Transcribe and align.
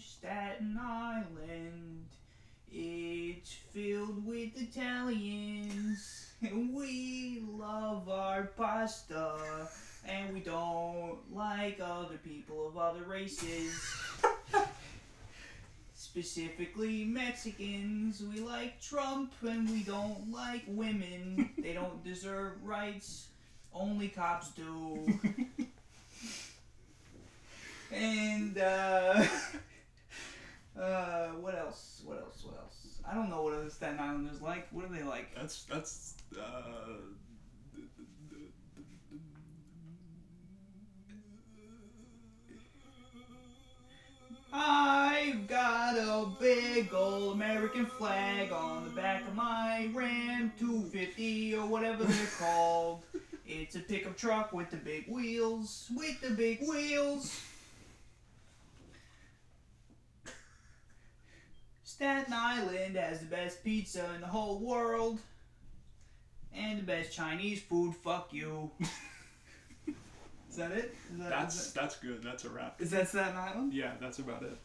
Staten 0.00 0.78
Island. 0.80 2.06
It's 2.70 3.52
filled 3.52 4.26
with 4.26 4.50
Italians, 4.56 6.32
we 6.42 7.42
love 7.48 8.08
our 8.08 8.44
pasta, 8.56 9.68
and 10.06 10.34
we 10.34 10.40
don't 10.40 11.18
like 11.32 11.80
other 11.80 12.18
people 12.18 12.66
of 12.66 12.76
other 12.76 13.04
races. 13.04 13.80
Specifically 15.94 17.04
Mexicans. 17.04 18.22
We 18.22 18.40
like 18.40 18.80
Trump, 18.80 19.32
and 19.42 19.68
we 19.70 19.82
don't 19.82 20.30
like 20.30 20.62
women. 20.66 21.50
They 21.58 21.72
don't 21.72 22.04
deserve 22.04 22.62
rights. 22.64 23.28
Only 23.72 24.08
cops 24.08 24.50
do. 24.50 25.18
and 27.92 28.58
uh, 28.58 29.24
uh, 30.78 31.28
what 31.40 31.56
else? 31.56 32.02
What 32.04 32.18
else? 32.18 32.44
What 32.44 32.56
else? 32.58 32.98
I 33.08 33.14
don't 33.14 33.28
know 33.30 33.42
what 33.42 33.54
other 33.54 33.70
Staten 33.70 33.98
Islanders 33.98 34.40
like. 34.40 34.66
What 34.70 34.84
are 34.84 34.88
they 34.88 35.02
like? 35.02 35.34
That's 35.34 35.64
that's 35.64 36.14
uh, 36.38 36.94
I've 44.56 45.48
got 45.48 45.96
a 45.96 46.26
big 46.40 46.94
old 46.94 47.34
American 47.34 47.86
flag 47.86 48.52
on 48.52 48.84
the 48.84 48.90
back 48.90 49.26
of 49.26 49.34
my 49.34 49.90
Ram 49.92 50.52
250 50.60 51.56
or 51.56 51.66
whatever 51.66 52.04
they're 52.04 52.26
called. 52.38 53.02
It's 53.46 53.76
a 53.76 53.80
pickup 53.80 54.16
truck 54.16 54.54
with 54.54 54.70
the 54.70 54.78
big 54.78 55.06
wheels, 55.06 55.90
with 55.94 56.18
the 56.22 56.30
big 56.30 56.66
wheels. 56.66 57.42
Staten 61.94 62.32
Island 62.32 62.96
has 62.96 63.20
the 63.20 63.26
best 63.26 63.62
pizza 63.62 64.04
in 64.16 64.20
the 64.20 64.26
whole 64.26 64.58
world. 64.58 65.20
And 66.52 66.80
the 66.80 66.82
best 66.82 67.12
Chinese 67.12 67.62
food. 67.62 67.94
Fuck 67.94 68.32
you. 68.32 68.68
Is 70.50 70.56
that 70.56 70.72
it? 70.72 70.92
Is 71.12 71.18
that, 71.20 71.30
that's 71.30 71.54
is 71.54 71.72
that, 71.72 71.80
that's 71.80 71.96
good. 71.98 72.20
That's 72.22 72.44
a 72.44 72.50
wrap. 72.50 72.80
is 72.80 72.90
that 72.90 73.08
Staten 73.08 73.36
Island? 73.36 73.72
Yeah, 73.72 73.92
that's 74.00 74.18
about 74.18 74.42
it. 74.42 74.56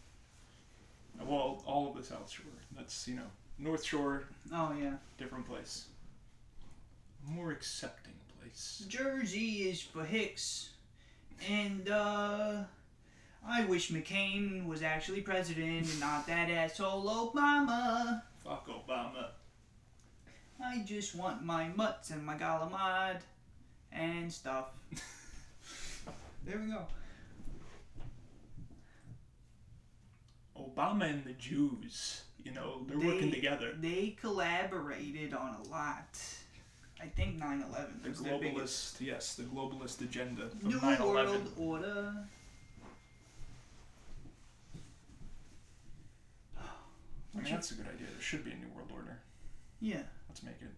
Well, 1.23 1.61
all 1.67 1.89
of 1.89 1.95
the 1.97 2.03
South 2.03 2.31
Shore. 2.31 2.45
That's 2.75 3.07
you 3.07 3.15
know 3.17 3.29
North 3.59 3.83
Shore, 3.83 4.23
Oh, 4.51 4.73
yeah. 4.79 4.93
different 5.19 5.47
place. 5.47 5.85
More 7.27 7.51
accepting 7.51 8.13
place. 8.39 8.83
Jersey 8.87 9.69
is 9.69 9.81
for 9.81 10.03
Hicks. 10.03 10.69
And, 11.49 11.89
uh, 11.89 12.63
I 13.47 13.65
wish 13.65 13.91
McCain 13.91 14.65
was 14.65 14.81
actually 14.81 15.21
president 15.21 15.87
and 15.89 15.99
not 15.99 16.27
that 16.27 16.49
asshole 16.49 17.31
Obama. 17.33 18.21
Fuck 18.43 18.67
Obama. 18.67 19.27
I 20.63 20.79
just 20.85 21.15
want 21.15 21.43
my 21.43 21.69
mutts 21.75 22.09
and 22.09 22.25
my 22.25 22.35
galamad 22.35 23.19
and 23.91 24.31
stuff. 24.31 24.67
there 26.45 26.57
we 26.57 26.71
go. 26.71 26.85
Obama 30.57 31.09
and 31.09 31.23
the 31.23 31.33
Jews. 31.33 32.23
You 32.43 32.51
know 32.51 32.81
they're 32.87 32.97
working 32.97 33.31
together. 33.31 33.73
They 33.79 34.15
collaborated 34.19 35.33
on 35.33 35.55
a 35.63 35.69
lot. 35.69 36.19
I 37.01 37.05
think 37.07 37.37
9 37.37 37.63
11 37.69 38.01
The 38.03 38.09
globalist, 38.09 38.99
yes, 38.99 39.35
the 39.35 39.43
globalist 39.43 40.01
agenda 40.01 40.43
of 40.43 40.63
New 40.63 40.79
9/11. 40.79 40.99
World 40.99 41.53
Order. 41.57 42.13
I 47.37 47.41
mean, 47.41 47.51
that's 47.53 47.71
a 47.71 47.75
good 47.75 47.87
idea. 47.87 48.07
There 48.11 48.21
should 48.21 48.43
be 48.43 48.51
a 48.51 48.55
new 48.55 48.67
world 48.75 48.89
order. 48.93 49.17
Yeah. 49.79 50.01
Let's 50.27 50.43
make 50.43 50.55
it. 50.61 50.71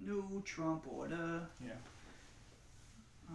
New 0.00 0.42
Trump 0.44 0.84
order. 0.88 1.46
Yeah. 1.64 1.72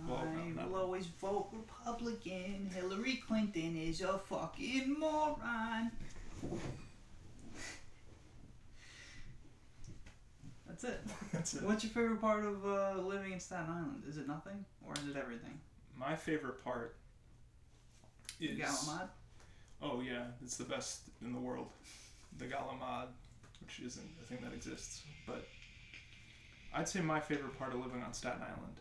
Well, 0.07 0.25
no, 0.25 0.41
I 0.41 0.47
not- 0.49 0.71
will 0.71 0.79
always 0.79 1.05
vote 1.05 1.49
Republican. 1.53 2.69
Hillary 2.73 3.21
Clinton 3.27 3.77
is 3.77 4.01
a 4.01 4.17
fucking 4.17 4.95
moron. 4.99 5.91
That's 10.67 10.83
it. 10.83 10.99
That's 11.31 11.53
it. 11.53 11.63
What's 11.63 11.83
your 11.83 11.91
favorite 11.93 12.21
part 12.21 12.43
of 12.43 12.65
uh, 12.65 12.99
living 13.01 13.33
in 13.33 13.39
Staten 13.39 13.69
Island? 13.69 14.03
Is 14.07 14.17
it 14.17 14.27
nothing, 14.27 14.65
or 14.85 14.93
is 14.93 15.07
it 15.09 15.17
everything? 15.17 15.59
My 15.95 16.15
favorite 16.15 16.63
part 16.63 16.95
The 18.39 18.47
is. 18.47 18.59
Galamad. 18.59 19.09
Oh 19.81 20.01
yeah, 20.01 20.23
it's 20.41 20.57
the 20.57 20.63
best 20.63 21.01
in 21.21 21.33
the 21.33 21.39
world. 21.39 21.67
The 22.37 22.45
Galamad, 22.45 23.07
which 23.61 23.79
isn't 23.85 24.09
a 24.21 24.25
thing 24.25 24.39
that 24.43 24.53
exists, 24.53 25.03
but 25.25 25.47
I'd 26.73 26.89
say 26.89 27.01
my 27.01 27.19
favorite 27.19 27.57
part 27.57 27.73
of 27.73 27.79
living 27.79 28.01
on 28.01 28.13
Staten 28.13 28.41
Island 28.41 28.79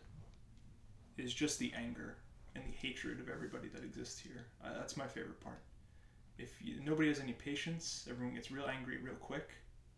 is 1.17 1.33
just 1.33 1.59
the 1.59 1.71
anger 1.77 2.17
and 2.55 2.63
the 2.65 2.71
hatred 2.71 3.19
of 3.19 3.29
everybody 3.29 3.67
that 3.69 3.83
exists 3.83 4.19
here. 4.19 4.47
Uh, 4.63 4.73
that's 4.77 4.97
my 4.97 5.07
favorite 5.07 5.39
part. 5.39 5.59
If 6.37 6.53
you, 6.61 6.81
nobody 6.83 7.09
has 7.09 7.19
any 7.19 7.33
patience, 7.33 8.07
everyone 8.09 8.33
gets 8.33 8.51
real 8.51 8.65
angry 8.65 8.97
real 8.97 9.15
quick, 9.15 9.51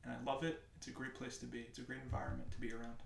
and 0.04 0.14
I 0.14 0.30
love 0.30 0.44
it. 0.44 0.62
It's 0.78 0.88
a 0.88 0.92
great 0.92 1.16
place 1.16 1.38
to 1.38 1.46
be. 1.46 1.60
It's 1.60 1.80
a 1.80 1.82
great 1.82 2.02
environment 2.04 2.52
to 2.52 2.60
be 2.60 2.74
around. 2.74 2.98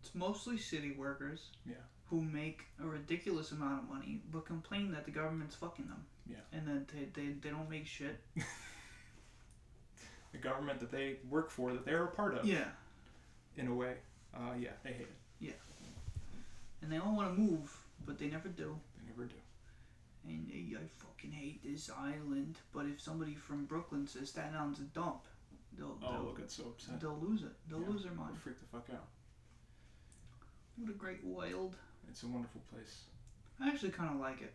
It's 0.00 0.14
mostly 0.14 0.58
city 0.58 0.92
workers. 0.92 1.50
Yeah. 1.66 1.74
Who 2.08 2.22
make 2.22 2.64
a 2.82 2.86
ridiculous 2.86 3.52
amount 3.52 3.82
of 3.82 3.88
money, 3.88 4.22
but 4.30 4.46
complain 4.46 4.92
that 4.92 5.04
the 5.04 5.10
government's 5.10 5.54
fucking 5.54 5.86
them. 5.86 6.04
Yeah. 6.26 6.36
And 6.52 6.66
that 6.66 6.88
they, 6.88 7.08
they, 7.14 7.32
they 7.32 7.50
don't 7.50 7.68
make 7.68 7.86
shit. 7.86 8.20
The 10.34 10.40
government 10.40 10.80
that 10.80 10.90
they 10.90 11.16
work 11.30 11.48
for, 11.48 11.72
that 11.72 11.84
they're 11.86 12.04
a 12.04 12.08
part 12.08 12.34
of, 12.36 12.44
Yeah. 12.44 12.68
in 13.56 13.68
a 13.68 13.74
way, 13.74 13.94
uh, 14.34 14.52
yeah, 14.58 14.72
they 14.82 14.92
hate 14.92 15.02
it. 15.06 15.16
Yeah. 15.38 15.52
And 16.82 16.90
they 16.92 16.98
all 16.98 17.14
want 17.16 17.34
to 17.34 17.40
move, 17.40 17.74
but 18.04 18.18
they 18.18 18.26
never 18.28 18.48
do. 18.48 18.76
They 18.98 19.06
never 19.10 19.24
do. 19.26 19.36
And 20.26 20.48
they, 20.48 20.76
I 20.76 20.82
fucking 20.88 21.30
hate 21.30 21.62
this 21.62 21.88
island. 21.88 22.58
But 22.72 22.86
if 22.86 23.00
somebody 23.00 23.34
from 23.36 23.64
Brooklyn 23.66 24.06
says 24.08 24.30
Staten 24.30 24.54
Island's 24.56 24.80
a 24.80 24.84
dump, 24.84 25.22
they'll 25.78 25.96
Oh, 26.02 26.12
they'll, 26.12 26.22
look, 26.24 26.38
it's 26.40 26.54
so 26.56 26.64
upset. 26.64 27.00
they'll 27.00 27.16
lose 27.18 27.42
it. 27.42 27.52
They'll 27.68 27.80
Yeah. 27.82 27.88
lose 27.88 28.02
their 28.02 28.12
mind. 28.14 28.36
freak 28.38 28.58
the 28.58 28.66
fuck 28.66 28.90
out. 28.90 29.08
What 30.76 30.90
a 30.90 30.94
great 30.94 31.22
wild. 31.22 31.76
It's 32.08 32.22
a 32.24 32.26
wonderful 32.28 32.60
place. 32.72 33.04
I 33.60 33.68
actually 33.68 33.92
kind 33.92 34.10
of 34.12 34.20
like 34.20 34.42
it. 34.42 34.52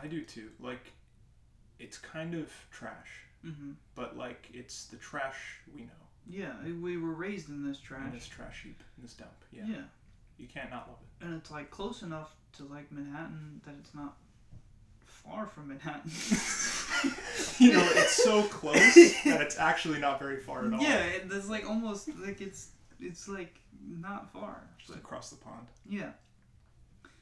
I 0.00 0.06
do 0.08 0.22
too. 0.24 0.50
Like, 0.60 0.92
it's 1.78 1.96
kind 1.98 2.34
of 2.34 2.52
trash, 2.70 3.24
hmm 3.42 3.72
but 3.94 4.16
like 4.16 4.48
it's 4.52 4.86
the 4.86 4.96
trash 4.96 5.58
we 5.74 5.82
know. 5.82 5.88
Yeah, 6.28 6.52
we 6.80 6.96
were 6.96 7.12
raised 7.12 7.48
in 7.48 7.66
this 7.66 7.78
trash. 7.80 8.06
In 8.06 8.12
this 8.12 8.28
trash 8.28 8.62
heap, 8.62 8.80
in 8.96 9.02
this 9.02 9.14
dump. 9.14 9.30
Yeah. 9.50 9.64
yeah. 9.66 9.82
You 10.38 10.46
can't 10.46 10.70
not 10.70 10.88
love 10.88 10.98
it. 11.20 11.24
and 11.24 11.34
it's 11.34 11.50
like 11.50 11.70
close 11.70 12.02
enough 12.02 12.34
to 12.58 12.64
like 12.64 12.90
Manhattan 12.92 13.60
that 13.66 13.74
it's 13.80 13.94
not 13.94 14.16
far 15.04 15.46
from 15.46 15.68
Manhattan. 15.68 16.10
you 17.58 17.72
know, 17.72 17.88
it's 17.94 18.22
so 18.22 18.42
close 18.44 18.94
that 19.24 19.40
it's 19.40 19.58
actually 19.58 19.98
not 19.98 20.18
very 20.18 20.38
far 20.38 20.66
at 20.66 20.72
all. 20.72 20.80
yeah, 20.82 20.98
it, 21.00 21.24
it's 21.30 21.48
like 21.48 21.68
almost 21.68 22.08
like 22.24 22.40
it's 22.40 22.70
it's 23.00 23.28
like 23.28 23.58
not 23.86 24.32
far. 24.32 24.62
Just 24.78 24.96
across 24.98 25.30
the 25.30 25.36
pond. 25.36 25.66
Yeah. 25.88 26.10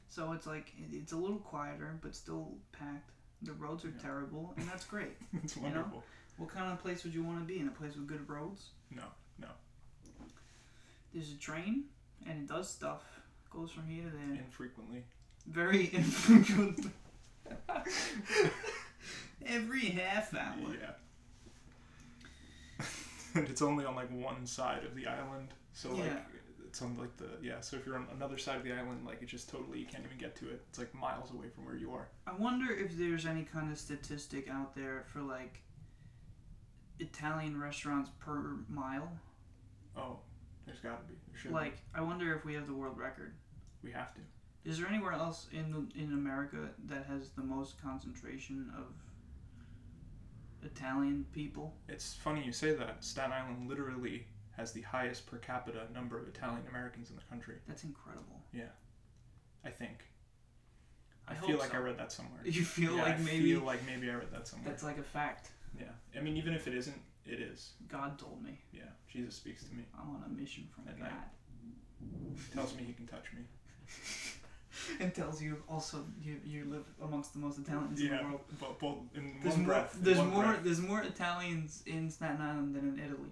So 0.08 0.32
it's 0.32 0.46
like 0.46 0.72
it's 0.92 1.12
a 1.12 1.16
little 1.16 1.38
quieter, 1.38 1.98
but 2.02 2.14
still 2.14 2.54
packed. 2.72 3.10
The 3.42 3.52
roads 3.52 3.84
are 3.84 3.88
Yeah. 3.88 4.02
terrible, 4.02 4.52
and 4.56 4.68
that's 4.68 4.84
great. 4.84 5.16
It's 5.42 5.56
know? 5.56 5.62
wonderful. 5.64 6.04
What 6.36 6.48
kind 6.50 6.72
of 6.72 6.78
place 6.80 7.04
would 7.04 7.14
you 7.14 7.22
want 7.22 7.38
to 7.40 7.44
be 7.44 7.58
in? 7.60 7.68
A 7.68 7.70
place 7.70 7.94
with 7.96 8.06
good 8.06 8.28
roads? 8.28 8.70
No, 8.90 9.04
no. 9.38 9.48
There's 11.12 11.32
a 11.32 11.36
train, 11.36 11.84
and 12.26 12.42
it 12.42 12.48
does 12.48 12.68
stuff. 12.70 13.02
Goes 13.50 13.70
from 13.72 13.86
here 13.86 14.04
to 14.04 14.10
there. 14.10 14.34
Infrequently. 14.44 15.04
Very 15.46 15.90
infrequent. 15.92 16.86
Every 19.46 19.86
half 19.86 20.34
hour. 20.34 20.54
Yeah. 20.80 20.94
and 23.34 23.48
it's 23.48 23.62
only 23.62 23.84
on 23.84 23.94
like 23.96 24.10
one 24.10 24.46
side 24.46 24.84
of 24.84 24.94
the 24.94 25.06
island. 25.06 25.48
So 25.72 25.90
like 25.92 26.04
Yeah. 26.04 26.18
It's 26.70 26.82
on 26.82 26.96
like 26.96 27.16
the 27.16 27.26
yeah, 27.42 27.60
so 27.60 27.76
if 27.76 27.84
you're 27.84 27.96
on 27.96 28.06
another 28.14 28.38
side 28.38 28.56
of 28.56 28.62
the 28.62 28.72
island, 28.72 29.04
like 29.04 29.18
it's 29.22 29.30
just 29.32 29.50
totally 29.50 29.80
you 29.80 29.86
can't 29.86 30.04
even 30.04 30.18
get 30.18 30.36
to 30.36 30.48
it. 30.48 30.62
It's 30.68 30.78
like 30.78 30.94
miles 30.94 31.32
away 31.32 31.46
from 31.52 31.64
where 31.64 31.74
you 31.74 31.92
are. 31.92 32.08
I 32.28 32.32
wonder 32.34 32.72
if 32.72 32.96
there's 32.96 33.26
any 33.26 33.42
kind 33.42 33.72
of 33.72 33.78
statistic 33.78 34.48
out 34.48 34.76
there 34.76 35.04
for 35.08 35.20
like 35.20 35.62
Italian 37.00 37.60
restaurants 37.60 38.10
per 38.20 38.58
mile. 38.68 39.10
Oh, 39.96 40.18
there's 40.64 40.78
gotta 40.78 41.02
be. 41.08 41.14
There 41.42 41.52
Like, 41.52 41.78
I 41.92 42.02
wonder 42.02 42.32
if 42.36 42.44
we 42.44 42.54
have 42.54 42.68
the 42.68 42.74
world 42.74 42.96
record. 42.96 43.34
We 43.82 43.90
have 43.90 44.14
to. 44.14 44.20
Is 44.64 44.78
there 44.78 44.86
anywhere 44.86 45.12
else 45.12 45.48
in 45.52 45.72
the, 45.72 46.00
in 46.00 46.12
America 46.12 46.68
that 46.86 47.06
has 47.06 47.30
the 47.30 47.42
most 47.42 47.82
concentration 47.82 48.70
of 48.76 48.84
Italian 50.62 51.24
people? 51.32 51.74
It's 51.88 52.14
funny 52.14 52.44
you 52.44 52.52
say 52.52 52.74
that. 52.74 53.02
Staten 53.02 53.32
Island 53.32 53.68
literally 53.68 54.26
has 54.60 54.72
the 54.72 54.82
highest 54.82 55.26
per 55.26 55.38
capita 55.38 55.86
number 55.94 56.18
of 56.18 56.28
Italian 56.28 56.62
Americans 56.68 57.08
in 57.10 57.16
the 57.16 57.22
country. 57.30 57.56
That's 57.66 57.84
incredible. 57.84 58.40
Yeah, 58.52 58.64
I 59.64 59.70
think. 59.70 60.04
I, 61.26 61.32
I 61.32 61.36
feel 61.36 61.58
like 61.58 61.70
so. 61.70 61.76
I 61.78 61.80
read 61.80 61.98
that 61.98 62.12
somewhere. 62.12 62.40
You 62.44 62.62
feel 62.64 62.96
Yeah, 62.96 63.02
like 63.04 63.14
I 63.18 63.22
maybe 63.22 63.52
feel 63.54 63.62
like 63.64 63.80
maybe 63.86 64.10
I 64.10 64.14
read 64.14 64.30
that 64.32 64.46
somewhere. 64.46 64.68
that's 64.70 64.82
like 64.82 64.98
a 64.98 65.02
fact. 65.02 65.48
yeah. 65.78 65.86
I 66.16 66.20
mean, 66.22 66.36
even 66.36 66.52
if 66.54 66.66
it 66.68 66.74
isn't, 66.74 67.00
it 67.26 67.40
is. 67.40 67.70
God 67.88 68.18
told 68.18 68.42
me 68.42 68.58
Yeah. 68.72 68.82
Jesus 69.12 69.34
speaks 69.34 69.64
to 69.64 69.74
me. 69.74 69.84
I'm 69.98 70.10
on 70.16 70.22
a 70.26 70.28
mission 70.40 70.68
from 70.74 70.88
At 70.88 70.98
God. 70.98 71.04
night. 71.10 72.52
Tells 72.54 72.74
me 72.76 72.82
he 72.86 72.92
can 72.92 73.06
touch 73.06 73.26
me. 73.34 73.42
and 75.00 75.14
tells 75.14 75.40
you 75.42 75.56
also 75.68 76.04
you, 76.22 76.36
you 76.44 76.64
live 76.64 76.86
amongst 77.02 77.32
the 77.32 77.38
most 77.38 77.58
Italians 77.58 78.00
in 78.00 78.08
the 78.08 78.22
world. 78.22 78.40
But 78.60 78.78
both 78.78 78.98
in 79.14 79.34
There's 79.42 79.54
one 79.56 79.64
more. 79.66 79.74
breath. 79.74 79.96
there's 80.00 80.18
more. 80.18 80.42
breath. 80.44 80.60
There's 80.64 80.80
more 80.80 81.02
Italians 81.02 81.82
in 81.86 82.10
Staten 82.10 82.40
Island 82.40 82.74
than 82.74 82.88
in 82.88 82.98
Italy. 82.98 83.30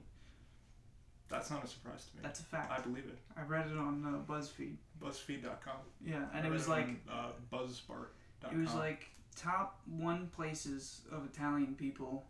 That's 1.29 1.51
not 1.51 1.63
a 1.65 1.67
surprise 1.67 2.07
to 2.07 2.17
me. 2.17 2.21
That's 2.23 2.41
a 2.41 2.45
fact. 2.45 2.73
I 2.73 2.81
believe 2.81 3.05
it. 3.05 3.19
I 3.37 3.43
read 3.43 3.67
it 3.71 3.77
on 3.77 4.05
uh, 4.05 4.33
BuzzFeed. 4.33 4.77
BuzzFeed.com. 5.03 5.77
Yeah, 6.05 6.23
and 6.35 6.45
I 6.45 6.49
it 6.49 6.53
was 6.53 6.67
on, 6.69 6.71
like 6.71 6.89
uh, 7.11 7.31
Buzzspark.com. 7.53 8.53
it 8.53 8.59
was 8.59 8.75
like 8.75 9.09
top 9.37 9.81
one 9.87 10.29
places 10.35 11.03
of 11.13 11.25
Italian 11.27 11.75
people 11.75 12.25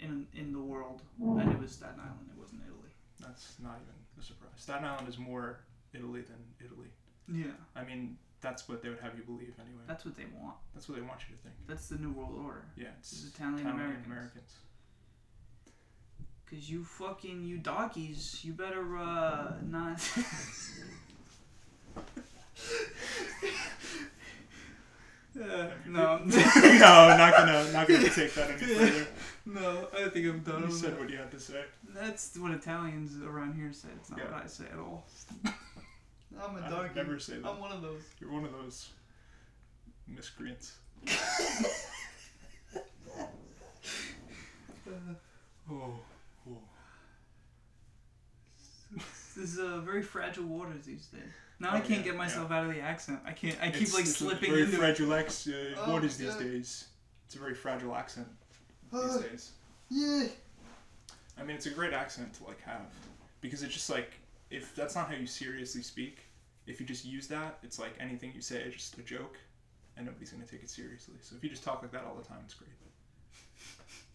in 0.00 0.26
in 0.34 0.52
the 0.52 0.58
world, 0.60 1.02
and 1.20 1.52
it 1.52 1.58
was 1.60 1.72
Staten 1.72 2.00
Island. 2.00 2.30
It 2.34 2.40
wasn't 2.40 2.62
Italy. 2.66 2.90
That's 3.20 3.56
not 3.62 3.76
even 3.82 3.94
a 4.18 4.22
surprise. 4.22 4.50
Staten 4.56 4.84
Island 4.84 5.08
is 5.08 5.18
more 5.18 5.60
Italy 5.92 6.22
than 6.22 6.38
Italy. 6.64 6.88
Yeah, 7.32 7.52
I 7.76 7.84
mean, 7.84 8.16
that's 8.40 8.68
what 8.68 8.82
they 8.82 8.88
would 8.88 8.98
have 9.00 9.16
you 9.16 9.22
believe 9.24 9.54
anyway. 9.60 9.82
that's 9.86 10.04
what 10.04 10.16
they 10.16 10.24
want. 10.40 10.56
That's 10.74 10.88
what 10.88 10.96
they 10.96 11.02
want 11.02 11.20
you 11.28 11.36
to 11.36 11.42
think. 11.42 11.54
That's 11.68 11.88
the 11.88 11.98
new 11.98 12.10
world 12.10 12.34
order. 12.44 12.64
Yeah, 12.76 12.88
It's 12.98 13.12
it's 13.12 13.34
Italian 13.34 13.60
Italian 13.60 13.76
Americans. 13.80 14.06
Americans. 14.06 14.52
Cause 16.52 16.68
you 16.68 16.84
fucking 16.84 17.44
you 17.44 17.56
doggies, 17.56 18.40
you 18.44 18.52
better 18.52 18.98
uh 18.98 19.54
not. 19.62 20.06
Uh, 25.34 25.68
no, 25.86 26.18
no, 26.24 26.24
not 26.26 27.32
gonna, 27.34 27.72
not 27.72 27.88
gonna 27.88 28.10
take 28.10 28.34
that 28.34 28.50
any 28.50 28.58
further. 28.58 29.06
no, 29.46 29.88
I 29.96 30.10
think 30.10 30.26
I'm 30.26 30.40
done. 30.40 30.60
You 30.60 30.66
with 30.66 30.76
said 30.76 30.92
that. 30.92 31.00
what 31.00 31.08
you 31.08 31.16
had 31.16 31.30
to 31.30 31.40
say. 31.40 31.64
That's 31.88 32.36
what 32.36 32.52
Italians 32.52 33.16
around 33.22 33.54
here 33.54 33.72
say. 33.72 33.88
It's 33.96 34.10
not 34.10 34.18
Yeah. 34.18 34.30
what 34.30 34.44
I 34.44 34.46
say 34.46 34.64
at 34.70 34.78
all. 34.78 35.06
I'm 35.46 36.56
a 36.56 36.60
doggy. 36.68 36.90
I 36.90 36.94
never 36.94 37.18
say 37.18 37.38
that. 37.38 37.48
I'm 37.48 37.58
one 37.60 37.72
of 37.72 37.80
those. 37.80 38.02
You're 38.20 38.30
one 38.30 38.44
of 38.44 38.52
those 38.52 38.90
miscreants. 40.06 40.72
Oh, 44.86 45.16
oh. 45.70 45.94
This 49.36 49.52
is 49.54 49.58
uh, 49.58 49.78
very 49.78 50.02
fragile 50.02 50.44
waters 50.44 50.84
these 50.84 51.06
days. 51.06 51.22
Now 51.58 51.70
Oh, 51.72 51.76
I 51.76 51.80
can't 51.80 52.00
yeah, 52.00 52.12
get 52.12 52.16
myself 52.16 52.50
out 52.50 52.66
of 52.66 52.74
the 52.74 52.80
accent. 52.80 53.20
I 53.24 53.32
can't. 53.32 53.56
I 53.60 53.66
keep 53.70 53.82
It's- 53.82 53.94
like 53.94 54.02
it's 54.04 54.16
slipping 54.16 54.50
very 54.50 54.62
into 54.62 54.74
it. 54.74 54.78
fragile 54.78 55.14
ex- 55.14 55.46
uh, 55.46 55.74
Oh, 55.78 55.92
what 55.92 56.04
is 56.04 56.16
these 56.16 56.34
days? 56.36 56.86
It's 57.26 57.34
a 57.36 57.38
very 57.38 57.54
fragile 57.54 57.94
accent 57.94 58.28
these 58.92 59.00
Oh. 59.02 59.22
days. 59.22 59.52
Yeah. 59.88 60.26
I 61.38 61.44
mean, 61.44 61.56
it's 61.56 61.66
a 61.66 61.70
great 61.70 61.92
accent 61.92 62.34
to 62.34 62.44
like 62.44 62.60
have 62.62 62.86
because 63.40 63.62
it's 63.62 63.72
just 63.74 63.88
like 63.90 64.12
if 64.50 64.74
that's 64.74 64.94
not 64.94 65.08
how 65.08 65.14
you 65.14 65.26
seriously 65.26 65.82
speak, 65.82 66.18
if 66.66 66.78
you 66.80 66.84
just 66.86 67.04
use 67.04 67.26
that, 67.28 67.58
it's 67.62 67.78
like 67.78 67.94
anything 67.98 68.32
you 68.34 68.42
say 68.42 68.60
is 68.62 68.74
just 68.74 68.98
a 68.98 69.02
joke, 69.02 69.38
and 69.96 70.04
nobody's 70.06 70.30
gonna 70.30 70.44
take 70.44 70.62
it 70.62 70.68
seriously. 70.70 71.14
So 71.22 71.36
if 71.36 71.42
you 71.42 71.48
just 71.48 71.64
talk 71.64 71.80
like 71.80 71.90
that 71.92 72.04
all 72.04 72.14
the 72.14 72.24
time, 72.28 72.40
it's 72.44 72.54
great. 72.54 72.68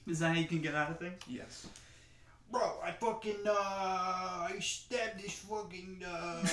Is 0.06 0.20
that 0.20 0.36
how 0.36 0.40
you 0.40 0.48
can 0.48 0.62
get 0.62 0.74
out 0.76 0.92
of 0.92 1.00
things? 1.00 1.22
Yes. 1.28 1.68
Bro, 2.52 2.80
I 2.84 2.92
fucking 2.92 3.38
uh, 3.46 3.52
I 3.52 4.56
stabbed 4.60 5.22
this 5.22 5.34
fucking 5.34 6.04
uh. 6.08 6.46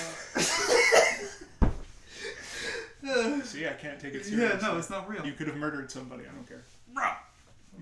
See, 3.43 3.67
I 3.67 3.73
can't 3.73 3.99
take 3.99 4.15
it 4.15 4.25
seriously. 4.25 4.37
yeah, 4.37 4.59
no, 4.61 4.77
it's 4.77 4.89
not 4.89 5.07
real. 5.07 5.25
You 5.25 5.33
could 5.33 5.47
have 5.47 5.57
murdered 5.57 5.91
somebody. 5.91 6.23
I 6.23 6.33
don't 6.33 6.47
care. 6.47 6.63
Bro, 6.93 7.09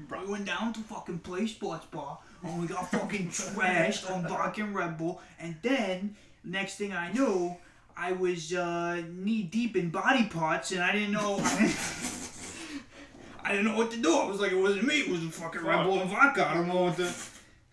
Bro. 0.07 0.25
we 0.25 0.31
went 0.33 0.45
down 0.45 0.74
to 0.74 0.80
fucking 0.81 1.19
Play 1.19 1.48
Sports 1.48 1.86
Bar 1.88 2.19
and 2.44 2.62
we 2.62 2.68
got 2.68 2.92
fucking 2.92 3.30
trashed 3.30 4.12
on 4.12 4.27
vodka 4.27 4.63
and 4.63 4.75
Red 4.75 4.98
Bull, 4.98 5.21
and 5.39 5.56
then 5.62 6.15
next 6.44 6.75
thing 6.75 6.94
I 6.94 7.12
knew, 7.12 7.56
I 7.95 8.12
was 8.12 8.54
uh, 8.54 9.01
knee 9.10 9.44
deep 9.44 9.75
in 9.77 9.89
body 9.89 10.25
parts, 10.25 10.71
and 10.71 10.83
I 10.83 10.92
didn't 10.92 11.13
know. 11.13 11.39
I 13.45 13.51
didn't 13.51 13.65
know 13.65 13.77
what 13.77 13.92
to 13.92 13.98
do. 13.98 14.15
I 14.15 14.25
was 14.25 14.39
like, 14.39 14.54
it 14.54 14.57
wasn't 14.57 14.88
me. 14.88 15.01
It 15.01 15.10
was 15.10 15.21
the 15.21 15.30
fucking 15.30 15.63
Red 15.63 15.83
Bull 15.86 16.00
and 16.00 16.10
vodka. 16.10 16.48
I 16.48 16.54
don't 16.54 16.68
know 16.68 16.83
what 16.83 16.95
to. 16.98 17.12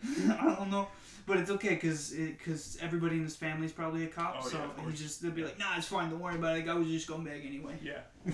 I 0.41 0.55
don't 0.59 0.71
know. 0.71 0.89
But 1.27 1.39
it's 1.39 1.51
okay 1.51 1.75
because 1.75 2.11
because 2.11 2.79
everybody 2.81 3.17
in 3.17 3.23
his 3.25 3.37
family 3.37 3.67
is 3.67 3.73
probably 3.73 4.05
a 4.05 4.09
cop, 4.09 4.37
Oh, 4.39 4.49
so 4.49 4.59
yeah, 4.59 4.85
of 4.85 4.91
he 4.91 4.97
just 4.97 5.23
they'll 5.23 5.31
be 5.31 5.45
like, 5.45 5.59
nah, 5.59 5.77
it's 5.77 5.87
fine, 5.87 6.11
don't 6.11 6.21
worry 6.21 6.35
about 6.37 6.59
it. 6.59 6.69
I 6.69 6.75
was 6.75 6.89
just 6.89 7.09
scumbag 7.09 7.47
anyway. 7.47 7.75
Yeah. 7.83 8.01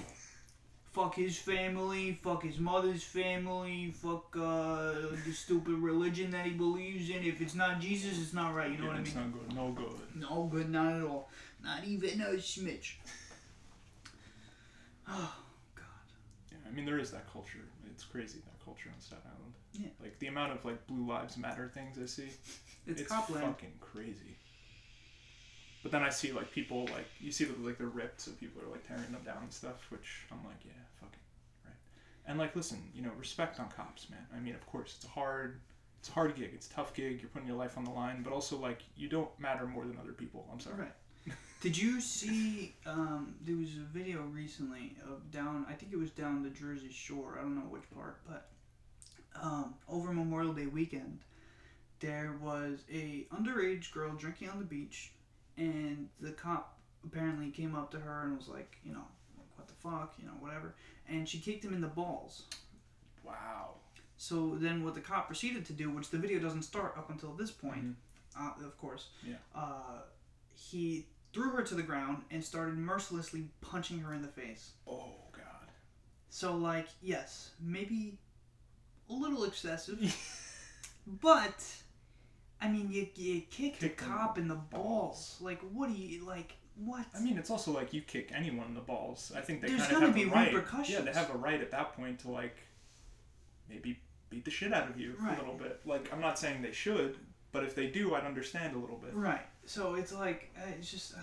Fuck 0.92 1.16
his 1.16 1.36
family, 1.36 2.18
fuck 2.22 2.42
his 2.42 2.58
mother's 2.58 3.02
family, 3.02 3.92
fuck 3.94 4.34
uh, 4.34 4.92
the 5.26 5.32
stupid 5.34 5.74
religion 5.74 6.30
that 6.30 6.46
he 6.46 6.52
believes 6.52 7.10
in. 7.10 7.22
If 7.22 7.42
it's 7.42 7.54
not 7.54 7.80
Jesus, 7.80 8.18
it's 8.18 8.32
not 8.32 8.54
right. 8.54 8.70
You 8.70 8.78
know 8.78 8.84
yeah, 8.84 8.88
what 8.88 8.96
I 8.96 9.00
mean? 9.00 9.06
it's 9.06 9.14
not 9.14 9.30
good. 9.30 9.54
No 9.54 9.68
good. 9.72 10.00
No 10.14 10.44
good, 10.44 10.70
not 10.70 10.94
at 10.94 11.02
all. 11.02 11.28
Not 11.62 11.84
even 11.84 12.22
a 12.22 12.28
smidge. 12.36 12.94
Oh 15.08 15.34
God. 15.76 15.84
Yeah, 16.50 16.58
I 16.66 16.74
mean 16.74 16.84
there 16.86 16.98
is 16.98 17.10
that 17.12 17.30
culture. 17.32 17.60
It's 17.92 18.02
crazy 18.04 18.38
that 18.44 18.55
culture 18.66 18.90
on 18.92 19.00
Staten 19.00 19.22
Island. 19.24 19.54
Yeah. 19.72 19.88
Like 20.02 20.18
the 20.18 20.26
amount 20.26 20.52
of 20.52 20.64
like 20.64 20.86
Blue 20.86 21.06
Lives 21.06 21.38
Matter 21.38 21.70
things 21.72 21.96
I 22.02 22.06
see. 22.06 22.28
It's, 22.88 23.00
it's 23.00 23.12
fucking 23.12 23.72
crazy. 23.80 24.36
But 25.82 25.92
then 25.92 26.02
I 26.02 26.08
see 26.08 26.32
like 26.32 26.50
people 26.52 26.82
like 26.92 27.06
you 27.20 27.30
see 27.32 27.44
that 27.44 27.64
like 27.64 27.78
they're 27.78 27.86
ripped, 27.86 28.20
so 28.20 28.30
people 28.32 28.62
are 28.62 28.70
like 28.70 28.86
tearing 28.86 29.10
them 29.12 29.22
down 29.24 29.38
and 29.42 29.52
stuff, 29.52 29.86
which 29.90 30.22
I'm 30.32 30.44
like, 30.44 30.64
yeah, 30.64 30.72
fucking 31.00 31.18
right. 31.64 31.74
And 32.26 32.38
like, 32.38 32.56
listen, 32.56 32.78
you 32.94 33.02
know, 33.02 33.10
respect 33.18 33.60
on 33.60 33.68
cops, 33.68 34.10
man. 34.10 34.26
I 34.36 34.40
mean, 34.40 34.54
of 34.54 34.66
course, 34.66 34.94
it's 34.96 35.04
a 35.04 35.08
hard, 35.08 35.60
it's 36.00 36.08
a 36.08 36.12
hard 36.12 36.34
gig, 36.34 36.50
it's 36.54 36.68
a 36.68 36.70
tough 36.70 36.94
gig. 36.94 37.20
You're 37.20 37.30
putting 37.30 37.46
your 37.48 37.56
life 37.56 37.78
on 37.78 37.84
the 37.84 37.90
line, 37.90 38.22
but 38.22 38.32
also 38.32 38.56
like 38.56 38.82
you 38.96 39.08
don't 39.08 39.30
matter 39.38 39.66
more 39.66 39.84
than 39.84 39.98
other 40.00 40.12
people. 40.12 40.48
I'm 40.52 40.60
sorry. 40.60 40.76
Right. 40.76 41.36
Did 41.60 41.78
you 41.78 42.00
see? 42.00 42.74
Um, 42.84 43.36
there 43.44 43.56
was 43.56 43.76
a 43.76 43.86
video 43.96 44.22
recently 44.22 44.96
of 45.04 45.30
down. 45.30 45.66
I 45.68 45.72
think 45.72 45.92
it 45.92 45.98
was 45.98 46.10
down 46.10 46.42
the 46.42 46.50
Jersey 46.50 46.90
Shore. 46.90 47.36
I 47.38 47.42
don't 47.42 47.54
know 47.54 47.62
which 47.62 47.88
part, 47.94 48.20
but 48.28 48.48
um, 49.42 49.74
over 49.88 50.12
Memorial 50.12 50.52
Day 50.52 50.66
weekend, 50.66 51.20
there 52.00 52.36
was 52.40 52.84
a 52.92 53.26
underage 53.34 53.92
girl 53.92 54.12
drinking 54.14 54.48
on 54.50 54.58
the 54.58 54.64
beach, 54.64 55.12
and 55.56 56.08
the 56.20 56.32
cop 56.32 56.78
apparently 57.04 57.50
came 57.50 57.74
up 57.74 57.90
to 57.92 57.98
her 57.98 58.22
and 58.24 58.36
was 58.36 58.48
like, 58.48 58.76
you 58.84 58.92
know, 58.92 59.04
what 59.56 59.66
the 59.68 59.74
fuck, 59.74 60.14
you 60.18 60.26
know, 60.26 60.32
whatever, 60.40 60.74
and 61.08 61.28
she 61.28 61.38
kicked 61.38 61.64
him 61.64 61.72
in 61.72 61.80
the 61.80 61.86
balls. 61.88 62.42
Wow. 63.22 63.74
So 64.18 64.54
then, 64.56 64.82
what 64.84 64.94
the 64.94 65.00
cop 65.00 65.26
proceeded 65.26 65.64
to 65.66 65.72
do, 65.72 65.90
which 65.90 66.10
the 66.10 66.18
video 66.18 66.38
doesn't 66.38 66.62
start 66.62 66.94
up 66.96 67.10
until 67.10 67.32
this 67.34 67.50
point, 67.50 67.84
Mhm. 67.84 67.94
uh, 68.36 68.64
of 68.64 68.76
course, 68.78 69.10
Yeah. 69.22 69.36
uh, 69.54 70.02
he 70.54 71.06
threw 71.32 71.50
her 71.50 71.62
to 71.62 71.74
the 71.74 71.82
ground 71.82 72.24
and 72.30 72.42
started 72.42 72.76
mercilessly 72.78 73.50
punching 73.60 74.00
her 74.00 74.14
in 74.14 74.22
the 74.22 74.28
face. 74.28 74.72
Oh 74.86 75.16
God. 75.32 75.70
So, 76.30 76.56
like, 76.56 76.88
yes, 77.02 77.52
maybe 77.60 78.18
a 79.10 79.12
little 79.12 79.44
excessive, 79.44 79.98
but 81.06 81.64
I 82.60 82.68
mean, 82.68 82.90
you, 82.90 83.06
you 83.14 83.42
kick 83.50 83.78
the 83.78 83.88
Kick 83.88 83.98
them 83.98 84.08
cop 84.08 84.38
in 84.38 84.48
the 84.48 84.54
balls. 84.54 85.36
Like, 85.40 85.60
what 85.72 85.88
do 85.88 85.94
you 85.94 86.24
like? 86.24 86.54
What? 86.76 87.06
I 87.14 87.20
mean, 87.20 87.38
it's 87.38 87.50
also 87.50 87.70
like 87.72 87.92
you 87.94 88.02
kick 88.02 88.32
anyone 88.34 88.66
in 88.68 88.74
the 88.74 88.80
balls. 88.80 89.32
I 89.36 89.40
think 89.40 89.62
they 89.62 89.68
There's 89.68 89.80
kind 89.82 89.92
of 89.92 90.00
gonna 90.00 90.06
have 90.06 90.14
be 90.14 90.22
a 90.24 90.26
right. 90.28 90.52
repercussions. 90.54 90.90
Yeah, 90.90 91.00
they 91.00 91.12
have 91.12 91.34
a 91.34 91.38
right 91.38 91.60
at 91.60 91.70
that 91.70 91.94
point 91.96 92.18
to 92.20 92.30
like 92.30 92.56
maybe 93.68 93.98
beat 94.30 94.44
the 94.44 94.50
shit 94.50 94.72
out 94.72 94.88
of 94.90 94.98
you 95.00 95.14
Right. 95.20 95.36
a 95.38 95.40
little 95.40 95.56
bit. 95.56 95.80
Like 95.86 96.12
I'm 96.12 96.20
not 96.20 96.38
saying 96.38 96.62
they 96.62 96.72
should, 96.72 97.16
but 97.52 97.64
if 97.64 97.74
they 97.74 97.86
do, 97.86 98.14
I'd 98.14 98.24
understand 98.24 98.76
a 98.76 98.78
little 98.78 98.96
bit. 98.98 99.14
Right. 99.14 99.46
So 99.64 99.94
it's 99.94 100.12
like 100.12 100.50
uh, 100.58 100.68
it's 100.78 100.90
just 100.90 101.14
uh, 101.14 101.18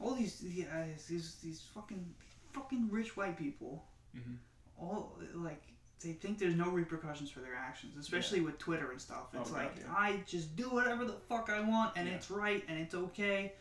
all 0.00 0.14
these 0.14 0.38
the, 0.40 0.64
uh, 0.64 0.84
these 1.08 1.36
these 1.42 1.62
fucking 1.74 2.04
fucking 2.52 2.88
rich 2.90 3.16
white 3.16 3.38
people. 3.38 3.84
Mhm. 4.16 4.36
All 4.78 5.18
like 5.34 5.62
they 6.00 6.12
think 6.12 6.38
there's 6.38 6.54
no 6.54 6.70
repercussions 6.70 7.30
for 7.30 7.40
their 7.40 7.54
actions, 7.56 7.96
especially 7.98 8.40
with 8.40 8.58
Twitter 8.58 8.90
and 8.92 9.00
stuff. 9.00 9.26
It's 9.34 9.50
Oh, 9.50 9.54
like 9.54 9.74
God, 9.76 9.84
yeah. 9.86 9.94
I 9.96 10.20
just 10.26 10.54
do 10.56 10.70
whatever 10.70 11.04
the 11.04 11.14
fuck 11.28 11.50
I 11.50 11.60
want, 11.60 11.96
and 11.96 12.06
Yeah. 12.08 12.14
it's 12.14 12.30
right, 12.30 12.64
and 12.68 12.78
it's 12.78 12.94
okay, 12.94 13.54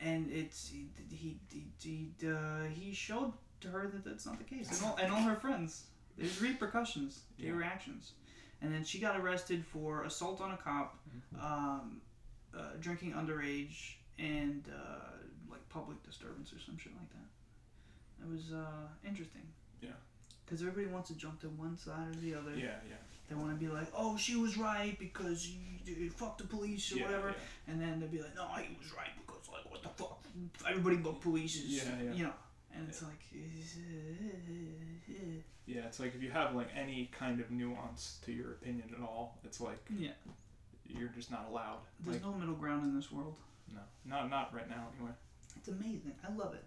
and 0.00 0.30
it's 0.30 0.68
he 0.68 0.88
he 1.10 1.38
he, 1.50 1.66
he, 1.80 2.28
uh, 2.28 2.64
he 2.64 2.92
showed 2.92 3.32
to 3.60 3.68
her 3.68 3.88
that 3.88 4.04
that's 4.04 4.26
not 4.26 4.38
the 4.38 4.44
case, 4.44 4.70
and 4.70 4.86
all, 4.86 4.96
and 4.96 5.12
all 5.12 5.22
her 5.22 5.36
friends. 5.36 5.84
There's 6.18 6.40
repercussions 6.42 7.22
to 7.38 7.44
your 7.44 7.60
Yeah. 7.62 7.66
actions, 7.68 8.12
and 8.60 8.72
then 8.74 8.84
she 8.84 8.98
got 8.98 9.16
arrested 9.18 9.64
for 9.64 10.02
assault 10.04 10.40
on 10.40 10.50
a 10.52 10.56
cop 10.56 10.98
Mm-hmm. 11.08 11.44
um, 11.46 12.00
uh, 12.56 12.72
drinking 12.80 13.12
underage 13.14 13.94
and 14.18 14.68
uh, 14.68 15.10
like 15.50 15.66
public 15.70 16.02
disturbance 16.02 16.52
or 16.52 16.58
some 16.58 16.76
shit 16.76 16.92
like 16.94 17.08
that. 17.10 18.24
It 18.24 18.30
was 18.30 18.52
uh, 18.52 18.88
interesting. 19.06 19.42
Yeah. 19.80 19.90
Because 20.52 20.66
everybody 20.66 20.92
wants 20.92 21.08
to 21.08 21.14
jump 21.16 21.40
to 21.40 21.46
one 21.48 21.78
side 21.78 22.14
or 22.14 22.20
the 22.20 22.34
other. 22.34 22.50
Yeah, 22.50 22.76
yeah, 22.86 22.96
They 23.26 23.34
want 23.34 23.48
to 23.52 23.56
be 23.56 23.72
like, 23.72 23.86
oh, 23.96 24.18
she 24.18 24.36
was 24.36 24.58
right 24.58 24.94
because 24.98 25.48
you, 25.48 25.56
you 25.86 26.10
fuck 26.10 26.36
the 26.36 26.44
police 26.44 26.92
or 26.92 26.96
yeah, 26.96 27.06
whatever. 27.06 27.28
yeah. 27.28 27.72
And 27.72 27.80
then 27.80 27.98
they'll 27.98 28.10
be 28.10 28.20
like, 28.20 28.36
no, 28.36 28.46
he 28.56 28.76
was 28.78 28.92
right 28.94 29.08
because 29.26 29.48
like 29.50 29.70
what 29.70 29.82
the 29.82 29.88
fuck? 29.88 30.22
Everybody 30.68 30.96
but 30.96 31.22
police 31.22 31.56
is, 31.56 31.70
Yeah, 31.82 31.84
yeah. 32.04 32.12
you 32.12 32.24
know. 32.24 32.34
and 32.76 32.86
it's 32.86 33.02
like, 33.02 33.18
Yeah, 35.66 35.86
it's 35.86 35.98
like 35.98 36.14
if 36.14 36.22
you 36.22 36.30
have 36.32 36.54
like 36.54 36.68
any 36.76 37.10
kind 37.18 37.40
of 37.40 37.50
nuance 37.50 38.18
to 38.26 38.32
your 38.32 38.50
opinion 38.50 38.90
at 38.94 39.02
all, 39.02 39.38
it's 39.44 39.58
like 39.58 39.82
yeah. 39.96 40.10
you're 40.86 41.08
just 41.08 41.30
not 41.30 41.46
allowed. 41.48 41.78
There's 42.00 42.16
Like 42.16 42.26
no 42.30 42.34
middle 42.38 42.56
ground 42.56 42.84
in 42.84 42.94
this 42.94 43.10
world. 43.10 43.36
no, 43.72 43.80
not 44.04 44.28
not 44.28 44.54
right 44.54 44.68
now 44.68 44.88
anyway. 44.98 45.12
It's 45.56 45.68
amazing. 45.68 46.12
I 46.28 46.30
love 46.34 46.52
it. 46.52 46.64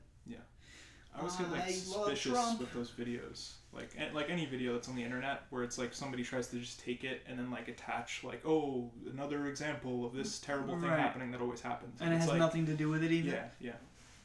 I 1.16 1.20
always 1.20 1.36
get 1.36 1.52
like 1.52 1.64
I 1.64 1.72
suspicious 1.72 2.56
with 2.60 2.74
those 2.74 2.92
videos, 2.92 3.54
like 3.74 3.92
and, 3.98 4.14
like 4.14 4.30
any 4.30 4.46
video 4.46 4.74
that's 4.74 4.90
on 4.90 4.96
the 4.96 5.04
internet 5.04 5.44
where 5.50 5.64
it's 5.64 5.78
like 5.78 5.94
somebody 5.94 6.24
tries 6.24 6.48
to 6.48 6.58
just 6.58 6.80
take 6.80 7.04
it 7.04 7.24
and 7.28 7.40
then 7.40 7.50
like 7.52 7.68
attach 7.68 8.24
like 8.24 8.46
oh 8.46 8.92
another 9.12 9.48
example 9.48 10.06
of 10.06 10.14
this 10.14 10.40
terrible 10.40 10.74
thing 10.80 10.90
Right. 10.90 11.00
happening 11.00 11.32
that 11.32 11.42
always 11.42 11.62
happens. 11.62 12.00
And 12.02 12.12
it 12.12 12.18
it's 12.18 12.26
has 12.26 12.32
like, 12.32 12.40
nothing 12.40 12.66
to 12.66 12.74
do 12.74 12.90
with 12.90 13.04
it 13.04 13.12
even. 13.12 13.32
Yeah, 13.32 13.46
yeah. 13.60 13.74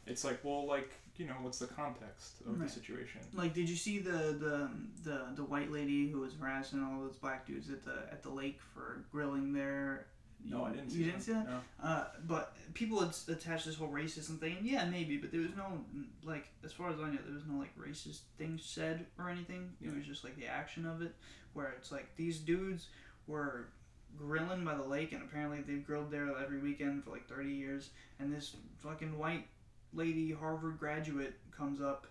It's 0.06 0.25
like 0.25 0.40
well, 0.44 0.66
like 0.66 0.90
you 1.16 1.26
know, 1.26 1.35
what's 1.42 1.59
the 1.59 1.66
context 1.66 2.40
of 2.47 2.59
Right. 2.59 2.66
the 2.66 2.73
situation? 2.73 3.20
Like, 3.35 3.52
did 3.52 3.68
you 3.68 3.76
see 3.76 3.99
the, 3.99 4.11
the 4.11 4.70
the 5.04 5.26
the 5.37 5.44
white 5.44 5.70
lady 5.70 6.09
who 6.09 6.20
was 6.20 6.32
harassing 6.40 6.82
all 6.82 6.99
those 7.02 7.16
black 7.16 7.47
dudes 7.47 7.68
at 7.70 7.85
the 7.85 8.11
at 8.11 8.23
the 8.23 8.30
lake 8.30 8.59
for 8.75 9.04
grilling 9.12 9.52
their? 9.52 10.06
No, 10.44 10.64
I 10.64 10.70
didn't 10.70 10.90
see. 10.90 10.99
You 10.99 11.04
didn't 11.06 11.20
see 11.20 11.32
that? 11.32 11.47
No. 11.49 11.61
Uh, 11.82 12.04
but 12.26 12.56
people 12.75 13.00
had 13.00 13.14
attached 13.28 13.66
this 13.66 13.76
whole 13.76 13.88
racism 13.88 14.38
thing. 14.38 14.56
and 14.59 14.66
Yeah, 14.66 14.85
maybe, 14.87 15.16
but 15.16 15.30
there 15.32 15.40
was 15.40 15.54
no 15.56 15.85
like, 16.25 16.47
as 16.64 16.73
far 16.73 16.90
as 16.90 16.99
I 17.00 17.11
know, 17.11 17.18
there 17.25 17.35
was 17.35 17.47
no 17.47 17.59
like 17.59 17.76
racist 17.78 18.20
thing 18.38 18.59
said 18.62 19.06
or 19.18 19.28
anything. 19.28 19.73
It 19.82 19.94
was 19.94 20.06
just 20.06 20.25
like 20.25 20.37
the 20.37 20.47
action 20.47 20.87
of 20.87 21.02
it, 21.02 21.14
where 21.52 21.75
it's 21.76 21.92
like 21.92 22.14
these 22.16 22.38
dudes 22.38 22.88
were 23.26 23.68
grilling 24.16 24.64
by 24.64 24.75
the 24.75 24.85
lake, 24.85 25.12
and 25.12 25.23
apparently 25.23 25.61
they've 25.61 25.87
grilled 25.87 26.11
there 26.11 26.28
every 26.42 26.59
weekend 26.59 27.04
for 27.04 27.11
like 27.11 27.28
thirty 27.28 27.52
years. 27.52 27.90
And 28.18 28.32
this 28.32 28.56
fucking 28.78 29.18
white 29.18 29.47
lady 29.92 30.32
Harvard 30.32 30.78
graduate 30.78 31.35
comes 31.56 31.80
up 31.80 32.06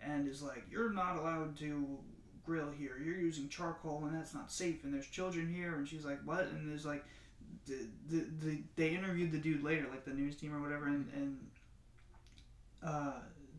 and 0.00 0.28
is 0.28 0.42
like, 0.42 0.64
"You're 0.70 0.92
not 0.92 1.16
allowed 1.16 1.56
to." 1.58 1.98
grill 2.46 2.70
here 2.70 2.98
you're 3.04 3.18
using 3.18 3.46
charcoal 3.46 4.06
and 4.06 4.16
that's 4.16 4.32
not 4.32 4.50
safe 4.50 4.82
and 4.82 4.94
there's 4.94 5.06
children 5.06 5.52
here 5.52 5.74
and 5.74 5.86
she's 5.86 6.06
like 6.06 6.18
what 6.24 6.46
and 6.46 6.66
there's 6.66 6.86
like 6.86 7.04
the, 7.68 8.16
the, 8.16 8.26
the 8.40 8.62
they 8.76 8.90
interviewed 8.90 9.32
the 9.32 9.38
dude 9.38 9.62
later, 9.62 9.86
like 9.90 10.04
the 10.04 10.12
news 10.12 10.36
team 10.36 10.54
or 10.54 10.60
whatever, 10.60 10.86
and, 10.86 11.08
and 11.14 11.38
uh, 12.82 13.12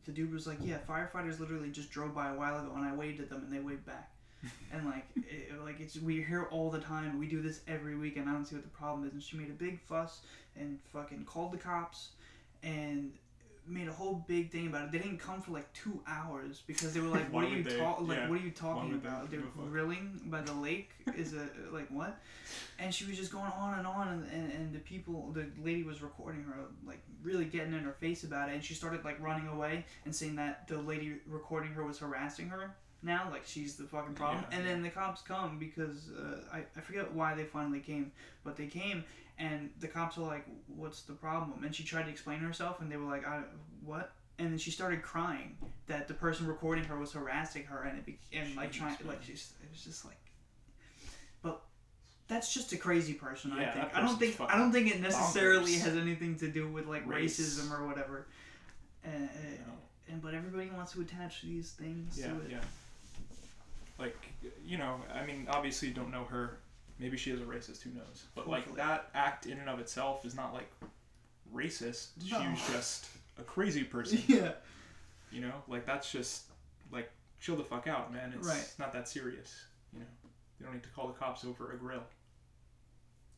the 0.06 0.12
dude 0.12 0.34
was 0.34 0.48
like, 0.48 0.58
"Yeah, 0.62 0.78
firefighters 0.88 1.40
literally 1.40 1.70
just 1.70 1.92
drove 1.92 2.14
by 2.14 2.30
a 2.30 2.36
while 2.36 2.60
ago, 2.60 2.72
and 2.76 2.86
I 2.86 2.94
waved 2.94 3.20
at 3.20 3.30
them, 3.30 3.44
and 3.44 3.54
they 3.54 3.60
waved 3.60 3.86
back." 3.86 4.12
and 4.72 4.86
like, 4.86 5.06
it, 5.18 5.60
like 5.64 5.80
it's 5.80 5.98
we 5.98 6.24
hear 6.24 6.48
all 6.52 6.70
the 6.70 6.80
time. 6.80 7.20
We 7.20 7.28
do 7.28 7.42
this 7.42 7.62
every 7.68 7.96
week, 7.96 8.18
and 8.18 8.30
I 8.30 8.34
don't 8.34 8.46
see 8.46 8.56
what 8.56 8.64
the 8.64 8.70
problem 8.70 9.06
is. 9.06 9.14
And 9.14 9.22
she 9.22 9.38
made 9.38 9.50
a 9.50 9.54
big 9.54 9.80
fuss 9.82 10.22
and 10.58 10.80
fucking 10.94 11.26
called 11.26 11.52
the 11.52 11.58
cops, 11.58 12.10
and 12.64 13.12
made 13.70 13.88
a 13.88 13.92
whole 13.94 14.26
big 14.28 14.52
thing 14.52 14.68
about 14.68 14.86
it. 14.86 14.92
They 14.92 14.98
didn't 15.00 15.20
come 15.20 15.42
for 15.42 15.52
like 15.52 15.72
two 15.74 16.02
hours 16.08 16.64
because 16.66 16.94
they 16.94 17.00
were 17.00 17.08
like, 17.08 17.30
"What 17.34 17.44
are 17.46 17.50
you 17.50 17.64
they? 17.64 17.78
talking? 17.78 18.08
Like, 18.08 18.18
Yeah. 18.18 18.30
what 18.30 18.40
are 18.40 18.44
you 18.44 18.52
talking 18.52 18.94
about? 18.96 19.30
They're 19.32 19.42
grilling 19.56 20.20
by 20.26 20.42
the 20.42 20.54
lake 20.54 20.90
is 21.16 21.34
a 21.34 21.48
like 21.72 21.88
what?" 21.90 22.20
And 22.80 22.94
she 22.94 23.06
was 23.06 23.16
just 23.18 23.32
going 23.32 23.52
on 23.52 23.78
and 23.78 23.86
on, 23.88 24.08
and, 24.08 24.24
and, 24.32 24.52
and 24.52 24.74
the 24.74 24.80
people, 24.80 25.32
the 25.34 25.46
lady 25.64 25.84
was 25.84 26.02
recording 26.02 26.44
her, 26.44 26.56
like 26.86 27.00
really 27.22 27.46
getting 27.46 27.74
in 27.74 27.82
her 27.82 27.94
face 27.94 28.24
about 28.24 28.50
it, 28.50 28.54
and 28.56 28.64
she 28.64 28.74
started 28.74 29.06
like 29.06 29.22
running 29.22 29.48
away 29.48 29.86
and 30.06 30.16
saying 30.16 30.36
that 30.38 30.68
the 30.68 30.78
lady 30.80 31.16
recording 31.28 31.72
her 31.74 31.84
was 31.84 32.00
harassing 32.00 32.50
her. 32.50 32.76
Now, 33.02 33.30
like 33.32 33.44
she's 33.46 33.76
the 33.76 33.86
fucking 33.86 34.16
problem, 34.16 34.44
Yeah, 34.52 34.58
and 34.58 34.68
then 34.68 34.84
the 34.84 34.90
cops 34.90 35.22
come 35.22 35.58
because 35.58 36.10
uh, 36.12 36.42
I 36.52 36.64
I 36.76 36.82
forget 36.82 37.14
why 37.14 37.34
they 37.36 37.46
finally 37.46 37.80
came, 37.80 38.12
but 38.44 38.58
they 38.58 38.68
came 38.68 39.06
and 39.40 39.70
the 39.80 39.88
cops 39.88 40.18
were 40.18 40.26
like, 40.28 40.46
"What's 40.68 41.02
the 41.04 41.14
problem?" 41.14 41.64
And 41.64 41.74
she 41.74 41.84
tried 41.84 42.04
to 42.04 42.10
explain 42.10 42.40
herself, 42.40 42.82
and 42.82 42.92
they 42.92 42.98
were 42.98 43.10
like, 43.10 43.26
"I 43.26 43.42
what?" 43.84 44.12
And 44.38 44.52
then 44.52 44.58
she 44.58 44.72
started 44.72 45.02
crying 45.02 45.58
that 45.88 46.08
the 46.08 46.14
person 46.14 46.46
recording 46.48 46.84
her 46.86 46.98
was 46.98 47.12
harassing 47.14 47.64
her, 47.66 47.84
and 47.84 47.98
it 47.98 48.06
became 48.06 48.46
and 48.48 48.56
like 48.56 48.72
trying 48.72 48.96
like 49.06 49.24
she's 49.24 49.54
it 49.64 49.70
was 49.72 49.84
just 49.84 50.06
like, 50.06 50.18
but 51.42 51.62
that's 52.28 52.54
just 52.54 52.72
a 52.74 52.78
crazy 52.78 53.14
person. 53.14 53.52
I 53.52 53.66
think 53.72 53.96
I 53.98 54.02
don't 54.02 54.18
think 54.20 54.40
I 54.40 54.58
don't 54.58 54.72
think 54.72 54.94
it 54.94 55.02
necessarily 55.02 55.74
bonkers. 55.74 55.82
has 55.82 55.96
anything 55.98 56.36
to 56.40 56.48
do 56.50 56.68
with 56.70 56.86
like 56.86 57.08
Race. 57.08 57.40
racism 57.40 57.72
or 57.72 57.86
whatever. 57.88 58.28
And, 59.04 59.24
No. 59.24 59.30
Uh, 59.30 59.76
and 60.12 60.22
but 60.22 60.34
everybody 60.34 60.70
wants 60.72 60.94
to 60.94 61.02
attach 61.02 61.42
these 61.44 61.72
things 61.74 62.18
Yeah, 62.20 62.28
to 62.28 62.36
it. 62.42 62.48
yeah. 62.52 62.62
Like, 64.00 64.18
you 64.66 64.78
know, 64.78 65.02
I 65.14 65.26
mean, 65.26 65.48
obviously 65.50 65.90
you 65.90 65.94
don't 65.94 66.10
know 66.12 66.24
her. 66.26 66.58
Maybe 67.00 67.16
she 67.18 67.32
is 67.32 67.40
a 67.40 67.46
racist. 67.46 67.82
Who 67.84 67.92
knows? 67.92 68.26
But 68.36 68.48
like 68.50 68.76
that 68.76 69.10
act 69.14 69.46
in 69.46 69.58
and 69.58 69.70
of 69.70 69.80
itself 69.80 70.26
is 70.26 70.36
not 70.36 70.54
like 70.54 70.70
racist. 71.54 72.10
She 72.24 72.32
No. 72.34 72.40
was 72.52 72.68
just 72.68 73.08
a 73.38 73.44
crazy 73.44 73.84
person. 73.84 74.22
Yeah. 74.28 74.52
You 75.32 75.42
know, 75.42 75.54
like 75.68 75.86
that's 75.86 76.12
just 76.12 76.44
like 76.92 77.10
chill 77.40 77.56
the 77.56 77.64
fuck 77.64 77.88
out, 77.88 78.12
man. 78.12 78.34
It's 78.38 78.48
Right. 78.48 78.74
not 78.80 78.92
that 78.94 79.08
serious. 79.08 79.64
You 79.94 80.00
know, 80.00 80.06
you 80.60 80.66
don't 80.66 80.74
need 80.76 80.84
to 80.84 80.90
call 80.90 81.08
the 81.08 81.14
cops 81.14 81.46
over 81.46 81.72
a 81.72 81.78
grill. 81.78 82.04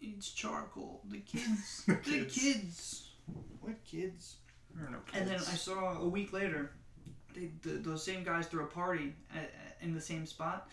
It's 0.01 0.31
charcoal. 0.31 1.01
The 1.09 1.17
kids. 1.25 1.83
The 1.85 1.93
the 1.93 1.99
kids. 1.99 2.35
kids. 2.35 3.09
What 3.59 3.83
kids? 3.85 4.37
There 4.73 4.87
are 4.87 4.89
no 4.89 4.99
kids. 5.05 5.17
And 5.21 5.27
then 5.29 5.35
I 5.37 5.55
saw 5.55 5.99
a 5.99 6.07
week 6.07 6.33
later, 6.33 6.71
they, 7.35 7.51
the, 7.61 7.71
those 7.77 8.03
same 8.03 8.23
guys 8.23 8.47
threw 8.47 8.63
a 8.63 8.67
party 8.67 9.13
at, 9.35 9.43
at- 9.43 9.77
in 9.81 9.93
the 9.93 10.01
same 10.01 10.25
spot, 10.25 10.69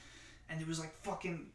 and 0.49 0.61
it 0.61 0.67
was 0.69 0.79
like 0.79 0.95
fucking, 1.03 1.47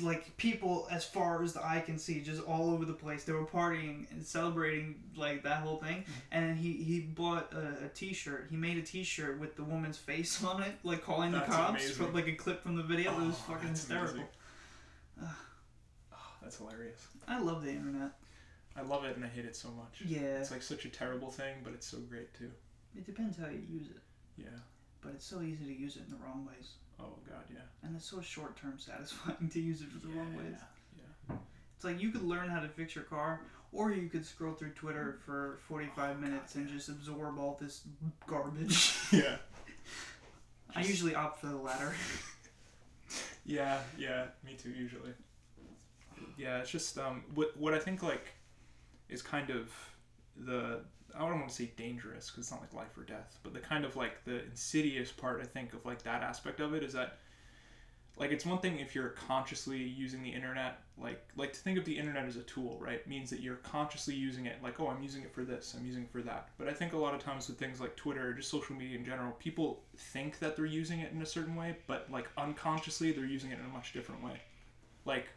like 0.00 0.36
people 0.36 0.86
as 0.90 1.04
far 1.04 1.42
as 1.42 1.52
the 1.54 1.64
eye 1.64 1.80
can 1.84 1.98
see, 1.98 2.20
just 2.20 2.42
all 2.42 2.70
over 2.70 2.84
the 2.84 2.92
place. 2.92 3.24
They 3.24 3.32
were 3.32 3.44
partying 3.46 4.10
and 4.10 4.24
celebrating 4.24 4.96
like 5.16 5.42
that 5.44 5.62
whole 5.62 5.78
thing. 5.78 5.98
Mm-hmm. 6.02 6.12
And 6.32 6.58
he 6.58 6.72
he 6.74 7.00
bought 7.00 7.52
a, 7.52 7.86
a 7.86 7.88
T-shirt. 7.88 8.48
He 8.50 8.56
made 8.56 8.76
a 8.78 8.82
T-shirt 8.82 9.40
with 9.40 9.56
the 9.56 9.64
woman's 9.64 9.96
face 9.98 10.42
on 10.44 10.62
it, 10.62 10.72
like 10.84 11.02
calling 11.04 11.32
That's 11.32 11.46
the 11.48 11.52
cops, 11.52 11.90
for, 11.90 12.04
like 12.08 12.28
a 12.28 12.32
clip 12.34 12.62
from 12.62 12.76
the 12.76 12.82
video. 12.82 13.12
it 13.12 13.26
was 13.26 13.36
Oh, 13.48 13.52
fucking 13.52 13.70
hysterical. 13.70 14.24
Oh, 15.22 15.36
that's 16.42 16.56
hilarious. 16.58 17.06
I 17.28 17.40
love 17.40 17.64
the 17.64 17.70
internet. 17.70 18.12
I 18.76 18.82
love 18.82 19.04
it 19.04 19.16
and 19.16 19.24
I 19.24 19.28
hate 19.28 19.44
it 19.44 19.56
so 19.56 19.68
much. 19.70 20.02
Yeah, 20.06 20.20
It's 20.38 20.50
like 20.50 20.62
such 20.62 20.84
a 20.84 20.88
terrible 20.88 21.30
thing, 21.30 21.56
but 21.64 21.72
it's 21.72 21.86
so 21.86 21.98
great 21.98 22.32
too. 22.34 22.50
it 22.96 23.04
depends 23.04 23.36
how 23.36 23.48
you 23.48 23.62
use 23.68 23.88
it, 23.88 24.00
Yeah. 24.36 24.46
but 25.02 25.12
it's 25.14 25.26
so 25.26 25.42
easy 25.42 25.64
to 25.64 25.72
use 25.74 25.96
it 25.96 26.02
in 26.06 26.10
the 26.10 26.24
wrong 26.24 26.46
ways. 26.46 26.74
Oh 27.00 27.14
god, 27.28 27.44
yeah. 27.52 27.60
And 27.82 27.96
it's 27.96 28.06
so 28.08 28.20
short 28.20 28.56
term 28.56 28.78
satisfying 28.78 29.48
to 29.50 29.60
use 29.60 29.80
it 29.82 29.88
for 29.90 29.98
the 30.06 30.12
wrong 30.12 30.36
ways. 30.36 30.56
Yeah. 30.96 31.36
It's 31.76 31.84
like 31.84 32.00
you 32.00 32.10
could 32.10 32.22
learn 32.22 32.48
how 32.48 32.60
to 32.60 32.68
fix 32.68 32.94
your 32.94 33.04
car, 33.04 33.40
or 33.72 33.90
you 33.92 34.08
could 34.08 34.26
scroll 34.26 34.52
through 34.54 34.70
Twitter 34.72 35.18
for 35.24 35.58
45 35.68 36.16
Oh, 36.16 36.20
minutes 36.20 36.54
God, 36.54 36.60
and 36.62 36.70
just 36.70 36.88
absorb 36.88 37.38
all 37.38 37.58
this 37.60 37.82
garbage. 38.26 38.94
Yeah. 39.12 39.36
I 40.76 40.82
usually 40.82 41.14
opt 41.16 41.40
for 41.40 41.46
the 41.46 41.56
latter. 41.56 41.94
Yeah, 43.44 43.80
yeah, 43.98 44.26
me 44.44 44.54
too 44.54 44.70
usually. 44.70 45.12
Yeah, 46.36 46.58
it's 46.58 46.70
just 46.70 46.96
um 46.98 47.24
what 47.34 47.56
what 47.56 47.74
I 47.74 47.78
think 47.78 48.02
like 48.02 48.28
is 49.08 49.22
kind 49.22 49.50
of 49.50 49.70
the 50.36 50.82
I 51.14 51.20
don't 51.20 51.38
want 51.38 51.48
to 51.48 51.54
say 51.54 51.70
dangerous 51.76 52.30
because 52.30 52.44
it's 52.44 52.50
not 52.50 52.60
like 52.60 52.74
life 52.74 52.96
or 52.96 53.04
death, 53.04 53.38
but 53.42 53.52
the 53.52 53.60
kind 53.60 53.84
of 53.84 53.96
like 53.96 54.24
the 54.24 54.44
insidious 54.44 55.12
part 55.12 55.40
I 55.40 55.44
think 55.44 55.72
of 55.72 55.84
like 55.84 56.02
that 56.02 56.22
aspect 56.22 56.60
of 56.60 56.74
it 56.74 56.82
is 56.82 56.92
that 56.92 57.18
like 58.16 58.32
it's 58.32 58.44
one 58.44 58.58
thing 58.58 58.78
if 58.78 58.94
you're 58.94 59.10
consciously 59.10 59.78
using 59.78 60.22
the 60.22 60.28
internet 60.28 60.82
like 61.00 61.22
like 61.36 61.52
to 61.54 61.60
think 61.60 61.78
of 61.78 61.84
the 61.84 61.96
internet 61.96 62.26
as 62.26 62.36
a 62.36 62.42
tool 62.42 62.78
right? 62.80 63.06
Means 63.06 63.30
that 63.30 63.40
you're 63.40 63.56
consciously 63.56 64.14
using 64.14 64.46
it 64.46 64.62
like 64.62 64.78
oh 64.80 64.88
i'm 64.88 65.02
using 65.02 65.22
it 65.22 65.32
for 65.32 65.42
this 65.42 65.74
i'm 65.78 65.86
using 65.86 66.02
it 66.02 66.10
for 66.10 66.22
that. 66.22 66.50
But 66.58 66.68
i 66.68 66.72
think 66.72 66.92
a 66.92 66.98
lot 66.98 67.14
of 67.14 67.22
times 67.22 67.48
with 67.48 67.58
things 67.58 67.80
like 67.80 67.96
twitter 67.96 68.28
or 68.28 68.32
just 68.34 68.50
social 68.50 68.76
media 68.76 68.98
in 68.98 69.04
general 69.04 69.32
people 69.32 69.82
think 69.96 70.38
that 70.40 70.56
they're 70.56 70.66
using 70.66 71.00
it 71.00 71.12
in 71.12 71.22
a 71.22 71.26
certain 71.26 71.56
way 71.56 71.76
but 71.86 72.08
like 72.10 72.28
unconsciously 72.36 73.12
they're 73.12 73.24
using 73.24 73.50
it 73.50 73.58
in 73.58 73.64
a 73.64 73.68
much 73.68 73.92
different 73.92 74.22
way. 74.22 74.40
Like 75.04 75.28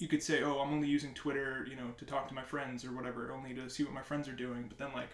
you 0.00 0.08
could 0.08 0.22
say 0.22 0.42
oh 0.42 0.58
i'm 0.60 0.72
only 0.72 0.88
using 0.88 1.14
twitter 1.14 1.64
you 1.70 1.76
know 1.76 1.88
to 1.98 2.04
talk 2.04 2.26
to 2.28 2.34
my 2.34 2.42
friends 2.42 2.84
or 2.84 2.90
whatever 2.92 3.30
only 3.32 3.54
to 3.54 3.68
see 3.70 3.84
what 3.84 3.92
my 3.92 4.02
friends 4.02 4.26
are 4.28 4.32
doing 4.32 4.64
but 4.68 4.78
then 4.78 4.88
like 4.94 5.10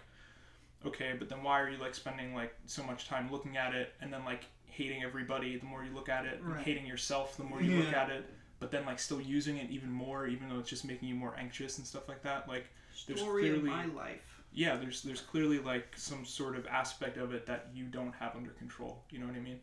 okay 0.85 1.13
but 1.19 1.29
then 1.29 1.43
why 1.43 1.59
are 1.61 1.69
you 1.69 1.77
like 1.77 1.93
spending 1.93 2.33
like 2.33 2.53
so 2.65 2.83
much 2.83 3.07
time 3.07 3.31
looking 3.31 3.57
at 3.57 3.73
it 3.75 3.93
and 4.01 4.11
then 4.11 4.23
like 4.25 4.45
hating 4.65 5.03
everybody 5.03 5.57
the 5.57 5.65
more 5.65 5.83
you 5.83 5.93
look 5.93 6.09
at 6.09 6.25
it 6.25 6.39
Right. 6.43 6.63
hating 6.63 6.85
yourself 6.85 7.35
the 7.37 7.43
more 7.43 7.61
you 7.61 7.79
look 7.83 7.93
at 7.93 8.09
it 8.09 8.25
but 8.59 8.71
then 8.71 8.85
like 8.85 8.99
still 8.99 9.21
using 9.21 9.57
it 9.57 9.69
even 9.69 9.91
more 9.91 10.27
even 10.27 10.49
though 10.49 10.59
it's 10.59 10.69
just 10.69 10.85
making 10.85 11.09
you 11.09 11.15
more 11.15 11.35
anxious 11.37 11.77
and 11.77 11.85
stuff 11.87 12.07
like 12.07 12.23
that 12.23 12.47
like 12.47 12.65
Story 12.95 13.49
of 13.49 13.61
clearly- 13.61 13.69
my 13.69 13.85
life. 13.87 14.41
yeah 14.53 14.75
there's 14.75 15.01
there's 15.03 15.21
clearly 15.21 15.59
like 15.59 15.87
some 15.95 16.25
sort 16.25 16.55
of 16.55 16.65
aspect 16.67 17.17
of 17.17 17.33
it 17.33 17.45
that 17.47 17.67
you 17.73 17.85
don't 17.85 18.13
have 18.15 18.35
under 18.35 18.51
control 18.51 19.03
you 19.11 19.19
know 19.19 19.25
what 19.27 19.35
i 19.35 19.39
mean 19.39 19.59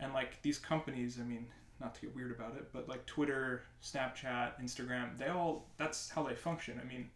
and 0.00 0.12
like 0.12 0.40
these 0.42 0.58
companies 0.58 1.18
i 1.20 1.24
mean 1.24 1.46
not 1.80 1.94
to 1.94 2.00
get 2.00 2.14
weird 2.14 2.30
about 2.32 2.56
it 2.56 2.68
but 2.72 2.88
like 2.88 3.04
twitter 3.06 3.62
snapchat 3.82 4.52
instagram 4.62 5.16
they 5.18 5.28
all 5.28 5.68
that's 5.76 6.10
how 6.10 6.22
they 6.22 6.34
function. 6.34 6.80
I 6.82 6.86
mean 6.86 7.10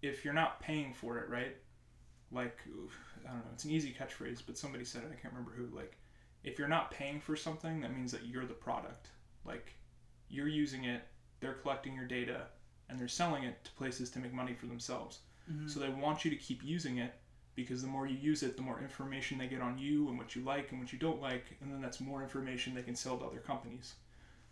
if 0.00 0.24
you're 0.24 0.34
not 0.34 0.60
paying 0.60 0.92
for 0.94 1.18
it 1.18 1.28
right 1.28 1.56
like 2.32 2.58
i 3.24 3.28
don't 3.28 3.36
know 3.36 3.42
it's 3.52 3.64
an 3.64 3.70
easy 3.70 3.94
catchphrase 3.98 4.42
but 4.46 4.56
somebody 4.58 4.84
said 4.84 5.02
it 5.02 5.10
i 5.12 5.20
can't 5.20 5.32
remember 5.34 5.52
who 5.52 5.74
like 5.76 5.96
if 6.44 6.58
you're 6.58 6.68
not 6.68 6.90
paying 6.90 7.20
for 7.20 7.36
something 7.36 7.80
that 7.82 7.94
means 7.94 8.10
that 8.10 8.26
you're 8.26 8.46
the 8.46 8.52
product. 8.52 9.10
Like 9.44 9.74
you're 10.28 10.48
using 10.48 10.84
it 10.84 11.02
they're 11.40 11.54
collecting 11.54 11.94
your 11.94 12.06
data 12.06 12.46
and 12.88 12.98
they're 12.98 13.08
selling 13.08 13.44
it 13.44 13.62
to 13.64 13.70
places 13.72 14.10
to 14.10 14.18
make 14.18 14.32
money 14.32 14.54
for 14.54 14.66
themselves. 14.66 15.20
Mhm. 15.50 15.68
so 15.68 15.80
they 15.80 15.88
want 15.88 16.24
you 16.24 16.30
to 16.30 16.36
keep 16.36 16.62
using 16.64 16.98
it 16.98 17.14
because 17.54 17.82
the 17.82 17.88
more 17.88 18.06
you 18.06 18.16
use 18.16 18.42
it, 18.42 18.56
the 18.56 18.62
more 18.62 18.80
information 18.80 19.38
they 19.38 19.46
get 19.46 19.60
on 19.60 19.78
you 19.78 20.08
and 20.08 20.18
what 20.18 20.34
you 20.34 20.42
like 20.42 20.70
and 20.70 20.80
what 20.80 20.92
you 20.92 20.98
don't 20.98 21.20
like, 21.20 21.44
and 21.60 21.72
then 21.72 21.80
that's 21.80 22.00
more 22.00 22.22
information 22.22 22.74
they 22.74 22.82
can 22.82 22.96
sell 22.96 23.18
to 23.18 23.24
other 23.24 23.38
companies. 23.38 23.94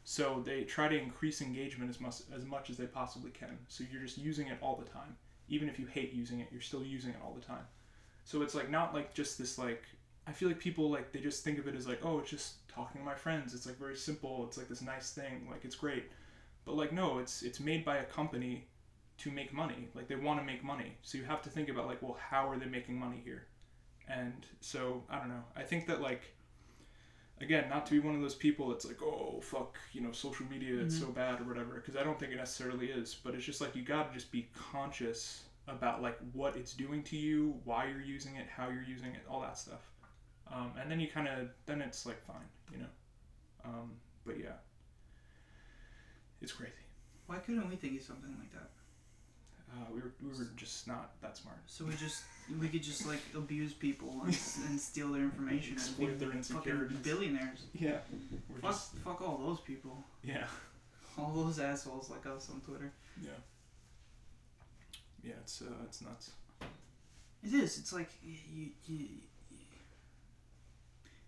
So 0.05 0.43
they 0.45 0.65
try 0.65 0.89
to 0.89 0.99
increase 0.99 1.41
engagement 1.41 1.91
as 1.91 2.01
much 2.01 2.23
as 2.35 2.45
much 2.45 2.71
as 2.71 2.77
they 2.77 2.87
possibly 2.87 3.31
can. 3.31 3.59
So 3.69 3.85
you're 3.91 4.03
just 4.03 4.19
using 4.19 4.49
it 4.49 4.59
all 4.61 4.77
the 4.77 4.91
time. 4.91 5.17
Even 5.49 5.69
if 5.69 5.79
you 5.79 5.87
hate 5.87 6.13
using 6.13 6.41
it, 6.41 6.49
you're 6.51 6.61
still 6.61 6.83
using 6.83 7.11
it 7.11 7.17
all 7.25 7.35
the 7.35 7.45
time. 7.45 7.65
So 8.25 8.43
it's 8.43 8.55
like 8.55 8.71
not 8.71 8.95
like 8.95 9.15
just 9.15 9.39
this 9.39 9.59
like 9.59 9.83
I 10.27 10.33
feel 10.33 10.49
like 10.49 10.59
people 10.59 10.91
like 10.91 11.13
they 11.13 11.21
just 11.21 11.45
think 11.45 11.59
of 11.59 11.67
it 11.67 11.75
as 11.75 11.87
like, 11.87 12.05
oh, 12.05 12.19
it's 12.19 12.31
just 12.31 12.69
talking 12.69 13.01
to 13.01 13.05
my 13.05 13.15
friends. 13.15 13.55
It's 13.55 13.67
like 13.67 13.79
very 13.79 13.97
simple. 13.97 14.45
It's 14.47 14.57
like 14.57 14.69
this 14.69 14.83
nice 14.83 15.13
thing. 15.13 15.49
Like 15.51 15.65
it's 15.65 15.77
great. 15.77 16.05
But 16.65 16.77
like 16.77 16.93
no, 16.93 17.19
it's 17.19 17.43
it's 17.43 17.61
made 17.61 17.85
by 17.85 17.99
a 17.99 18.05
company 18.05 18.67
to 19.21 19.31
make 19.31 19.53
money. 19.53 19.89
Like 19.95 20.09
they 20.09 20.17
want 20.17 20.41
to 20.41 20.45
make 20.47 20.63
money. 20.65 20.97
So 21.03 21.19
you 21.19 21.25
have 21.25 21.43
to 21.43 21.51
think 21.51 21.69
about 21.69 21.87
like, 21.87 22.03
well, 22.03 22.17
how 22.31 22.49
are 22.51 22.59
they 22.59 22.67
making 22.67 22.99
money 22.99 23.21
here? 23.25 23.47
And 24.09 24.47
so 24.61 25.05
I 25.09 25.19
don't 25.19 25.29
know. 25.29 25.45
I 25.57 25.63
think 25.63 25.87
that 25.87 26.01
like 26.01 26.23
again, 27.41 27.71
not 27.71 27.87
to 27.87 27.93
be 27.93 28.01
one 28.01 28.15
of 28.15 28.21
those 28.21 28.35
people 28.35 28.69
that's 28.69 28.85
like, 28.85 29.03
oh 29.03 29.41
fuck, 29.43 29.79
you 29.93 30.01
know, 30.03 30.13
social 30.13 30.47
media 30.47 30.81
it's 30.81 30.97
Mhm. 30.97 31.01
so 31.01 31.07
bad 31.13 31.41
or 31.41 31.45
whatever, 31.45 31.75
because 31.77 31.97
I 31.97 32.03
don't 32.03 32.19
think 32.19 32.33
it 32.33 32.37
necessarily 32.37 32.91
is. 32.91 33.15
But 33.15 33.35
it's 33.35 33.45
just 33.45 33.61
like 33.61 33.75
you 33.77 33.83
got 33.83 34.09
to 34.09 34.15
just 34.15 34.31
be 34.31 34.49
conscious 34.55 35.45
about 35.69 36.03
like 36.03 36.19
what 36.33 36.57
it's 36.57 36.75
doing 36.75 37.03
to 37.05 37.17
you, 37.17 37.61
why 37.65 37.87
you're 37.89 38.03
using 38.03 38.37
it, 38.37 38.47
how 38.49 38.69
you're 38.69 38.83
using 38.83 39.15
it, 39.15 39.23
all 39.29 39.41
that 39.41 39.57
stuff. 39.57 39.81
Um, 40.53 40.73
and 40.81 40.91
then 40.91 40.99
you 41.01 41.09
kind 41.09 41.29
of 41.29 41.49
then 41.67 41.81
it's 41.81 42.05
like 42.07 42.21
fine, 42.27 42.49
you 42.73 42.79
know. 42.79 42.91
Um, 43.65 43.93
but 44.27 44.39
yeah, 44.39 44.57
it's 46.41 46.53
crazy. 46.53 46.73
Why 47.27 47.37
couldn't 47.39 47.69
we 47.69 47.77
think 47.77 48.01
of 48.01 48.05
something 48.07 48.35
like 48.39 48.53
that? 48.53 48.71
Uh, 49.73 49.85
we 49.95 50.01
were 50.01 50.13
we 50.23 50.29
were 50.37 50.49
just 50.57 50.87
not 50.89 51.13
that 51.23 51.37
smart. 51.37 51.57
So 51.67 51.85
we 51.85 51.95
just 51.95 52.23
we 52.61 52.69
could 52.69 52.83
just 52.83 53.07
like 53.07 53.21
abuse 53.37 53.73
people 53.73 54.11
and, 54.25 54.37
and 54.69 54.81
steal 54.81 55.13
their 55.13 55.23
information 55.23 55.73
and 55.73 55.81
Exploit 55.81 56.07
be 56.09 56.15
their 56.15 56.29
fucking 56.29 56.39
insecurities. 56.39 56.99
billionaires. 56.99 57.63
Yeah, 57.73 57.99
we're 58.49 58.59
Fuck, 58.61 58.71
just 58.73 58.95
fuck 58.97 59.23
all 59.23 59.39
those 59.39 59.61
people. 59.61 60.05
yeah 60.25 60.45
All 61.19 61.33
those 61.35 61.59
assholes 61.61 62.11
like 62.11 62.27
us 62.27 62.51
on 62.51 62.61
Twitter. 62.61 62.91
yeah 63.23 63.31
yeah. 65.23 65.35
It's 65.43 65.63
uh, 65.63 65.67
it's 65.85 66.01
nuts. 66.03 66.31
It 67.43 67.55
is. 67.55 67.79
It's 67.79 67.93
like 67.93 68.11
y- 68.25 68.35
you, 68.53 68.69
you, 68.87 69.07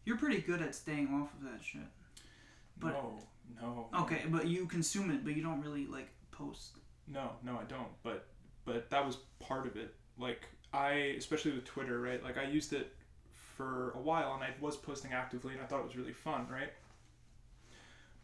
you're 0.05 0.17
pretty 0.19 0.41
good 0.41 0.61
at 0.63 0.75
staying 0.75 1.09
off 1.15 1.33
of 1.35 1.45
that 1.51 1.63
shit. 1.65 1.83
But- 2.79 2.93
no, 2.95 3.19
no. 3.61 3.89
Okay, 4.03 4.23
but 4.29 4.47
you 4.47 4.67
consume 4.67 5.11
it, 5.11 5.25
but 5.25 5.37
you 5.37 5.43
don't 5.43 5.63
really 5.63 5.87
like 5.87 6.09
post. 6.33 6.79
No, 7.07 7.31
no, 7.45 7.53
I 7.59 7.65
don't. 7.65 7.89
But 8.03 8.27
but 8.65 8.91
that 8.91 9.05
was 9.05 9.19
part 9.41 9.67
of 9.67 9.77
it. 9.77 9.95
Like 10.19 10.49
I, 10.73 11.15
especially 11.19 11.53
with 11.53 11.65
Twitter, 11.65 12.01
right? 12.01 12.23
Like 12.23 12.39
I 12.39 12.45
used 12.45 12.73
it 12.73 12.95
for 13.57 13.91
a 13.93 13.99
while, 13.99 14.35
and 14.35 14.43
I 14.43 14.51
was 14.61 14.77
posting 14.77 15.13
actively, 15.13 15.53
and 15.53 15.63
I 15.63 15.67
thought 15.67 15.81
it 15.81 15.87
was 15.87 15.97
really 15.97 16.13
fun, 16.13 16.47
right? 16.51 16.73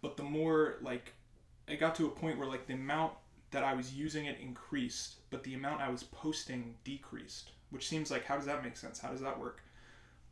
But 0.01 0.17
the 0.17 0.23
more 0.23 0.77
like, 0.81 1.13
it 1.67 1.81
got 1.81 1.95
to 1.97 2.07
a 2.07 2.11
point 2.11 2.39
where 2.39 2.49
like 2.49 2.67
the 2.67 2.75
amount 2.75 3.13
that 3.51 3.65
I 3.65 3.75
was 3.75 3.95
using 3.95 4.27
it 4.27 4.39
increased, 4.41 5.17
but 5.31 5.43
the 5.43 5.55
amount 5.55 5.81
I 5.81 5.89
was 5.89 6.03
posting 6.03 6.75
decreased. 6.85 7.53
Which 7.71 7.89
seems 7.89 8.11
like 8.11 8.25
how 8.25 8.37
does 8.37 8.47
that 8.47 8.63
make 8.63 8.77
sense? 8.77 8.99
How 8.99 9.11
does 9.11 9.21
that 9.21 9.39
work? 9.39 9.63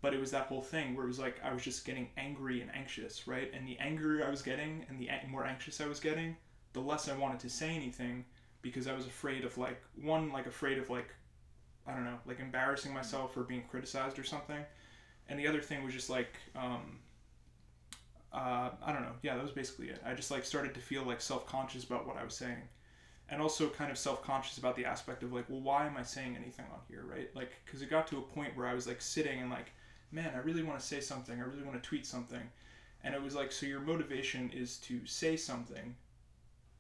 But 0.00 0.14
it 0.14 0.20
was 0.20 0.30
that 0.30 0.46
whole 0.46 0.62
thing 0.62 0.94
where 0.94 1.04
it 1.04 1.08
was 1.08 1.18
like 1.18 1.36
I 1.44 1.52
was 1.52 1.62
just 1.62 1.84
getting 1.84 2.08
angry 2.16 2.62
and 2.62 2.74
anxious, 2.74 3.26
right? 3.26 3.50
And 3.52 3.66
the 3.66 3.78
angrier 3.78 4.26
I 4.26 4.30
was 4.30 4.42
getting, 4.42 4.86
and 4.88 4.98
the 4.98 5.08
more 5.28 5.44
anxious 5.44 5.80
I 5.80 5.86
was 5.86 6.00
getting, 6.00 6.36
the 6.72 6.80
less 6.80 7.08
I 7.08 7.16
wanted 7.16 7.40
to 7.40 7.50
say 7.50 7.70
anything 7.74 8.24
because 8.66 8.86
I 8.86 8.94
was 8.94 9.06
afraid 9.06 9.44
of 9.44 9.56
like 9.58 9.82
one 10.00 10.32
like 10.32 10.46
afraid 10.46 10.78
of 10.78 10.90
like 10.90 11.08
I 11.86 11.92
don't 11.92 12.04
know 12.04 12.18
like 12.26 12.40
embarrassing 12.40 12.92
myself 12.92 13.36
or 13.36 13.42
being 13.42 13.64
criticized 13.70 14.18
or 14.18 14.24
something, 14.24 14.64
and 15.28 15.38
the 15.38 15.46
other 15.46 15.60
thing 15.60 15.84
was 15.84 15.94
just 15.94 16.10
like 16.10 16.34
um, 16.54 16.98
uh, 18.32 18.70
I 18.84 18.92
don't 18.92 19.02
know. 19.02 19.14
Yeah 19.22 19.34
that 19.36 19.42
was 19.42 19.52
basically 19.52 19.88
it. 19.88 20.02
I 20.04 20.14
just 20.14 20.30
like 20.30 20.44
started 20.44 20.74
to 20.74 20.80
feel 20.80 21.04
like 21.04 21.20
self 21.20 21.46
conscious 21.46 21.84
about 21.84 22.06
what 22.06 22.16
I 22.16 22.24
was 22.24 22.34
saying, 22.34 22.62
and 23.28 23.40
also 23.40 23.68
kind 23.68 23.90
of 23.90 23.98
self 23.98 24.22
conscious 24.22 24.58
about 24.58 24.76
the 24.76 24.84
aspect 24.84 25.22
of 25.22 25.32
like 25.32 25.48
well 25.48 25.60
why 25.60 25.86
am 25.86 25.96
I 25.96 26.02
saying 26.02 26.36
anything 26.36 26.66
on 26.72 26.80
here 26.88 27.04
right? 27.08 27.30
Like 27.34 27.52
because 27.64 27.82
it 27.82 27.90
got 27.90 28.06
to 28.08 28.18
a 28.18 28.22
point 28.22 28.56
where 28.56 28.66
I 28.66 28.74
was 28.74 28.86
like 28.86 29.00
sitting 29.00 29.40
and 29.40 29.50
like 29.50 29.72
man 30.12 30.32
I 30.34 30.38
really 30.38 30.62
want 30.62 30.78
to 30.78 30.84
say 30.84 31.00
something. 31.00 31.38
I 31.38 31.44
really 31.44 31.64
want 31.64 31.82
to 31.82 31.88
tweet 31.88 32.06
something, 32.06 32.42
and 33.04 33.14
it 33.14 33.22
was 33.22 33.34
like 33.34 33.52
so 33.52 33.66
your 33.66 33.80
motivation 33.80 34.50
is 34.50 34.78
to 34.78 35.06
say 35.06 35.36
something 35.36 35.94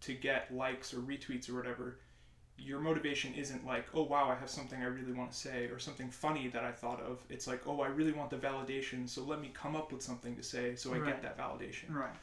to 0.02 0.14
get 0.14 0.54
likes 0.54 0.92
or 0.94 0.98
retweets 0.98 1.48
or 1.50 1.54
whatever, 1.54 1.98
your 2.58 2.80
motivation 2.80 3.34
isn't 3.34 3.66
like, 3.66 3.86
oh 3.94 4.02
wow, 4.02 4.30
I 4.30 4.34
have 4.34 4.48
something 4.50 4.80
I 4.80 4.86
really 4.86 5.12
want 5.12 5.30
to 5.32 5.36
say 5.36 5.66
or 5.66 5.78
something 5.78 6.10
funny 6.10 6.48
that 6.48 6.64
I 6.64 6.72
thought 6.72 7.00
of. 7.00 7.22
It's 7.28 7.46
like, 7.46 7.66
oh, 7.66 7.80
I 7.80 7.88
really 7.88 8.12
want 8.12 8.30
the 8.30 8.36
validation, 8.36 9.08
so 9.08 9.22
let 9.22 9.40
me 9.40 9.50
come 9.52 9.76
up 9.76 9.92
with 9.92 10.02
something 10.02 10.34
to 10.36 10.42
say 10.42 10.74
so 10.74 10.94
I 10.94 10.98
Right. 10.98 11.06
get 11.06 11.22
that 11.22 11.38
validation. 11.38 11.90
Right. 11.94 12.14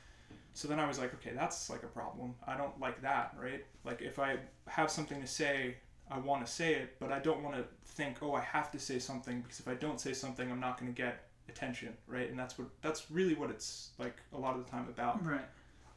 So 0.56 0.68
then 0.68 0.80
I 0.80 0.88
was 0.88 1.00
like, 1.00 1.14
okay, 1.16 1.32
that's 1.36 1.70
like 1.70 1.84
a 1.84 1.88
problem. 1.88 2.36
I 2.48 2.56
don't 2.58 2.80
like 2.80 3.02
that, 3.02 3.36
right? 3.40 3.66
Like 3.84 4.02
if 4.02 4.20
I 4.20 4.38
have 4.68 4.90
something 4.92 5.20
to 5.22 5.28
say, 5.28 5.78
I 6.12 6.20
want 6.20 6.46
to 6.46 6.52
say 6.52 6.76
it, 6.76 6.96
but 7.00 7.12
I 7.12 7.20
don't 7.20 7.42
want 7.44 7.56
to 7.56 7.64
think, 7.86 8.18
oh, 8.22 8.34
I 8.34 8.42
have 8.42 8.72
to 8.72 8.80
say 8.80 9.00
something 9.00 9.42
because 9.42 9.60
if 9.60 9.68
I 9.68 9.74
don't 9.74 10.00
say 10.00 10.14
something, 10.14 10.52
I'm 10.52 10.60
not 10.60 10.80
going 10.80 10.94
to 10.94 10.96
get 11.02 11.30
attention, 11.50 11.94
right? 12.08 12.30
And 12.30 12.38
that's 12.38 12.58
what 12.58 12.68
that's 12.82 13.10
really 13.10 13.34
what 13.36 13.50
it's 13.50 13.90
like 13.98 14.18
a 14.34 14.38
lot 14.38 14.56
of 14.56 14.64
the 14.66 14.70
time 14.72 14.88
about. 14.90 15.26
Right. 15.26 15.46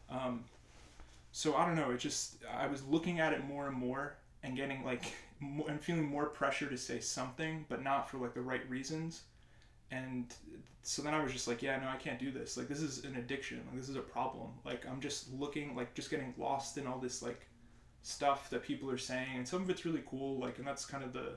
Um, 0.08 0.44
so 1.36 1.54
I 1.54 1.66
don't 1.66 1.76
know. 1.76 1.90
It 1.90 1.98
just 1.98 2.38
I 2.50 2.66
was 2.66 2.82
looking 2.84 3.20
at 3.20 3.34
it 3.34 3.44
more 3.44 3.66
and 3.68 3.76
more 3.76 4.16
and 4.42 4.56
getting 4.56 4.82
like 4.82 5.04
more, 5.38 5.68
and 5.68 5.78
feeling 5.78 6.06
more 6.06 6.24
pressure 6.30 6.66
to 6.66 6.78
say 6.78 6.98
something, 6.98 7.66
but 7.68 7.82
not 7.82 8.08
for 8.08 8.16
like 8.16 8.32
the 8.32 8.40
right 8.40 8.66
reasons. 8.70 9.24
And 9.90 10.32
so 10.82 11.02
then 11.02 11.12
I 11.12 11.22
was 11.22 11.34
just 11.34 11.46
like, 11.46 11.60
yeah, 11.62 11.78
no, 11.78 11.88
I 11.88 11.96
can't 11.96 12.18
do 12.18 12.30
this. 12.30 12.56
Like 12.56 12.68
this 12.68 12.80
is 12.80 13.04
an 13.04 13.16
addiction. 13.16 13.60
Like 13.66 13.78
this 13.78 13.90
is 13.90 13.96
a 13.96 14.00
problem. 14.00 14.52
Like 14.64 14.86
I'm 14.90 14.98
just 14.98 15.30
looking 15.30 15.76
like 15.76 15.92
just 15.92 16.08
getting 16.10 16.32
lost 16.38 16.78
in 16.78 16.86
all 16.86 16.98
this 16.98 17.20
like 17.20 17.46
stuff 18.00 18.48
that 18.48 18.62
people 18.62 18.90
are 18.90 18.96
saying, 18.96 19.36
and 19.36 19.46
some 19.46 19.60
of 19.60 19.68
it's 19.68 19.84
really 19.84 20.04
cool. 20.06 20.38
Like 20.40 20.56
and 20.56 20.66
that's 20.66 20.86
kind 20.86 21.04
of 21.04 21.12
the 21.12 21.34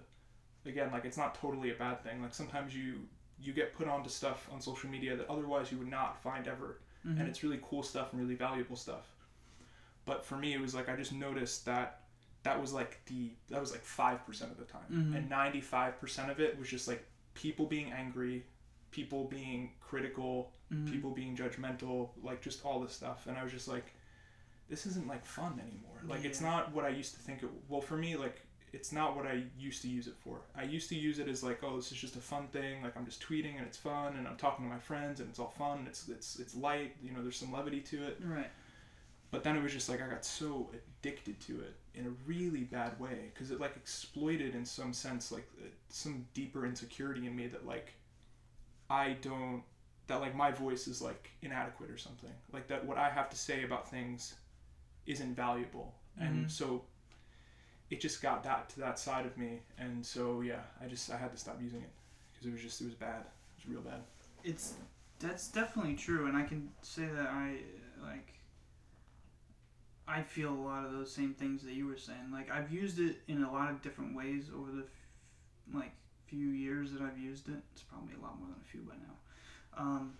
again 0.65 0.91
like 0.93 1.03
it's 1.03 1.17
not 1.17 1.35
totally 1.35 1.71
a 1.71 1.75
bad 1.75 2.01
thing. 2.05 2.21
Like 2.21 2.33
sometimes 2.33 2.73
you 2.73 3.01
you 3.37 3.51
get 3.51 3.73
put 3.73 3.89
onto 3.89 4.09
stuff 4.09 4.47
on 4.49 4.61
social 4.61 4.89
media 4.89 5.17
that 5.17 5.29
otherwise 5.29 5.73
you 5.73 5.77
would 5.77 5.91
not 5.91 6.23
find 6.23 6.47
ever 6.47 6.79
Mhm. 7.05 7.19
and 7.19 7.27
it's 7.29 7.43
really 7.43 7.59
cool 7.61 7.81
stuff 7.83 8.11
and 8.13 8.21
really 8.21 8.35
valuable 8.35 8.75
stuff. 8.77 9.05
But 10.09 10.25
for 10.25 10.35
me, 10.37 10.53
it 10.53 10.59
was 10.59 10.73
like 10.73 10.89
I 10.89 10.95
just 10.95 11.13
noticed 11.13 11.65
that 11.65 12.01
that 12.41 12.59
was 12.59 12.73
like 12.73 12.99
the 13.05 13.31
that 13.49 13.61
was 13.61 13.71
like 13.71 13.83
five 13.83 14.25
percent 14.25 14.49
of 14.51 14.57
the 14.57 14.65
time, 14.65 14.89
Mhm. 14.91 15.15
and 15.15 15.29
ninety 15.29 15.61
five 15.61 15.99
percent 16.01 16.31
of 16.31 16.39
it 16.39 16.57
was 16.57 16.67
just 16.67 16.87
like 16.87 17.05
people 17.35 17.67
being 17.67 17.91
angry, 17.91 18.43
people 18.89 19.25
being 19.25 19.73
critical, 19.79 20.51
Mhm. 20.73 20.91
people 20.91 21.11
being 21.11 21.37
judgmental, 21.37 22.09
like 22.23 22.41
just 22.41 22.65
all 22.65 22.79
this 22.79 22.93
stuff, 22.93 23.27
and 23.27 23.37
I 23.37 23.43
was 23.43 23.51
just 23.51 23.67
like, 23.67 23.93
this 24.67 24.87
isn't 24.87 25.05
like 25.07 25.23
fun 25.25 25.59
anymore. 25.59 25.97
Like 26.07 26.25
it's 26.25 26.41
not 26.41 26.71
what 26.73 26.85
I 26.85 26.89
used 26.89 27.13
to 27.13 27.19
think 27.19 27.43
it. 27.43 27.49
Well, 27.67 27.81
for 27.81 27.95
me, 27.97 28.15
like 28.15 28.41
it's 28.71 28.91
not 28.91 29.15
what 29.15 29.25
I 29.27 29.43
used 29.57 29.81
to 29.83 29.87
use 29.89 30.07
it 30.07 30.15
for. 30.23 30.41
I 30.55 30.63
used 30.63 30.89
to 30.89 30.95
use 30.95 31.17
it 31.19 31.27
as 31.27 31.43
like, 31.43 31.63
oh, 31.63 31.75
this 31.75 31.91
is 31.91 31.97
just 31.99 32.15
a 32.15 32.19
fun 32.33 32.47
thing. 32.47 32.81
Like 32.83 32.95
I'm 32.97 33.05
just 33.05 33.21
tweeting 33.21 33.57
and 33.57 33.65
it's 33.67 33.77
fun, 33.77 34.15
and 34.17 34.27
I'm 34.27 34.37
talking 34.37 34.65
to 34.65 34.69
my 34.71 34.79
friends 34.79 35.19
and 35.19 35.29
it's 35.29 35.39
all 35.39 35.53
fun. 35.65 35.85
It's 35.87 36.07
it's 36.07 36.39
it's 36.39 36.55
light. 36.55 36.95
You 37.03 37.11
know, 37.11 37.21
there's 37.21 37.37
some 37.37 37.51
levity 37.51 37.81
to 37.91 37.97
it. 38.07 38.17
Right. 38.23 38.49
But 39.31 39.43
then 39.43 39.55
it 39.55 39.61
was 39.63 39.71
just 39.73 39.89
like 39.89 40.01
I 40.01 40.07
got 40.07 40.25
so 40.25 40.71
addicted 40.73 41.39
to 41.41 41.61
it 41.61 41.75
in 41.93 42.05
a 42.07 42.09
really 42.25 42.63
bad 42.63 42.99
way 42.99 43.31
because 43.33 43.51
it 43.51 43.59
like 43.59 43.75
exploited 43.75 44.55
in 44.55 44.65
some 44.65 44.93
sense 44.93 45.31
like 45.31 45.47
uh, 45.61 45.67
some 45.89 46.25
deeper 46.33 46.65
insecurity 46.65 47.27
in 47.27 47.35
me 47.35 47.47
that 47.47 47.65
like 47.65 47.93
I 48.89 49.17
don't 49.21 49.63
that 50.07 50.21
like 50.21 50.33
my 50.35 50.51
voice 50.51 50.87
is 50.87 51.01
like 51.01 51.29
inadequate 51.41 51.91
or 51.91 51.97
something 51.97 52.31
like 52.51 52.67
that 52.69 52.85
what 52.85 52.97
I 52.97 53.09
have 53.09 53.29
to 53.29 53.37
say 53.37 53.63
about 53.63 53.89
things 53.89 54.35
isn't 55.05 55.35
valuable 55.35 55.93
and 56.19 56.45
Mhm. 56.47 56.51
so 56.51 56.83
it 57.89 57.99
just 58.01 58.21
got 58.21 58.43
that 58.43 58.69
to 58.69 58.79
that 58.79 58.97
side 58.99 59.25
of 59.25 59.37
me 59.37 59.59
and 59.77 60.05
so 60.05 60.41
yeah 60.41 60.61
I 60.81 60.87
just 60.87 61.09
I 61.11 61.17
had 61.17 61.31
to 61.31 61.37
stop 61.37 61.59
using 61.61 61.81
it 61.81 61.89
because 62.31 62.47
it 62.47 62.51
was 62.53 62.61
just 62.61 62.81
it 62.81 62.85
was 62.85 62.95
bad 62.95 63.21
it 63.21 63.67
was 63.67 63.75
real 63.75 63.81
bad 63.81 64.01
It's 64.43 64.73
that's 65.19 65.49
definitely 65.49 65.95
true, 65.95 66.27
and 66.27 66.37
I 66.37 66.43
can 66.43 66.69
say 66.81 67.05
that 67.05 67.27
I 67.27 67.57
like. 68.01 68.38
I 70.09 70.23
feel 70.23 70.51
a 70.51 70.63
lot 70.71 70.85
of 70.85 70.91
those 70.91 71.11
same 71.11 71.33
things 71.35 71.63
that 71.63 71.73
you 71.73 71.85
were 71.85 71.97
saying. 71.97 72.31
Like 72.31 72.49
I've 72.51 72.71
used 72.71 72.99
it 72.99 73.17
in 73.27 73.43
a 73.43 73.51
lot 73.51 73.69
of 73.69 73.81
different 73.83 74.15
ways 74.15 74.49
over 74.55 74.71
the 74.71 74.83
f- 74.83 75.75
like 75.75 75.91
few 76.25 76.47
years 76.47 76.91
that 76.93 77.01
I've 77.01 77.19
used 77.19 77.47
it. 77.47 77.61
It's 77.73 77.83
probably 77.83 78.15
a 78.15 78.21
lot 78.21 78.39
more 78.39 78.47
than 78.47 78.59
a 78.59 78.71
few 78.71 78.81
by 78.81 78.95
now. 78.95 79.15
Um, 79.77 80.13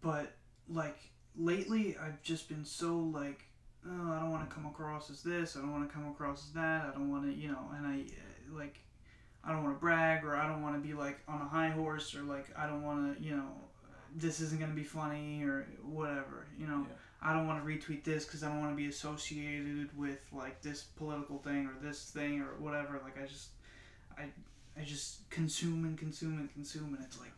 but 0.00 0.32
like 0.68 0.96
lately, 1.36 1.96
I've 2.02 2.22
just 2.22 2.48
been 2.48 2.64
so 2.64 2.96
like, 2.96 3.44
oh, 3.86 4.12
I 4.12 4.20
don't 4.20 4.30
want 4.30 4.48
to 4.48 4.54
come 4.54 4.66
across 4.66 5.10
as 5.10 5.22
this. 5.22 5.56
I 5.56 5.60
don't 5.60 5.72
want 5.72 5.86
to 5.88 5.94
come 5.94 6.08
across 6.08 6.46
as 6.46 6.52
that. 6.54 6.86
I 6.86 6.92
don't 6.92 7.10
want 7.10 7.24
to, 7.24 7.34
you 7.34 7.48
know, 7.48 7.70
and 7.76 7.86
I 7.86 8.00
uh, 8.00 8.58
like. 8.58 8.78
I 9.44 9.50
don't 9.50 9.64
want 9.64 9.74
to 9.76 9.80
brag 9.80 10.24
or 10.24 10.36
I 10.36 10.46
don't 10.46 10.62
want 10.62 10.80
to 10.80 10.88
be 10.88 10.94
like 10.94 11.18
on 11.26 11.40
a 11.40 11.44
high 11.48 11.70
horse 11.70 12.14
or 12.14 12.22
like 12.22 12.46
I 12.56 12.68
don't 12.68 12.84
want 12.84 13.16
to, 13.18 13.20
you 13.20 13.34
know, 13.34 13.48
this 14.14 14.40
isn't 14.40 14.60
to 14.60 14.76
be 14.76 14.84
funny 14.84 15.42
or 15.42 15.66
whatever, 15.82 16.46
you 16.56 16.68
know. 16.68 16.86
Yeah. 16.88 16.94
I 17.24 17.32
don't 17.32 17.46
want 17.46 17.62
to 17.64 17.68
retweet 17.68 18.04
this 18.04 18.24
because 18.24 18.42
I 18.42 18.48
don't 18.48 18.60
want 18.60 18.72
to 18.72 18.76
be 18.76 18.88
associated 18.88 19.96
with 19.96 20.18
like 20.32 20.60
this 20.62 20.82
political 20.82 21.38
thing 21.38 21.66
or 21.66 21.74
this 21.86 22.10
thing 22.10 22.40
or 22.40 22.54
whatever. 22.58 23.00
Like 23.02 23.22
I 23.22 23.26
just, 23.26 23.48
I, 24.18 24.22
I 24.80 24.84
just 24.84 25.28
consume 25.30 25.84
and 25.84 25.96
consume 25.96 26.38
and 26.38 26.52
consume, 26.52 26.94
and 26.94 27.04
it's 27.04 27.18
like. 27.20 27.32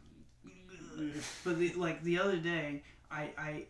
But 1.44 1.58
the, 1.58 1.72
like 1.74 2.02
the 2.04 2.18
other 2.20 2.36
day, 2.36 2.82
I 3.10 3.30
I 3.36 3.64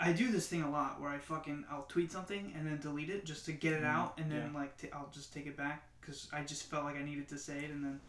I 0.00 0.12
do 0.12 0.32
this 0.32 0.46
thing 0.48 0.62
a 0.62 0.70
lot 0.70 1.00
where 1.00 1.10
I 1.10 1.18
fucking 1.18 1.64
I'll 1.70 1.84
tweet 1.88 2.10
something 2.10 2.52
and 2.56 2.66
then 2.66 2.78
delete 2.80 3.10
it 3.10 3.24
just 3.26 3.44
to 3.46 3.52
get 3.52 3.74
it 3.74 3.82
Mm, 3.82 3.86
out, 3.94 4.18
and 4.18 4.30
then 4.32 4.50
yeah. 4.52 4.58
like 4.58 4.76
t- 4.78 4.88
I'll 4.92 5.10
just 5.12 5.32
take 5.34 5.46
it 5.46 5.56
back 5.58 5.82
because 6.00 6.28
I 6.32 6.42
just 6.42 6.64
felt 6.70 6.84
like 6.84 6.96
I 6.96 7.02
needed 7.02 7.28
to 7.28 7.38
say 7.38 7.58
it, 7.58 7.70
and 7.70 7.84
then 7.84 8.00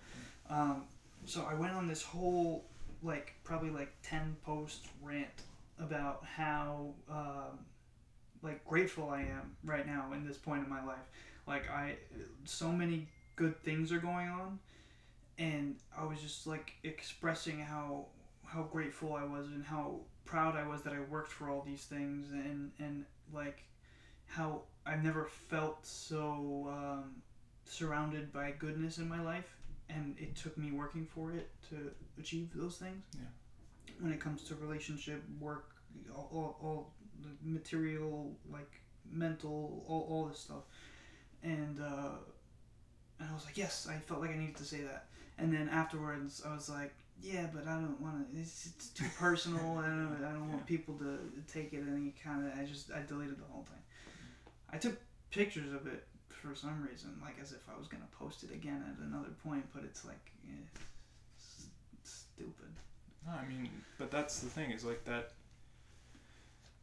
um, 0.50 0.84
so 1.26 1.46
I 1.50 1.54
went 1.54 1.74
on 1.74 1.88
this 1.88 2.02
whole 2.02 2.64
like 3.04 3.34
probably 3.44 3.72
like 3.72 3.92
ten 4.04 4.38
post 4.46 4.86
rant 5.04 5.28
about 5.82 6.24
how 6.24 6.94
um, 7.10 7.60
like 8.42 8.64
grateful 8.66 9.10
I 9.10 9.22
am 9.22 9.56
right 9.64 9.86
now 9.86 10.12
in 10.14 10.26
this 10.26 10.38
point 10.38 10.64
in 10.64 10.70
my 10.70 10.84
life. 10.84 11.00
Like 11.48 11.70
I, 11.70 11.96
so 12.46 12.72
many 12.72 13.08
good 13.36 13.60
things 13.64 13.92
are 13.92 14.00
going 14.00 14.30
on, 14.30 14.60
and 15.38 15.76
I 15.98 16.06
was 16.06 16.22
just 16.22 16.48
like 16.48 16.74
expressing 16.84 17.60
how 17.60 18.06
how 18.46 18.64
grateful 18.64 19.14
I 19.14 19.24
was 19.24 19.48
and 19.48 19.64
how 19.64 20.02
proud 20.26 20.56
I 20.56 20.68
was 20.68 20.82
that 20.84 20.94
I 20.94 21.00
worked 21.00 21.32
for 21.32 21.50
all 21.50 21.62
these 21.66 21.86
things 21.86 22.32
and 22.32 22.72
and 22.80 23.06
like 23.34 23.64
how 24.28 24.62
I've 24.86 25.04
never 25.04 25.26
felt 25.26 25.86
so 25.86 26.68
um, 26.70 27.22
surrounded 27.66 28.32
by 28.34 28.52
goodness 28.58 28.98
in 28.98 29.08
my 29.08 29.22
life, 29.22 29.56
and 29.90 30.16
it 30.20 30.36
took 30.36 30.58
me 30.58 30.72
working 30.72 31.06
for 31.06 31.34
it 31.34 31.50
to 31.70 31.92
achieve 32.20 32.50
those 32.56 32.78
things. 32.78 33.04
Yeah. 33.14 33.94
When 34.00 34.12
it 34.12 34.20
comes 34.20 34.44
to 34.46 34.56
relationship, 34.56 35.22
work, 35.40 35.71
all, 36.14 36.30
all, 36.32 36.58
all 36.62 36.94
the 37.22 37.30
material, 37.44 38.36
like 38.52 38.72
mental, 39.12 39.84
all, 39.88 40.08
all 40.10 40.26
this 40.26 40.40
stuff, 40.40 40.64
and 41.44 41.80
uh, 41.80 42.16
and 43.20 43.30
I 43.30 43.34
was 43.34 43.46
like, 43.46 43.58
yes, 43.58 43.88
I 43.90 43.98
felt 43.98 44.22
like 44.22 44.32
I 44.32 44.38
needed 44.38 44.58
to 44.58 44.66
say 44.66 44.82
that. 44.82 45.06
And 45.38 45.54
then 45.54 45.70
afterwards, 45.70 46.42
I 46.46 46.54
was 46.54 46.70
like, 46.70 46.94
yeah, 47.22 47.48
but 47.54 47.68
I 47.68 47.76
don't 47.76 48.00
want 48.02 48.34
to. 48.34 48.40
It's, 48.40 48.68
it's 48.68 48.90
too 48.90 49.06
personal. 49.20 49.78
I 49.78 49.88
don't. 49.88 50.18
I 50.28 50.32
don't 50.32 50.50
want 50.50 50.66
people 50.66 50.96
to 50.96 51.20
take 51.52 51.74
it 51.74 51.84
any 51.88 52.14
kind 52.24 52.46
of. 52.46 52.58
I 52.58 52.66
just 52.66 52.92
I 52.92 53.02
deleted 53.08 53.38
the 53.38 53.46
whole 53.52 53.64
thing. 53.64 53.82
I 54.72 54.78
took 54.78 55.00
pictures 55.30 55.74
of 55.74 55.88
it 55.88 56.08
for 56.30 56.56
some 56.56 56.88
reason, 56.90 57.12
like 57.22 57.36
as 57.42 57.52
if 57.52 57.62
I 57.74 57.78
was 57.78 57.88
gonna 57.88 58.08
post 58.18 58.44
it 58.44 58.52
again 58.52 58.84
at 58.90 59.06
another 59.06 59.30
point. 59.44 59.66
But 59.74 59.84
it's 59.84 60.04
like, 60.04 60.32
eh, 60.48 60.80
it's 61.38 61.68
stupid. 62.04 62.74
No, 63.26 63.34
I 63.34 63.48
mean, 63.48 63.70
but 64.00 64.10
that's 64.10 64.40
the 64.40 64.50
thing 64.50 64.72
is 64.72 64.84
like 64.84 65.06
that. 65.06 65.34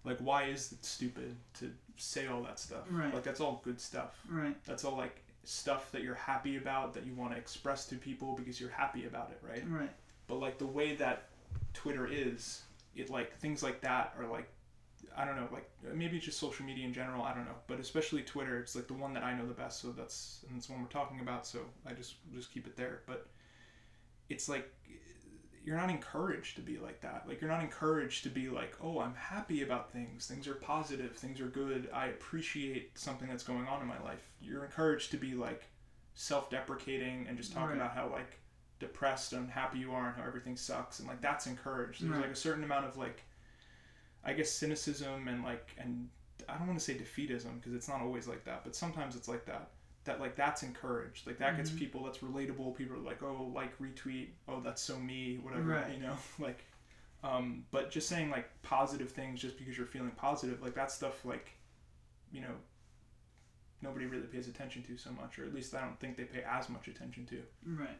Like, 0.08 0.18
why 0.18 0.44
is 0.44 0.72
it 0.72 0.84
stupid 0.84 1.36
to 1.60 1.70
say 1.96 2.26
all 2.26 2.42
that 2.42 2.58
stuff? 2.58 2.84
Right. 2.90 3.12
Like, 3.12 3.22
that's 3.22 3.40
all 3.40 3.60
good 3.64 3.80
stuff. 3.80 4.18
Right. 4.28 4.56
That's 4.64 4.84
all 4.84 4.96
like 4.96 5.22
stuff 5.44 5.90
that 5.92 6.02
you're 6.02 6.14
happy 6.14 6.56
about 6.56 6.92
that 6.94 7.06
you 7.06 7.14
want 7.14 7.32
to 7.32 7.38
express 7.38 7.86
to 7.86 7.96
people 7.96 8.34
because 8.36 8.60
you're 8.60 8.70
happy 8.70 9.06
about 9.06 9.30
it, 9.30 9.40
right? 9.46 9.64
Right. 9.68 9.90
But 10.26 10.40
like 10.40 10.58
the 10.58 10.66
way 10.66 10.94
that 10.96 11.28
Twitter 11.72 12.06
is, 12.10 12.62
it 12.94 13.10
like 13.10 13.38
things 13.38 13.62
like 13.62 13.80
that 13.80 14.14
are 14.18 14.26
like, 14.26 14.48
I 15.16 15.24
don't 15.24 15.36
know, 15.36 15.48
like 15.52 15.68
maybe 15.94 16.16
it's 16.16 16.26
just 16.26 16.38
social 16.38 16.66
media 16.66 16.84
in 16.84 16.92
general. 16.92 17.22
I 17.22 17.34
don't 17.34 17.44
know, 17.44 17.56
but 17.66 17.80
especially 17.80 18.22
Twitter, 18.22 18.58
it's 18.58 18.76
like 18.76 18.86
the 18.86 18.94
one 18.94 19.14
that 19.14 19.24
I 19.24 19.36
know 19.36 19.46
the 19.46 19.54
best. 19.54 19.80
So 19.80 19.90
that's 19.90 20.44
and 20.48 20.58
it's 20.58 20.68
one 20.68 20.80
we're 20.80 20.88
talking 20.88 21.20
about. 21.20 21.46
So 21.46 21.60
I 21.86 21.92
just 21.92 22.16
just 22.34 22.52
keep 22.52 22.66
it 22.66 22.76
there. 22.76 23.00
But 23.06 23.26
it's 24.28 24.48
like 24.48 24.70
you're 25.68 25.76
not 25.76 25.90
encouraged 25.90 26.56
to 26.56 26.62
be 26.62 26.78
like 26.78 26.98
that. 27.02 27.24
Like 27.28 27.42
you're 27.42 27.50
not 27.50 27.62
encouraged 27.62 28.22
to 28.22 28.30
be 28.30 28.48
like, 28.48 28.74
oh, 28.82 29.00
I'm 29.00 29.12
happy 29.14 29.62
about 29.62 29.92
things. 29.92 30.26
Things 30.26 30.48
are 30.48 30.54
positive. 30.54 31.14
Things 31.14 31.40
are 31.42 31.48
good. 31.48 31.90
I 31.92 32.06
appreciate 32.06 32.98
something 32.98 33.28
that's 33.28 33.42
going 33.44 33.66
on 33.66 33.82
in 33.82 33.86
my 33.86 34.00
life. 34.02 34.30
You're 34.40 34.64
encouraged 34.64 35.10
to 35.10 35.18
be 35.18 35.34
like 35.34 35.64
self-deprecating 36.14 37.26
and 37.28 37.36
just 37.36 37.52
talk 37.52 37.68
Right. 37.68 37.76
about 37.76 37.92
how 37.92 38.08
like 38.10 38.38
depressed 38.78 39.34
and 39.34 39.44
unhappy 39.44 39.78
you 39.80 39.92
are 39.92 40.06
and 40.08 40.16
how 40.16 40.26
everything 40.26 40.56
sucks 40.56 41.00
and 41.00 41.06
like 41.08 41.20
that's 41.20 41.46
encouraged. 41.46 42.00
There's 42.02 42.12
Right. 42.12 42.22
like 42.22 42.30
a 42.30 42.36
certain 42.36 42.64
amount 42.64 42.86
of 42.86 42.96
like 42.96 43.22
I 44.24 44.32
guess 44.32 44.50
cynicism 44.50 45.28
and 45.28 45.44
like 45.44 45.68
and 45.76 46.08
I 46.48 46.56
don't 46.56 46.66
want 46.66 46.78
to 46.78 46.84
say 46.84 46.94
defeatism 46.94 47.56
because 47.56 47.74
it's 47.74 47.88
not 47.88 48.00
always 48.00 48.26
like 48.26 48.44
that, 48.44 48.64
but 48.64 48.74
sometimes 48.74 49.16
it's 49.16 49.28
like 49.28 49.44
that. 49.44 49.72
That 50.08 50.20
like 50.20 50.34
that's 50.36 50.62
encouraged. 50.62 51.26
Like 51.26 51.38
that 51.38 51.56
gets 51.56 51.70
Mhm. 51.70 51.78
people 51.78 52.04
that's 52.04 52.18
relatable. 52.18 52.74
People 52.76 52.96
are 52.96 53.00
like, 53.00 53.22
"Oh, 53.22 53.52
like 53.54 53.78
retweet. 53.78 54.30
Oh, 54.48 54.60
that's 54.60 54.82
so 54.82 54.98
me, 54.98 55.36
whatever." 55.38 55.64
Right. 55.74 55.92
You 55.94 56.00
know, 56.02 56.16
like 56.38 56.64
um 57.22 57.64
but 57.70 57.90
just 57.90 58.08
saying 58.08 58.30
like 58.30 58.48
positive 58.62 59.10
things 59.10 59.40
just 59.40 59.58
because 59.58 59.76
you're 59.76 59.86
feeling 59.86 60.12
positive, 60.12 60.62
like 60.62 60.74
that 60.74 60.90
stuff 60.90 61.24
like 61.24 61.50
you 62.32 62.40
know 62.40 62.54
nobody 63.82 64.06
really 64.06 64.26
pays 64.26 64.48
attention 64.48 64.82
to 64.84 64.96
so 64.96 65.10
much 65.12 65.38
or 65.38 65.44
at 65.44 65.54
least 65.54 65.74
I 65.74 65.80
don't 65.80 65.98
think 66.00 66.16
they 66.16 66.24
pay 66.24 66.42
as 66.42 66.68
much 66.68 66.88
attention 66.88 67.26
to. 67.26 67.42
Right. 67.64 67.98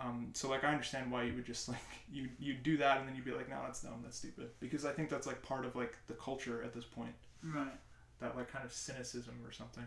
Um, 0.00 0.30
so 0.32 0.48
like 0.48 0.64
I 0.64 0.68
understand 0.68 1.10
why 1.10 1.24
you 1.24 1.34
would 1.34 1.44
just 1.46 1.68
like 1.74 1.78
you 2.10 2.28
you 2.38 2.54
do 2.54 2.76
that 2.78 2.98
and 2.98 3.08
then 3.08 3.16
you'd 3.16 3.24
be 3.24 3.32
like 3.32 3.48
no 3.48 3.60
that's 3.64 3.82
dumb 3.82 4.00
that's 4.02 4.16
stupid 4.18 4.50
because 4.60 4.84
I 4.84 4.92
think 4.92 5.10
that's 5.10 5.26
like 5.26 5.42
part 5.42 5.64
of 5.64 5.74
like 5.76 5.96
the 6.06 6.14
culture 6.14 6.62
at 6.62 6.72
this 6.72 6.84
point 6.84 7.14
Right. 7.42 7.78
that 8.20 8.36
like 8.36 8.50
kind 8.50 8.64
of 8.64 8.72
cynicism 8.72 9.34
or 9.44 9.52
something. 9.52 9.86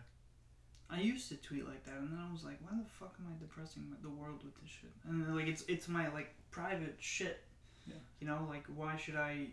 I 0.91 0.99
used 0.99 1.30
to 1.30 1.36
tweet 1.38 1.65
like 1.65 1.86
that, 1.86 1.95
and 1.95 2.12
then 2.12 2.19
I 2.19 2.32
was 2.32 2.43
like, 2.43 2.58
"Why 2.62 2.77
the 2.77 2.89
fuck 2.99 3.15
am 3.19 3.27
I 3.27 3.39
depressing 3.39 3.84
the 4.01 4.10
world 4.10 4.43
with 4.43 4.54
this 4.62 4.69
shit?" 4.69 4.91
And 5.08 5.36
like, 5.36 5.47
it's 5.47 5.63
it's 5.67 5.88
my 5.88 6.10
like 6.10 6.34
private 6.51 6.95
shit. 6.99 7.43
Yeah. 7.88 7.95
You 8.19 8.27
know, 8.27 8.45
like, 8.49 8.65
why 8.75 8.97
should 8.97 9.15
I 9.15 9.47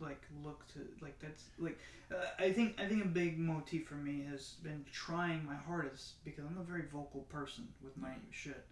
like 0.00 0.22
look 0.44 0.66
to 0.68 0.80
like 1.00 1.18
that's 1.20 1.44
like 1.58 1.78
uh, 2.12 2.26
I 2.38 2.52
think 2.52 2.78
I 2.80 2.86
think 2.86 3.04
a 3.04 3.08
big 3.08 3.38
motif 3.38 3.88
for 3.88 3.94
me 3.94 4.24
has 4.30 4.54
been 4.62 4.84
trying 4.92 5.44
my 5.44 5.54
hardest 5.54 6.22
because 6.24 6.44
I'm 6.44 6.58
a 6.58 6.64
very 6.64 6.84
vocal 6.92 7.22
person 7.22 7.66
with 7.82 7.96
my 7.96 8.12
shit. 8.30 8.64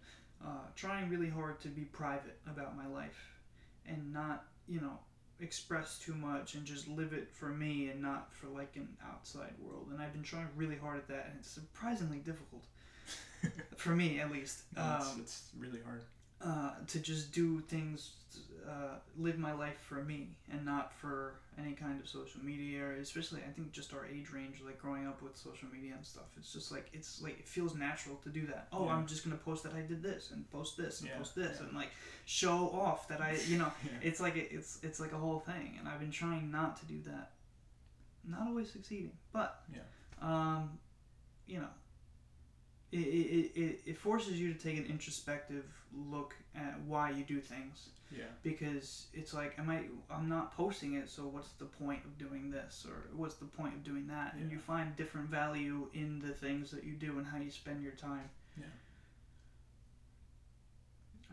Uh, 0.45 0.67
trying 0.75 1.09
really 1.09 1.29
hard 1.29 1.59
to 1.61 1.69
be 1.69 1.81
private 1.81 2.37
about 2.45 2.77
my 2.77 2.87
life 2.87 3.39
and 3.87 4.13
not 4.13 4.45
you 4.67 4.79
know 4.81 4.99
express 5.41 5.99
too 5.99 6.13
much 6.15 6.55
and 6.55 6.65
just 6.65 6.87
live 6.87 7.13
it 7.13 7.29
for 7.33 7.47
me 7.49 7.89
and 7.89 8.01
not 8.01 8.33
for 8.33 8.47
like 8.47 8.75
an 8.75 8.87
outside 9.05 9.53
world. 9.59 9.87
And 9.91 10.01
i've 10.01 10.13
been 10.13 10.23
trying 10.23 10.47
really 10.55 10.77
hard 10.77 10.97
at 10.97 11.07
that 11.09 11.27
and 11.29 11.35
it's 11.39 11.49
surprisingly 11.49 12.17
difficult. 12.19 12.63
For 13.77 13.95
me 13.95 14.19
at 14.19 14.31
least. 14.31 14.61
No, 14.75 14.95
it's, 14.97 15.13
um, 15.13 15.19
it's 15.21 15.49
really 15.57 15.79
hard. 15.85 16.01
uh, 16.41 16.71
to 16.87 16.99
just 16.99 17.31
do 17.31 17.59
things 17.61 18.11
uh, 18.67 18.95
live 19.17 19.37
my 19.37 19.53
life 19.53 19.77
for 19.87 20.03
me 20.03 20.29
and 20.51 20.65
not 20.65 20.91
for 20.93 21.35
any 21.57 21.73
kind 21.73 21.99
of 22.01 22.07
social 22.09 22.41
media 22.43 22.83
or 22.83 22.93
especially 22.93 23.39
i 23.47 23.51
think 23.51 23.71
just 23.71 23.93
our 23.93 24.05
age 24.05 24.31
range 24.33 24.61
like 24.65 24.77
growing 24.81 25.05
up 25.07 25.21
with 25.21 25.35
social 25.37 25.67
media 25.71 25.93
and 25.95 26.05
stuff 26.05 26.23
it's 26.37 26.51
just 26.51 26.71
like 26.71 26.87
it's 26.91 27.21
like 27.21 27.37
it 27.39 27.47
feels 27.47 27.75
natural 27.75 28.15
to 28.23 28.29
do 28.29 28.45
that 28.47 28.67
oh 28.73 28.85
Yeah. 28.85 28.93
i'm 28.95 29.05
just 29.05 29.23
gonna 29.23 29.37
post 29.37 29.63
that 29.63 29.73
i 29.73 29.81
did 29.81 30.01
this 30.03 30.31
and 30.31 30.49
post 30.51 30.77
this 30.77 31.01
and 31.01 31.09
Yeah, 31.09 31.17
post 31.17 31.35
this 31.35 31.57
yeah. 31.59 31.67
and 31.67 31.75
like 31.75 31.89
show 32.25 32.69
off 32.73 33.07
that 33.09 33.21
i 33.21 33.37
you 33.47 33.57
know 33.57 33.71
it's 34.01 34.19
like 34.19 34.35
a, 34.35 34.53
it's 34.53 34.79
it's 34.83 34.99
like 34.99 35.13
a 35.13 35.17
whole 35.17 35.39
thing 35.39 35.75
and 35.79 35.87
i've 35.87 35.99
been 35.99 36.11
trying 36.11 36.49
not 36.51 36.77
to 36.79 36.85
do 36.85 36.99
that 37.05 37.31
not 38.27 38.47
always 38.47 38.71
succeeding 38.71 39.11
but 39.31 39.61
Yeah. 39.73 39.81
um 40.21 40.79
you 41.47 41.59
know 41.59 41.67
it, 42.97 43.51
it, 43.55 43.59
it, 43.59 43.79
it 43.85 43.97
forces 43.97 44.39
you 44.39 44.53
to 44.53 44.59
take 44.59 44.77
an 44.77 44.85
introspective 44.85 45.65
look 46.09 46.35
at 46.55 46.79
why 46.87 47.09
you 47.11 47.23
do 47.23 47.39
things. 47.39 47.89
Yeah. 48.15 48.25
because 48.43 49.07
it's 49.15 49.33
like 49.33 49.57
am 49.57 49.67
i 49.69 49.81
i'm 50.11 50.29
not 50.29 50.55
posting 50.55 50.93
it 50.93 51.09
so 51.09 51.23
what's 51.23 51.49
the 51.53 51.65
point 51.65 52.05
of 52.05 52.17
doing 52.19 52.51
this? 52.51 52.85
Or 52.87 53.09
what's 53.17 53.35
the 53.35 53.45
point 53.45 53.73
of 53.73 53.83
doing 53.83 54.07
that? 54.07 54.35
And 54.35 54.51
you 54.51 54.59
find 54.59 54.95
different 54.95 55.29
value 55.29 55.87
in 55.93 56.19
the 56.19 56.31
things 56.31 56.69
that 56.71 56.83
you 56.83 56.93
do 56.93 57.17
and 57.17 57.25
how 57.25 57.39
you 57.39 57.49
spend 57.49 57.81
your 57.81 57.93
time. 57.93 58.29
Yeah. 58.57 58.65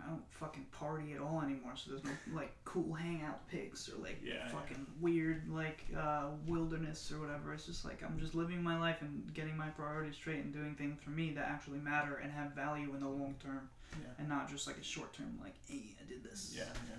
I 0.05 0.11
don't 0.11 0.23
fucking 0.31 0.67
party 0.73 1.13
at 1.13 1.21
all 1.21 1.41
anymore, 1.43 1.73
so 1.77 1.91
there's 1.93 2.03
no 2.05 2.11
like 2.35 2.53
cool 2.65 2.93
hangout 2.93 3.47
pics 3.49 3.89
or 3.89 4.03
like 4.03 4.21
Yeah, 4.25 4.35
yeah. 4.35 4.49
fucking 4.49 4.87
weird 5.01 5.49
like 5.49 5.85
uh, 5.97 6.27
wilderness 6.47 7.13
or 7.13 7.21
whatever. 7.21 7.53
It's 7.55 7.67
just 7.67 7.85
like 7.85 8.03
I'm 8.03 8.19
just 8.19 8.35
living 8.35 8.63
my 8.63 8.79
life 8.79 8.97
and 9.03 9.33
getting 9.35 9.57
my 9.57 9.69
priorities 9.69 10.17
straight 10.17 10.39
and 10.45 10.53
doing 10.53 10.75
things 10.75 10.99
for 11.03 11.11
me 11.11 11.31
that 11.35 11.47
actually 11.49 11.79
matter 11.79 12.17
and 12.17 12.33
have 12.33 12.53
value 12.53 12.93
in 12.95 13.01
the 13.01 13.09
long 13.09 13.37
term, 13.43 13.69
Yeah. 14.01 14.09
and 14.19 14.29
not 14.29 14.51
just 14.51 14.67
like 14.67 14.77
a 14.79 14.83
short 14.85 15.13
term 15.13 15.39
like, 15.41 15.55
hey, 15.69 15.95
I 16.05 16.09
did 16.09 16.25
this. 16.25 16.53
Yeah. 16.57 16.65
Yeah. 16.89 16.97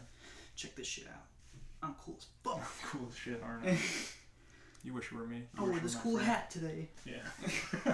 Check 0.55 0.75
this 0.75 0.87
shit 0.87 1.07
out. 1.07 1.25
I'm 1.81 1.95
cool 2.03 2.15
as 2.17 2.25
fuck. 2.43 2.61
cool 2.89 3.07
as 3.09 3.17
shit, 3.17 3.41
aren't 3.43 3.67
I? 3.67 3.77
You 4.85 4.93
wish 4.93 5.13
you 5.13 5.17
were 5.17 5.25
me. 5.25 5.43
You 5.57 5.63
I 5.63 5.67
wish 5.67 5.75
you 5.75 5.79
this 5.81 5.95
cool 5.95 6.15
friend. 6.17 6.27
hat 6.29 6.51
today. 6.51 6.89
Yeah. 7.05 7.21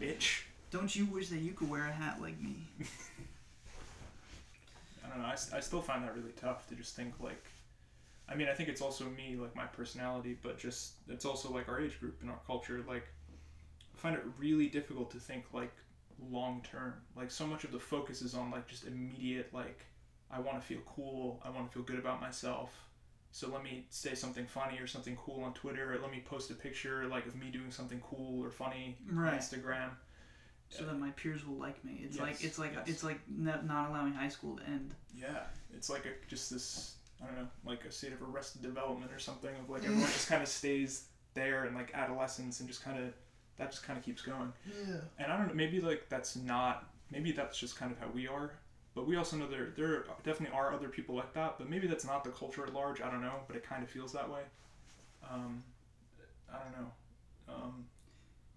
Bitch. 0.00 0.42
Don't 0.70 0.94
you 0.94 1.06
wish 1.06 1.28
that 1.30 1.38
you 1.38 1.52
could 1.52 1.68
wear 1.68 1.86
a 1.88 1.92
hat 1.92 2.18
like 2.20 2.40
me? 2.40 2.68
I 5.10 5.14
don't 5.14 5.22
know. 5.22 5.28
I, 5.28 5.56
I 5.56 5.60
still 5.60 5.82
find 5.82 6.04
that 6.04 6.14
really 6.14 6.32
tough 6.40 6.68
to 6.68 6.74
just 6.74 6.94
think 6.96 7.14
like. 7.20 7.44
I 8.28 8.36
mean, 8.36 8.48
I 8.48 8.54
think 8.54 8.68
it's 8.68 8.80
also 8.80 9.06
me, 9.06 9.36
like 9.36 9.56
my 9.56 9.64
personality, 9.66 10.38
but 10.40 10.56
just 10.56 10.92
it's 11.08 11.24
also 11.24 11.52
like 11.52 11.68
our 11.68 11.80
age 11.80 11.98
group 11.98 12.18
and 12.20 12.30
our 12.30 12.38
culture. 12.46 12.80
Like, 12.86 13.08
I 13.92 13.98
find 13.98 14.14
it 14.14 14.22
really 14.38 14.68
difficult 14.68 15.10
to 15.10 15.18
think 15.18 15.46
like 15.52 15.72
long 16.30 16.64
term. 16.70 16.94
Like, 17.16 17.30
so 17.32 17.44
much 17.44 17.64
of 17.64 17.72
the 17.72 17.80
focus 17.80 18.22
is 18.22 18.34
on 18.34 18.52
like 18.52 18.68
just 18.68 18.86
immediate, 18.86 19.52
like, 19.52 19.84
I 20.30 20.38
want 20.38 20.60
to 20.60 20.66
feel 20.66 20.80
cool. 20.86 21.42
I 21.44 21.50
want 21.50 21.66
to 21.66 21.72
feel 21.74 21.82
good 21.82 21.98
about 21.98 22.20
myself. 22.20 22.72
So 23.32 23.48
let 23.48 23.64
me 23.64 23.86
say 23.90 24.14
something 24.14 24.46
funny 24.46 24.78
or 24.78 24.86
something 24.86 25.16
cool 25.16 25.42
on 25.42 25.52
Twitter, 25.54 25.92
or 25.92 25.98
let 25.98 26.10
me 26.10 26.22
post 26.24 26.50
a 26.50 26.54
picture 26.54 27.06
like 27.06 27.26
of 27.26 27.36
me 27.36 27.50
doing 27.50 27.70
something 27.70 28.00
cool 28.00 28.44
or 28.44 28.50
funny 28.50 28.96
on 29.28 29.38
Instagram. 29.38 29.90
So 30.70 30.84
that 30.84 30.98
my 30.98 31.10
peers 31.10 31.46
will 31.46 31.56
like 31.56 31.84
me. 31.84 32.00
It's 32.04 32.18
like 32.18 32.42
it's 32.42 32.58
like 32.58 32.72
yes. 32.74 32.88
it's 32.88 33.04
like 33.04 33.20
not, 33.28 33.66
not 33.66 33.90
allowing 33.90 34.12
high 34.12 34.28
school 34.28 34.56
to 34.56 34.62
end. 34.64 34.94
Yeah, 35.14 35.42
it's 35.74 35.90
like 35.90 36.06
a 36.06 36.28
just 36.28 36.50
this 36.50 36.94
I 37.22 37.26
don't 37.26 37.36
know, 37.36 37.48
like 37.66 37.84
a 37.84 37.92
state 37.92 38.12
of 38.12 38.22
arrested 38.22 38.62
development 38.62 39.12
or 39.12 39.18
something 39.18 39.50
of 39.60 39.68
like 39.68 39.82
everyone 39.84 40.06
just 40.06 40.28
kind 40.28 40.42
of 40.42 40.48
stays 40.48 41.06
there 41.34 41.66
in 41.66 41.74
like 41.74 41.92
adolescence 41.94 42.60
and 42.60 42.68
just 42.68 42.84
kind 42.84 42.98
of 42.98 43.12
that 43.56 43.72
just 43.72 43.82
kind 43.82 43.98
of 43.98 44.04
keeps 44.04 44.22
going. 44.22 44.52
Yeah. 44.66 44.96
And 45.18 45.32
I 45.32 45.36
don't 45.36 45.48
know, 45.48 45.54
maybe 45.54 45.80
like 45.80 46.08
that's 46.08 46.36
not 46.36 46.88
maybe 47.10 47.32
that's 47.32 47.58
just 47.58 47.76
kind 47.76 47.90
of 47.90 47.98
how 47.98 48.08
we 48.08 48.28
are. 48.28 48.52
But 48.94 49.06
we 49.06 49.16
also 49.16 49.36
know 49.36 49.48
there 49.48 49.72
there 49.76 50.04
definitely 50.24 50.56
are 50.56 50.72
other 50.72 50.88
people 50.88 51.16
like 51.16 51.32
that. 51.34 51.56
But 51.58 51.68
maybe 51.68 51.88
that's 51.88 52.06
not 52.06 52.22
the 52.22 52.30
culture 52.30 52.64
at 52.64 52.72
large. 52.72 53.00
I 53.00 53.10
don't 53.10 53.22
know, 53.22 53.40
but 53.48 53.56
it 53.56 53.64
kind 53.64 53.82
of 53.82 53.90
feels 53.90 54.12
that 54.12 54.30
way. 54.30 54.42
Um, 55.28 55.62
I 56.52 56.58
don't 56.58 56.72
know. 56.72 56.90
Um, 57.48 57.86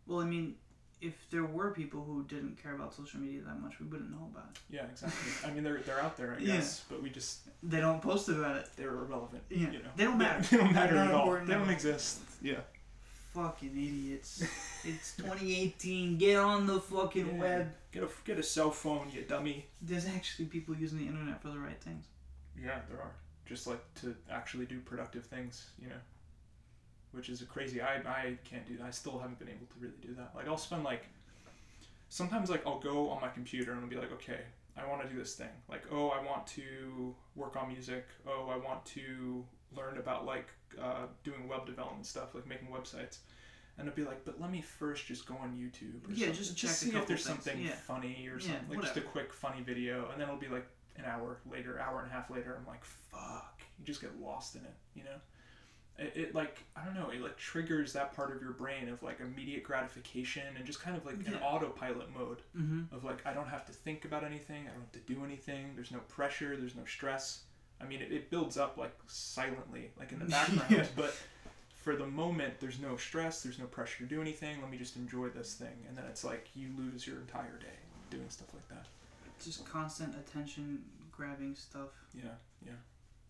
Well, 0.08 0.22
I 0.22 0.26
mean, 0.26 0.56
if 1.04 1.14
there 1.30 1.44
were 1.46 1.72
people 1.72 2.04
who 2.04 2.24
didn't 2.24 2.62
care 2.62 2.74
about 2.76 2.94
social 2.94 3.20
media 3.20 3.42
that 3.46 3.60
much, 3.62 3.80
we 3.80 3.86
wouldn't 3.88 4.10
know 4.12 4.30
about 4.32 4.48
it. 4.52 4.60
yeah, 4.76 4.86
exactly. 4.86 5.32
I 5.50 5.54
mean, 5.54 5.64
they're 5.64 5.80
they're 5.80 6.00
out 6.02 6.16
there, 6.18 6.36
I 6.38 6.42
Yeah. 6.44 6.56
guess, 6.58 6.86
but 6.90 7.02
we 7.04 7.10
just 7.10 7.40
They 7.62 7.80
don't 7.80 8.02
post 8.02 8.30
about 8.30 8.56
it. 8.58 8.70
they're 8.78 8.90
irrelevant. 8.96 9.44
Yeah. 9.50 9.72
You 9.72 9.80
know, 9.84 9.90
They 9.96 10.06
don't 10.06 10.18
matter. 10.18 10.42
They, 10.50 10.58
don't 10.58 10.74
matter 10.74 10.98
at 10.98 11.14
all. 11.14 11.32
They 11.34 11.54
don't 11.54 11.70
exist. 11.70 12.20
Yeah. 12.42 12.62
Fucking 13.34 13.72
idiots. 13.72 14.44
it's 14.84 15.16
2018. 15.18 16.18
Get 16.18 16.38
on 16.38 16.68
the 16.68 16.80
fucking 16.80 17.28
Yeah. 17.36 17.42
web. 17.42 17.74
Get 17.92 18.04
a 18.04 18.10
get 18.26 18.38
a 18.40 18.44
cell 18.44 18.72
phone, 18.72 19.10
you 19.12 19.22
dummy. 19.24 19.66
There's 19.82 20.06
actually 20.06 20.46
people 20.46 20.76
using 20.76 21.00
the 21.00 21.08
internet 21.08 21.42
for 21.42 21.50
the 21.50 21.60
right 21.60 21.82
things. 21.82 22.06
Yeah, 22.56 22.80
there 22.90 23.00
are. 23.02 23.12
Just 23.46 23.66
like 23.68 23.82
to 24.02 24.16
actually 24.32 24.66
do 24.68 24.80
productive 24.80 25.26
things, 25.26 25.70
you 25.82 25.90
know. 25.90 25.96
Which 27.14 27.30
is 27.30 27.42
a 27.42 27.46
crazy. 27.46 27.82
I 27.82 27.96
I 27.98 28.38
can't 28.44 28.66
do 28.68 28.78
that. 28.78 28.86
I 28.86 28.92
still 28.92 29.20
haven't 29.20 29.40
been 29.40 29.50
able 29.50 29.68
to 29.68 29.74
really 29.80 29.94
do 30.02 30.14
that. 30.16 30.32
Like 30.36 30.48
I'll 30.48 30.58
spend 30.58 30.84
like. 30.84 31.06
Sometimes 32.10 32.50
like 32.50 32.66
I'll 32.68 32.80
go 32.80 33.10
on 33.10 33.22
my 33.22 33.30
computer 33.30 33.72
and 33.72 33.82
I'll 33.82 33.90
be 33.90 33.96
like, 33.96 34.12
okay, 34.14 34.42
I 34.78 34.86
want 34.88 35.02
to 35.02 35.08
do 35.10 35.18
this 35.18 35.34
thing. 35.36 35.50
Like, 35.68 35.84
oh, 35.92 36.10
I 36.10 36.24
want 36.24 36.46
to 36.48 37.16
work 37.36 37.56
on 37.56 37.68
music. 37.70 38.06
Oh, 38.28 38.50
I 38.54 38.58
want 38.58 38.86
to 38.88 39.44
learn 39.76 39.98
about 39.98 40.26
like 40.26 40.48
uh, 40.80 41.08
doing 41.24 41.48
web 41.48 41.66
development 41.66 42.06
stuff, 42.06 42.36
like 42.36 42.46
making 42.48 42.68
websites. 42.68 43.18
And 43.80 43.90
I'd 43.90 43.96
be 43.96 44.04
like, 44.04 44.24
but 44.26 44.40
let 44.40 44.52
me 44.52 44.62
first 44.62 45.08
just 45.08 45.26
go 45.26 45.36
on 45.42 45.54
YouTube. 45.54 46.08
Or 46.08 46.14
Yeah, 46.14 46.28
something. 46.28 46.34
just 46.44 46.58
check 46.58 46.70
a 46.70 46.74
see 46.74 46.90
if 46.96 47.08
there's 47.08 47.26
things, 47.26 47.44
something 47.44 47.60
yeah. 47.64 47.72
funny 47.72 48.30
or 48.32 48.38
Yeah, 48.40 48.48
something, 48.58 48.70
like 48.78 48.82
just 48.82 48.98
a 48.98 49.02
quick 49.02 49.34
funny 49.34 49.62
video, 49.64 50.10
and 50.12 50.22
then 50.22 50.28
it'll 50.28 50.40
be 50.40 50.48
like 50.48 50.68
an 50.98 51.06
hour 51.06 51.40
later, 51.52 51.80
hour 51.80 52.02
and 52.04 52.12
a 52.12 52.14
half 52.14 52.30
later. 52.30 52.56
I'm 52.60 52.68
like, 52.68 52.84
fuck, 52.84 53.62
you 53.80 53.86
just 53.86 54.02
get 54.02 54.12
lost 54.22 54.56
in 54.56 54.62
it, 54.62 54.76
you 54.94 55.04
know. 55.04 55.16
It, 56.04 56.14
it 56.16 56.36
like 56.36 56.64
I 56.76 56.84
don't 56.86 56.94
know, 56.96 57.10
it 57.10 57.22
like 57.22 57.38
triggers 57.38 57.94
that 57.94 58.16
part 58.16 58.36
of 58.36 58.42
your 58.42 58.52
brain 58.52 58.90
of 58.90 59.02
like 59.04 59.20
immediate 59.20 59.64
gratification 59.64 60.44
and 60.56 60.66
just 60.66 60.82
kind 60.82 60.96
of 60.98 61.06
like 61.06 61.16
an 61.28 61.36
autopilot 61.44 62.10
mode 62.18 62.40
Mm-hmm. 62.58 62.96
of 62.96 63.04
like 63.04 63.26
I 63.26 63.34
don't 63.34 63.48
have 63.48 63.66
to 63.66 63.72
think 63.72 64.06
about 64.06 64.24
anything, 64.24 64.64
I 64.68 64.72
don't 64.72 64.82
have 64.82 64.92
to 64.94 65.14
do 65.14 65.24
anything. 65.24 65.72
There's 65.76 65.92
no 65.92 66.00
pressure, 66.10 66.56
there's 66.58 66.76
no 66.76 66.86
stress. 66.86 67.44
I 67.82 67.86
mean, 67.86 68.02
it, 68.02 68.12
it 68.12 68.30
builds 68.30 68.58
up 68.58 68.78
like 68.78 68.94
silently, 69.08 69.92
like 70.00 70.12
in 70.12 70.20
the 70.20 70.26
background, 70.38 70.66
Yeah. 70.70 70.86
but 70.96 71.16
for 71.84 71.96
the 71.98 72.08
moment, 72.08 72.54
there's 72.62 72.80
no 72.80 72.96
stress, 72.96 73.42
there's 73.44 73.60
no 73.60 73.66
pressure 73.66 73.98
to 74.00 74.06
do 74.06 74.22
anything. 74.22 74.62
Let 74.62 74.72
me 74.72 74.78
just 74.78 74.96
enjoy 74.96 75.30
this 75.30 75.54
thing, 75.56 75.86
and 75.88 75.98
then 75.98 76.06
it's 76.10 76.24
like 76.24 76.48
you 76.56 76.70
lose 76.78 77.06
your 77.06 77.20
entire 77.20 77.58
day 77.60 77.78
doing 78.10 78.30
stuff 78.30 78.48
like 78.54 78.68
that. 78.70 78.86
Just 79.44 79.66
constant 79.70 80.16
attention 80.16 80.82
grabbing 81.12 81.56
stuff. 81.56 81.90
Yeah, 82.14 82.30
yeah. 82.66 82.72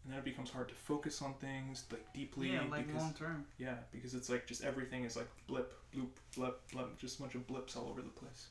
And 0.03 0.11
then 0.11 0.19
it 0.19 0.25
becomes 0.25 0.49
hard 0.49 0.67
to 0.67 0.75
focus 0.75 1.21
on 1.21 1.33
things 1.35 1.85
like 1.89 2.05
deeply 2.13 2.51
yeah, 2.51 2.61
like 2.69 2.87
because 2.87 3.01
long 3.01 3.13
term. 3.13 3.45
yeah, 3.57 3.75
because 3.91 4.13
it's 4.13 4.29
like 4.29 4.45
just 4.45 4.63
everything 4.63 5.05
is 5.05 5.15
like 5.15 5.29
blip, 5.47 5.73
bloop, 5.95 6.09
blip, 6.35 6.59
blip, 6.71 6.97
just 6.97 7.19
a 7.19 7.21
bunch 7.21 7.35
of 7.35 7.47
blips 7.47 7.77
all 7.77 7.87
over 7.89 8.01
the 8.01 8.09
place. 8.09 8.47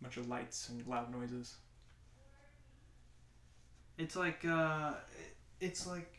A 0.00 0.04
bunch 0.04 0.16
of 0.16 0.28
lights 0.28 0.70
and 0.70 0.84
loud 0.88 1.12
noises. 1.12 1.54
It's 3.96 4.16
like 4.16 4.44
uh, 4.44 4.94
it's 5.60 5.86
like 5.86 6.12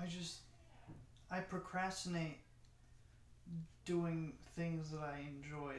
I 0.00 0.06
just 0.06 0.38
I 1.30 1.40
procrastinate 1.40 2.38
doing 3.84 4.32
things 4.56 4.90
that 4.92 5.00
I 5.00 5.18
enjoy 5.28 5.74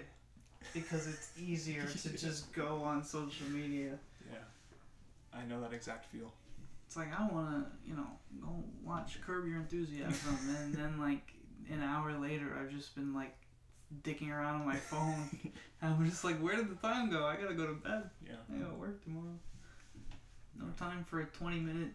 because 0.73 1.07
it's 1.07 1.31
easier 1.39 1.85
to 1.85 2.09
just 2.09 2.53
go 2.53 2.83
on 2.83 3.03
social 3.03 3.47
media. 3.49 3.97
Yeah. 4.31 4.37
I 5.33 5.45
know 5.45 5.59
that 5.61 5.73
exact 5.73 6.05
feel. 6.05 6.31
It's 6.87 6.95
like 6.97 7.09
I 7.17 7.27
want 7.27 7.49
to, 7.65 7.89
you 7.89 7.95
know, 7.95 8.07
go 8.41 8.63
watch 8.83 9.19
Curb 9.21 9.47
Your 9.47 9.57
Enthusiasm, 9.57 10.37
and 10.61 10.73
then 10.73 10.99
like 10.99 11.33
an 11.69 11.81
hour 11.81 12.13
later, 12.17 12.55
I've 12.59 12.71
just 12.71 12.95
been 12.95 13.13
like 13.13 13.35
dicking 14.03 14.31
around 14.31 14.61
on 14.61 14.65
my 14.65 14.75
phone, 14.75 15.29
and 15.81 15.93
I'm 15.93 16.09
just 16.09 16.23
like, 16.23 16.37
where 16.39 16.55
did 16.55 16.69
the 16.69 16.75
time 16.75 17.09
go? 17.09 17.25
I 17.25 17.35
gotta 17.35 17.53
go 17.55 17.65
to 17.67 17.73
bed. 17.73 18.09
Yeah. 18.25 18.33
I 18.53 18.59
gotta 18.59 18.75
work 18.75 19.03
tomorrow. 19.03 19.35
No 20.57 20.65
time 20.77 21.03
for 21.03 21.19
a 21.21 21.25
20 21.25 21.59
minute 21.59 21.89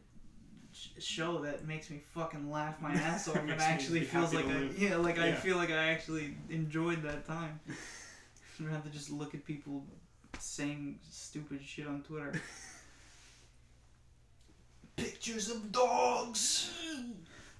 sh- 0.72 0.88
show 0.98 1.38
that 1.42 1.66
makes 1.66 1.88
me 1.88 2.02
fucking 2.14 2.50
laugh 2.50 2.80
my 2.82 2.92
ass 2.94 3.26
off 3.28 3.36
and 3.36 3.50
actually 3.52 4.00
feels 4.02 4.34
like 4.34 4.44
to 4.46 4.50
I 4.52 4.58
live. 4.58 4.78
yeah 4.78 4.96
like 4.96 5.18
I 5.18 5.32
feel 5.32 5.56
like 5.56 5.70
I 5.70 5.90
actually 5.92 6.34
enjoyed 6.50 7.02
that 7.04 7.26
time. 7.26 7.58
I'd 7.68 8.66
rather 8.66 8.90
just 8.90 9.10
look 9.10 9.34
at 9.34 9.44
people 9.46 9.84
saying 10.38 10.98
stupid 11.08 11.60
shit 11.64 11.86
on 11.86 12.02
Twitter. 12.02 12.34
Pictures 15.04 15.50
of 15.50 15.72
dogs, 15.72 16.70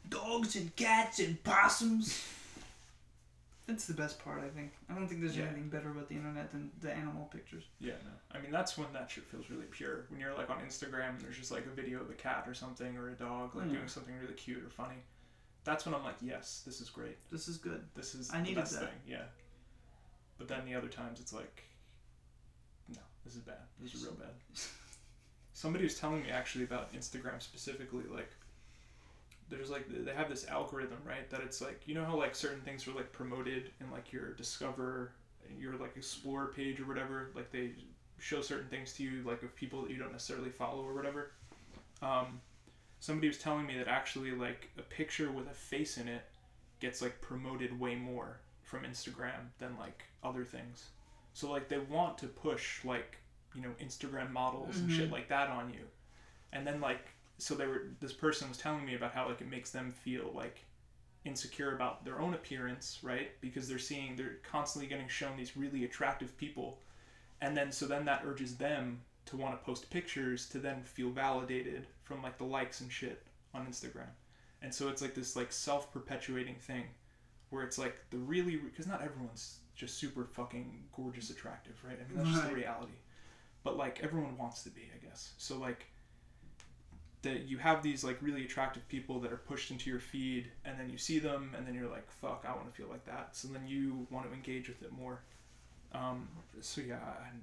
dogs 0.09 0.57
and 0.57 0.75
cats 0.77 1.19
and 1.21 1.43
possums. 1.43 2.23
That's 3.67 3.87
the 3.87 3.95
best 3.95 4.23
part, 4.25 4.43
I 4.45 4.49
think. 4.49 4.73
I 4.89 4.95
don't 4.95 5.07
think 5.07 5.21
there's 5.21 5.37
Yeah. 5.37 5.45
anything 5.45 5.69
better 5.69 5.91
about 5.91 6.09
the 6.09 6.17
internet 6.17 6.51
than 6.51 6.71
the 6.81 6.93
animal 6.93 7.27
pictures. 7.27 7.65
Yeah, 7.79 7.95
no. 8.05 8.11
I 8.37 8.41
mean, 8.43 8.51
that's 8.51 8.77
when 8.77 8.93
that 8.93 9.11
shit 9.11 9.25
feels 9.25 9.49
really 9.49 9.67
pure. 9.67 10.07
When 10.09 10.19
you're 10.21 10.35
like 10.35 10.51
on 10.51 10.59
Instagram 10.61 11.11
and 11.11 11.21
there's 11.21 11.39
just 11.39 11.51
like 11.53 11.67
a 11.67 11.71
video 11.71 12.01
of 12.01 12.11
a 12.11 12.15
cat 12.15 12.45
or 12.49 12.55
something 12.55 12.97
or 12.97 13.11
a 13.11 13.15
dog 13.15 13.55
like 13.55 13.67
Mm. 13.69 13.73
doing 13.75 13.89
something 13.89 14.17
really 14.19 14.35
cute 14.35 14.63
or 14.65 14.69
funny. 14.71 14.97
That's 15.63 15.87
when 15.87 15.95
I'm 15.95 16.03
like, 16.03 16.17
yes, 16.21 16.63
this 16.67 16.81
is 16.81 16.91
great. 16.91 17.17
This 17.31 17.47
is 17.47 17.59
good. 17.59 17.89
This 17.95 18.15
is 18.15 18.31
I 18.31 18.41
the 18.43 18.55
best 18.55 18.73
that. 18.73 18.89
thing. 18.91 19.01
Yeah. 19.07 19.27
But 20.37 20.49
then 20.49 20.65
the 20.65 20.75
other 20.75 20.89
times 20.89 21.21
it's 21.21 21.33
like, 21.33 21.63
no, 22.89 23.01
this 23.25 23.37
is 23.37 23.43
bad. 23.43 23.63
This 23.79 23.95
is 23.95 24.03
real 24.05 24.15
bad. 24.15 24.35
Somebody 25.61 25.85
was 25.85 25.95
telling 25.95 26.23
me 26.23 26.31
actually 26.31 26.65
about 26.65 26.91
Instagram 26.95 27.43
specifically, 27.43 28.05
like, 28.11 28.31
there's 29.51 29.69
like 29.69 29.85
they 29.91 30.15
have 30.15 30.31
this 30.31 30.49
algorithm, 30.49 30.97
right? 31.07 31.29
That 31.29 31.43
it's 31.43 31.61
like 31.61 31.83
you 31.85 31.95
know 31.95 32.03
how 32.03 32.17
like 32.17 32.35
certain 32.35 32.63
things 32.63 32.89
are 32.89 32.93
like 32.93 33.13
promoted 33.13 33.71
in 33.79 33.91
like 33.91 34.11
your 34.11 34.33
discover, 34.33 35.13
your 35.59 35.75
like 35.77 35.99
explore 35.99 36.47
page 36.47 36.81
or 36.81 36.85
whatever. 36.85 37.29
Like 37.35 37.53
they 37.53 37.73
show 38.19 38.41
certain 38.41 38.69
things 38.69 38.95
to 38.95 39.03
you, 39.03 39.23
like 39.23 39.43
of 39.43 39.55
people 39.55 39.83
that 39.83 39.91
you 39.91 39.99
don't 39.99 40.13
necessarily 40.13 40.49
follow 40.49 40.83
or 40.83 40.95
whatever. 40.95 41.33
Um, 42.01 42.41
somebody 43.01 43.29
was 43.29 43.37
telling 43.37 43.67
me 43.67 43.77
that 43.77 43.87
actually 43.87 44.31
like 44.31 44.71
a 44.79 44.83
picture 44.83 45.31
with 45.31 45.47
a 45.47 45.55
face 45.55 45.99
in 45.99 46.09
it 46.09 46.23
gets 46.81 47.03
like 47.03 47.21
promoted 47.21 47.79
way 47.79 47.97
more 47.97 48.39
from 48.63 48.85
Instagram 48.85 49.51
than 49.59 49.77
like 49.79 50.05
other 50.25 50.43
things. 50.43 50.87
So 51.35 51.51
like 51.51 51.69
they 51.69 51.81
want 51.81 52.17
to 52.19 52.29
push 52.29 52.83
like 52.83 53.19
you 53.55 53.63
know 53.63 53.71
Instagram 53.81 54.31
models 54.31 54.77
and 54.79 54.91
shit 54.91 55.09
Mhm. 55.09 55.13
like 55.13 55.29
that 55.29 55.49
on 55.49 55.73
you, 55.73 55.87
and 56.53 56.67
then 56.67 56.81
like 56.81 57.09
so 57.39 57.55
they 57.55 57.67
were 57.67 57.89
this 58.01 58.13
person 58.13 58.49
was 58.49 58.59
telling 58.59 58.85
me 58.85 58.95
about 58.95 59.13
how 59.13 59.29
like 59.29 59.41
it 59.41 59.49
makes 59.49 59.71
them 59.71 59.91
feel 59.91 60.31
like 60.35 60.65
insecure 61.25 61.75
about 61.75 62.05
their 62.05 62.19
own 62.21 62.33
appearance, 62.35 62.99
right? 63.03 63.39
Because 63.41 63.69
they're 63.69 63.79
seeing 63.79 64.17
they're 64.17 64.39
constantly 64.43 64.89
getting 64.89 65.09
shown 65.09 65.37
these 65.37 65.57
really 65.57 65.85
attractive 65.85 66.37
people, 66.37 66.81
and 67.41 67.57
then 67.57 67.73
so 67.73 67.87
then 67.87 68.05
that 68.07 68.23
urges 68.25 68.57
them 68.57 69.03
to 69.27 69.37
want 69.37 69.59
to 69.59 69.65
post 69.65 69.91
pictures 69.91 70.49
to 70.49 70.59
then 70.59 70.83
feel 70.83 71.11
validated 71.11 71.87
from 72.05 72.23
like 72.23 72.39
the 72.39 72.45
likes 72.45 72.81
and 72.81 72.91
shit 72.91 73.23
on 73.55 73.67
Instagram. 73.67 74.09
And 74.63 74.75
so 74.75 74.89
it's 74.89 75.01
like 75.03 75.15
this 75.15 75.37
like 75.37 75.53
self-perpetuating 75.53 76.57
thing 76.57 76.85
where 77.51 77.63
it's 77.65 77.79
like 77.79 77.99
the 78.11 78.19
really 78.19 78.57
because 78.57 78.87
not 78.87 79.03
everyone's 79.03 79.59
just 79.75 79.99
super 79.99 80.25
fucking 80.25 80.85
gorgeous 80.95 81.31
attractive, 81.31 81.79
right? 81.85 81.99
I 82.03 82.09
mean 82.09 82.19
that's 82.19 82.31
just 82.31 82.49
the 82.49 82.55
reality. 82.55 82.93
But 83.63 83.77
like 83.77 84.01
everyone 84.03 84.37
wants 84.39 84.63
to 84.65 84.71
be, 84.71 84.83
I 84.95 85.05
guess. 85.05 85.33
So 85.39 85.59
like 85.59 85.87
that 87.23 87.43
you 87.43 87.59
have 87.59 87.83
these 87.83 88.03
like 88.03 88.17
really 88.23 88.45
attractive 88.45 88.87
people 88.89 89.21
that 89.21 89.33
are 89.33 89.37
pushed 89.37 89.71
into 89.71 89.91
your 89.91 90.01
feed 90.01 90.51
and 90.65 90.79
then 90.79 90.89
you 90.89 90.97
see 90.97 91.19
them 91.19 91.55
and 91.57 91.67
then 91.67 91.75
you're 91.75 91.91
like 91.91 92.11
fuck 92.11 92.47
i 92.49 92.51
want 92.55 92.67
to 92.67 92.73
feel 92.75 92.89
like 92.91 93.05
that. 93.05 93.37
So 93.37 93.49
then 93.49 93.67
you 93.67 94.07
want 94.11 94.27
to 94.27 94.33
engage 94.35 94.69
with 94.69 94.83
it 94.83 94.93
more. 94.93 95.21
Um, 95.93 96.29
so 96.61 96.81
yeah 96.81 96.99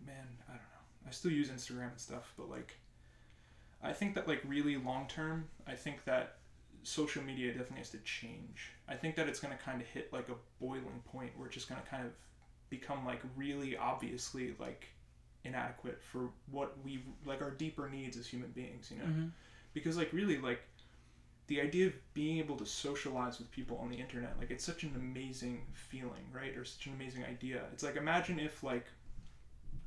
man 0.05 0.27
i 0.47 0.51
don't 0.53 0.61
know. 0.61 1.07
I 1.07 1.11
still 1.11 1.31
use 1.31 1.49
instagram 1.49 1.91
and 1.91 1.99
stuff 1.99 2.33
but 2.37 2.49
like 2.49 2.75
i 3.83 3.91
think 3.91 4.15
that 4.15 4.27
like 4.27 4.41
really 4.47 4.77
long 4.77 5.05
term 5.07 5.47
i 5.67 5.73
think 5.73 6.05
that 6.05 6.37
social 6.87 7.21
media 7.21 7.49
definitely 7.49 7.79
has 7.79 7.89
to 7.89 7.97
change. 7.99 8.71
I 8.87 8.95
think 8.95 9.15
that 9.15 9.27
it's 9.27 9.41
going 9.41 9.55
to 9.55 9.61
kind 9.61 9.81
of 9.81 9.87
hit 9.87 10.11
like 10.13 10.29
a 10.29 10.35
boiling 10.63 11.03
point 11.11 11.31
where 11.35 11.47
it's 11.47 11.55
just 11.55 11.67
going 11.67 11.81
to 11.81 11.87
kind 11.87 12.05
of 12.05 12.11
become 12.69 13.05
like 13.05 13.21
really 13.35 13.75
obviously 13.75 14.55
like 14.57 14.87
inadequate 15.43 16.01
for 16.01 16.29
what 16.51 16.75
we 16.83 17.03
like 17.25 17.41
our 17.41 17.51
deeper 17.51 17.89
needs 17.89 18.17
as 18.17 18.27
human 18.27 18.51
beings 18.51 18.91
you 18.91 18.97
know 18.97 19.05
Mhm. 19.05 19.31
because 19.73 19.97
like 19.97 20.11
really 20.13 20.37
like 20.37 20.61
the 21.47 21.61
idea 21.61 21.87
of 21.87 21.93
being 22.13 22.39
able 22.39 22.57
to 22.57 22.65
socialize 22.65 23.39
with 23.39 23.49
people 23.51 23.77
on 23.77 23.89
the 23.89 23.95
internet 23.97 24.37
like 24.39 24.51
it's 24.51 24.63
such 24.65 24.83
an 24.83 24.93
amazing 24.95 25.65
feeling 25.73 26.25
right 26.33 26.57
or 26.57 26.65
such 26.65 26.87
an 26.87 26.93
amazing 26.93 27.23
idea 27.23 27.63
it's 27.71 27.83
like 27.83 27.95
imagine 27.95 28.39
if 28.39 28.63
like 28.63 28.87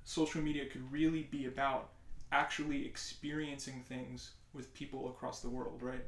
social 0.05 0.41
media 0.41 0.67
could 0.67 0.91
really 0.91 1.25
be 1.25 1.47
about 1.47 1.91
actually 2.33 2.87
experiencing 2.87 3.83
things 3.89 4.31
with 4.53 4.73
people 4.75 5.09
across 5.09 5.41
the 5.41 5.49
world, 5.49 5.83
right? 5.83 6.05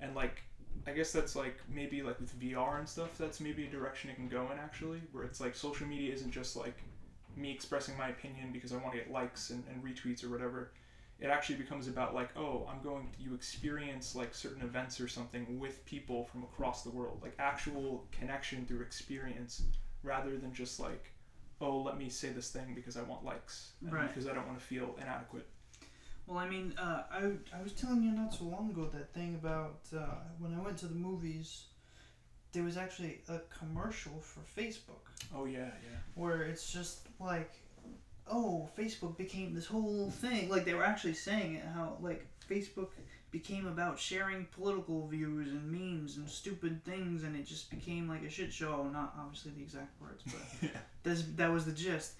And 0.00 0.14
like 0.14 0.42
I 0.86 0.92
guess 0.92 1.12
that's 1.12 1.34
like 1.36 1.56
maybe 1.68 2.02
like 2.02 2.20
with 2.20 2.38
VR 2.38 2.78
and 2.78 2.88
stuff, 2.88 3.16
that's 3.18 3.40
maybe 3.40 3.64
a 3.66 3.70
direction 3.70 4.10
it 4.10 4.16
can 4.16 4.28
go 4.28 4.50
in 4.52 4.58
actually, 4.58 5.00
where 5.12 5.24
it's 5.24 5.40
like 5.40 5.54
social 5.54 5.86
media 5.86 6.12
isn't 6.12 6.30
just 6.32 6.56
like 6.56 6.76
me 7.36 7.50
expressing 7.52 7.96
my 7.96 8.08
opinion 8.08 8.52
because 8.52 8.72
I 8.72 8.76
want 8.76 8.92
to 8.92 8.98
get 8.98 9.10
likes 9.10 9.50
and, 9.50 9.64
and 9.68 9.82
retweets 9.82 10.24
or 10.24 10.28
whatever. 10.28 10.72
It 11.20 11.28
actually 11.28 11.56
becomes 11.56 11.86
about 11.88 12.14
like, 12.14 12.30
oh, 12.36 12.68
I'm 12.70 12.82
going 12.82 13.08
to 13.16 13.22
you 13.22 13.34
experience 13.34 14.14
like 14.14 14.34
certain 14.34 14.62
events 14.62 15.00
or 15.00 15.08
something 15.08 15.58
with 15.58 15.84
people 15.86 16.24
from 16.24 16.42
across 16.42 16.82
the 16.82 16.90
world, 16.90 17.20
like 17.22 17.34
actual 17.38 18.04
connection 18.10 18.66
through 18.66 18.82
experience 18.82 19.62
rather 20.02 20.36
than 20.36 20.52
just 20.52 20.80
like, 20.80 21.12
oh, 21.60 21.78
let 21.78 21.96
me 21.96 22.08
say 22.08 22.30
this 22.30 22.50
thing 22.50 22.74
because 22.74 22.96
I 22.96 23.02
want 23.02 23.24
likes 23.24 23.72
and 23.80 23.92
Right. 23.92 24.08
because 24.08 24.28
I 24.28 24.34
don't 24.34 24.46
want 24.46 24.58
to 24.58 24.64
feel 24.64 24.96
inadequate. 25.00 25.46
Well, 26.26 26.38
I 26.38 26.48
mean, 26.48 26.74
uh, 26.78 27.04
I, 27.10 27.32
I 27.56 27.62
was 27.62 27.72
telling 27.72 28.02
you 28.02 28.10
not 28.10 28.32
so 28.34 28.44
long 28.44 28.70
ago 28.70 28.86
that 28.92 29.12
thing 29.12 29.34
about 29.34 29.80
uh, 29.96 30.06
when 30.38 30.54
I 30.54 30.60
went 30.60 30.78
to 30.78 30.86
the 30.86 30.94
movies, 30.94 31.64
there 32.54 32.62
was 32.64 32.76
actually 32.78 33.20
a 33.28 33.38
commercial 33.58 34.12
for 34.22 34.40
Facebook 34.58 35.04
Oh 35.36 35.44
yeah, 35.44 35.58
yeah. 35.58 35.98
where 36.14 36.42
it's 36.42 36.72
just 36.72 37.00
like, 37.20 37.52
oh, 38.30 38.68
Facebook 38.78 39.16
became 39.18 39.54
this 39.54 39.66
whole 39.66 40.10
thing. 40.10 40.48
Like 40.48 40.64
they 40.64 40.74
were 40.74 40.84
actually 40.84 41.14
saying 41.14 41.56
it 41.56 41.64
how 41.74 41.98
like 42.00 42.26
Facebook 42.50 42.88
became 43.30 43.66
about 43.66 43.98
sharing 43.98 44.44
political 44.46 45.06
views 45.08 45.48
and 45.48 45.70
memes 45.70 46.16
and 46.16 46.28
stupid 46.28 46.84
things, 46.84 47.24
and 47.24 47.34
it 47.36 47.44
just 47.46 47.68
became 47.70 48.08
like 48.08 48.22
a 48.22 48.30
shit 48.30 48.52
show. 48.52 48.88
Not 48.92 49.14
obviously 49.18 49.52
the 49.56 49.62
exact 49.62 50.00
words, 50.00 50.22
but 50.24 50.40
Yeah. 50.62 50.80
that's 51.02 51.22
that 51.36 51.50
was 51.52 51.64
the 51.66 51.72
gist. 51.72 52.12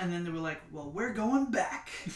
And 0.00 0.12
then 0.12 0.24
they 0.24 0.30
were 0.30 0.38
like, 0.38 0.60
well, 0.72 0.90
we're 0.90 1.12
going 1.12 1.50
back. 1.52 1.90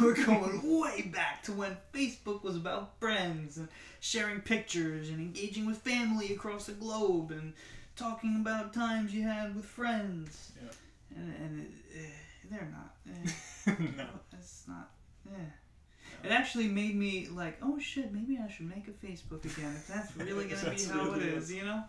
we're 0.00 0.14
going 0.14 0.80
way 0.80 1.02
back 1.02 1.42
to 1.44 1.52
when 1.52 1.76
Facebook 1.92 2.42
was 2.42 2.56
about 2.56 2.98
friends 2.98 3.56
and 3.56 3.68
sharing 4.00 4.40
pictures 4.40 5.08
and 5.08 5.20
engaging 5.20 5.66
with 5.66 5.78
family 5.78 6.32
across 6.32 6.66
the 6.66 6.72
globe 6.72 7.30
and 7.30 7.52
talking 7.96 8.36
about 8.40 8.72
times 8.72 9.14
you 9.14 9.22
had 9.22 9.54
with 9.54 9.64
friends. 9.64 10.52
Yeah. 10.62 10.70
And, 11.16 11.34
and 11.36 11.60
it, 11.60 12.00
eh, 12.00 12.48
they're 12.50 12.72
not. 12.72 12.94
Eh, 13.08 13.74
no. 13.96 14.06
it's 14.32 14.64
not. 14.66 14.90
Eh. 15.32 15.44
It 16.24 16.30
actually 16.30 16.68
made 16.68 16.96
me 16.96 17.28
like, 17.30 17.58
oh 17.62 17.78
shit, 17.78 18.12
maybe 18.12 18.38
I 18.42 18.50
should 18.50 18.66
make 18.66 18.88
a 18.88 19.06
Facebook 19.06 19.44
again 19.44 19.74
if 19.76 19.86
that's 19.86 20.16
really 20.16 20.44
gonna 20.44 20.56
That's 20.56 20.86
be 20.86 20.90
how 20.90 21.04
really 21.04 21.26
it 21.26 21.32
it. 21.32 21.34
is, 21.34 21.52
you 21.52 21.64
know. 21.64 21.84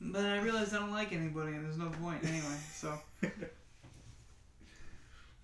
But 0.00 0.24
I 0.24 0.40
realized 0.40 0.74
I 0.74 0.78
don't 0.78 0.92
like 0.92 1.12
anybody, 1.12 1.52
and 1.54 1.64
there's 1.64 1.76
no 1.76 1.88
point 1.88 2.22
anyway. 2.22 2.56
So 2.72 2.96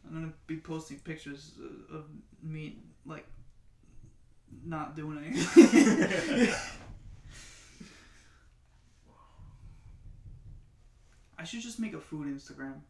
I'm 0.06 0.14
gonna 0.14 0.32
be 0.46 0.56
posting 0.56 0.98
pictures 0.98 1.52
of, 1.90 1.96
of 1.96 2.04
me 2.42 2.78
like 3.04 3.26
not 4.64 4.96
doing 4.96 5.18
anything. 5.24 6.54
I 11.38 11.44
should 11.44 11.60
just 11.60 11.78
make 11.78 11.94
a 11.94 12.00
food 12.00 12.26
Instagram. 12.28 12.80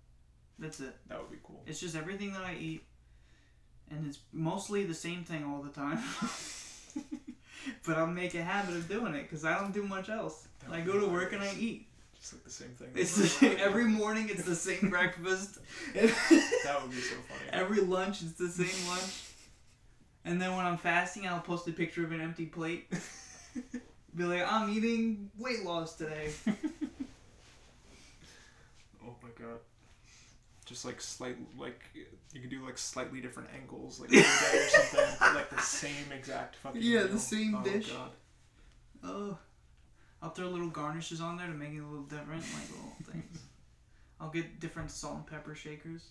That's 0.58 0.80
it. 0.80 0.96
That 1.08 1.20
would 1.20 1.30
be 1.30 1.38
cool. 1.42 1.62
It's 1.66 1.80
just 1.80 1.96
everything 1.96 2.32
that 2.32 2.42
I 2.42 2.54
eat, 2.54 2.84
and 3.90 4.06
it's 4.06 4.20
mostly 4.32 4.84
the 4.84 4.94
same 4.94 5.24
thing 5.24 5.44
all 5.44 5.62
the 5.62 5.70
time. 5.70 5.98
but 7.86 7.98
I'll 7.98 8.06
make 8.06 8.34
a 8.34 8.42
habit 8.42 8.76
of 8.76 8.88
doing 8.88 9.14
it 9.14 9.22
because 9.22 9.44
I 9.44 9.58
don't 9.58 9.74
do 9.74 9.82
much 9.82 10.08
else. 10.08 10.48
That 10.60 10.72
I 10.74 10.80
go 10.80 10.98
to 10.98 11.06
work 11.06 11.32
and 11.32 11.42
I 11.42 11.52
eat. 11.58 11.88
Just 12.18 12.32
like 12.32 12.44
the 12.44 12.50
same 12.50 12.70
thing. 12.70 12.88
It's 12.94 13.16
the 13.16 13.26
same, 13.26 13.56
every 13.60 13.84
morning. 13.84 14.28
It's 14.30 14.44
the 14.44 14.54
same 14.54 14.90
breakfast. 14.90 15.58
That 15.94 16.82
would 16.82 16.90
be 16.90 16.96
so 16.96 17.16
funny. 17.28 17.50
every 17.52 17.80
lunch 17.80 18.22
it's 18.22 18.32
the 18.32 18.48
same 18.48 18.88
lunch. 18.88 19.22
And 20.24 20.42
then 20.42 20.56
when 20.56 20.66
I'm 20.66 20.78
fasting, 20.78 21.26
I'll 21.26 21.40
post 21.40 21.68
a 21.68 21.72
picture 21.72 22.04
of 22.04 22.12
an 22.12 22.20
empty 22.20 22.46
plate. 22.46 22.90
Be 24.16 24.24
like, 24.24 24.50
I'm 24.50 24.70
eating 24.70 25.30
weight 25.38 25.64
loss 25.64 25.94
today. 25.94 26.32
Oh 29.06 29.14
my 29.22 29.28
god. 29.38 29.58
Just 30.64 30.84
like 30.84 31.00
slight, 31.00 31.36
like 31.56 31.80
you 32.32 32.40
can 32.40 32.50
do 32.50 32.64
like 32.64 32.76
slightly 32.76 33.20
different 33.20 33.50
angles, 33.54 34.00
like 34.00 34.12
every 34.12 34.22
day 34.22 34.64
or 34.64 34.68
something, 34.68 35.16
but, 35.20 35.34
like 35.34 35.50
the 35.50 35.58
same 35.62 36.10
exact 36.12 36.56
fucking. 36.56 36.82
Yeah, 36.82 37.04
the 37.04 37.18
same 37.18 37.54
oh, 37.54 37.62
dish. 37.62 37.92
God. 37.92 38.10
Oh, 39.04 39.38
I'll 40.22 40.30
throw 40.30 40.48
little 40.48 40.68
garnishes 40.70 41.20
on 41.20 41.36
there 41.36 41.46
to 41.46 41.52
make 41.52 41.72
it 41.72 41.78
a 41.78 41.86
little 41.86 42.04
different, 42.04 42.42
like 42.42 42.70
little 42.70 42.96
things. 43.12 43.42
I'll 44.20 44.30
get 44.30 44.60
different 44.60 44.90
salt 44.90 45.16
and 45.16 45.26
pepper 45.26 45.54
shakers. 45.54 46.06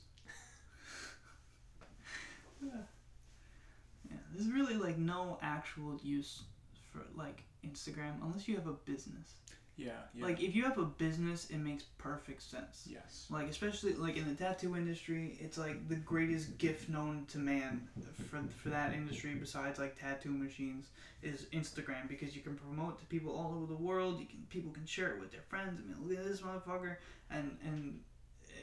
yeah, 2.64 4.18
there's 4.34 4.52
really 4.52 4.76
like 4.76 4.98
no 4.98 5.40
actual 5.42 6.00
use 6.04 6.44
for 6.92 7.02
like 7.16 7.44
Instagram 7.66 8.22
unless 8.24 8.48
you 8.48 8.56
have 8.56 8.68
a 8.68 8.74
business. 8.74 9.34
Yeah, 9.78 9.92
yeah. 10.14 10.24
Like 10.26 10.42
if 10.42 10.56
you 10.56 10.64
have 10.64 10.78
a 10.78 10.86
business, 10.86 11.50
it 11.50 11.58
makes 11.58 11.84
perfect 11.98 12.42
sense. 12.42 12.88
yes. 12.90 13.28
Like 13.30 13.50
especially 13.50 13.94
like 13.94 14.16
in 14.16 14.28
the 14.28 14.36
tattoo 14.36 14.76
industry, 14.76 15.38
it's 15.40 15.58
like 15.58 15.90
the 15.90 15.96
greatest 15.96 16.58
gift 16.58 16.90
known 16.90 17.26
to 17.30 17.40
man 17.40 17.88
for 18.30 18.42
for 18.62 18.70
that 18.70 18.94
industry 18.94 19.36
besides 19.36 19.78
like 19.78 20.00
tattoo 20.00 20.32
machines 20.32 20.88
is 21.22 21.48
Instagram 21.54 22.08
because 22.08 22.36
you 22.36 22.42
can 22.42 22.56
promote 22.56 23.00
to 23.00 23.06
people 23.08 23.34
all 23.34 23.54
over 23.58 23.66
the 23.66 23.78
world. 23.82 24.20
You 24.20 24.26
can 24.28 24.46
people 24.50 24.72
can 24.72 24.86
share 24.86 25.14
it 25.16 25.20
with 25.20 25.32
their 25.32 25.44
friends. 25.50 25.80
I 25.84 25.88
mean, 25.88 26.10
look 26.10 26.20
at 26.20 26.26
this 26.26 26.42
motherfucker, 26.42 26.96
and 27.30 27.58
and 27.66 28.00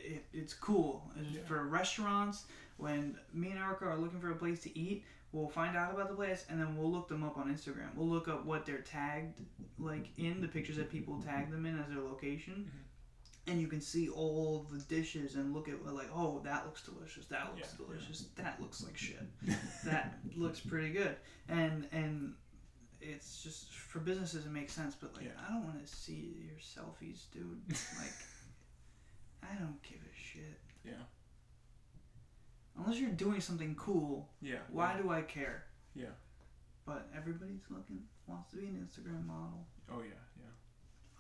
it, 0.03 0.25
it's 0.33 0.55
cool. 0.55 1.11
Yeah. 1.31 1.41
For 1.47 1.67
restaurants, 1.67 2.45
when 2.79 3.17
me 3.35 3.51
and 3.51 3.59
Erica 3.59 3.85
are 3.87 3.99
looking 3.99 4.21
for 4.21 4.31
a 4.31 4.37
place 4.37 4.63
to 4.63 4.79
eat, 4.79 5.05
we'll 5.33 5.49
find 5.49 5.77
out 5.77 5.93
about 5.93 6.09
the 6.09 6.15
place 6.15 6.45
and 6.49 6.61
then 6.61 6.77
we'll 6.77 6.91
look 6.91 7.09
them 7.09 7.25
up 7.25 7.39
on 7.39 7.53
Instagram. 7.53 7.95
We'll 7.95 8.09
look 8.09 8.29
up 8.29 8.45
what 8.45 8.67
they're 8.67 8.79
tagged 8.83 9.41
like 9.79 10.09
in 10.19 10.41
the 10.41 10.49
pictures 10.49 10.77
that 10.77 10.91
people 10.91 11.21
tag 11.21 11.51
them 11.51 11.67
in 11.67 11.79
as 11.79 11.89
their 11.89 12.03
location. 12.03 12.55
Mm-hmm. 12.69 13.51
And 13.51 13.61
you 13.61 13.67
can 13.67 13.81
see 13.81 14.09
all 14.09 14.67
the 14.71 14.79
dishes 14.79 15.35
and 15.35 15.53
look 15.53 15.69
at 15.69 15.85
like, 15.85 16.09
oh, 16.15 16.41
that 16.45 16.65
looks 16.65 16.83
delicious. 16.83 17.27
That 17.27 17.47
looks 17.53 17.75
yeah. 17.77 17.85
delicious. 17.87 18.27
That 18.37 18.61
looks 18.61 18.85
like 18.85 18.97
shit. 18.97 19.23
that 19.85 20.19
looks 20.37 20.61
pretty 20.61 20.91
good. 20.91 21.17
And 21.49 21.89
and 21.91 22.35
it's 23.01 23.43
just 23.43 23.75
for 23.75 23.99
businesses 23.99 24.47
it 24.47 24.53
makes 24.53 24.73
sense, 24.73 24.95
but 24.95 25.17
like 25.17 25.25
Yeah. 25.25 25.31
I 25.49 25.53
don't 25.55 25.65
want 25.65 25.85
to 25.85 25.93
see 25.93 26.37
your 26.47 26.59
selfies, 26.59 27.25
dude. 27.33 27.61
Like 27.99 28.13
I 29.43 29.59
don't 29.59 29.83
give 29.83 29.99
a 29.99 30.15
shit. 30.17 30.61
Yeah. 30.85 30.93
Unless 32.79 32.99
you're 32.99 33.11
doing 33.11 33.41
something 33.41 33.75
cool, 33.75 34.29
Yeah. 34.41 34.57
why 34.71 34.95
yeah. 34.95 35.03
do 35.03 35.11
I 35.11 35.23
care? 35.23 35.65
Yeah. 35.95 36.07
But 36.87 37.09
everybody's 37.17 37.63
looking 37.71 38.03
wants 38.27 38.51
to 38.51 38.57
be 38.57 38.67
an 38.67 38.89
Instagram 38.89 39.27
model. 39.27 39.67
Oh 39.91 40.01
yeah, 40.01 40.21
yeah. 40.39 40.51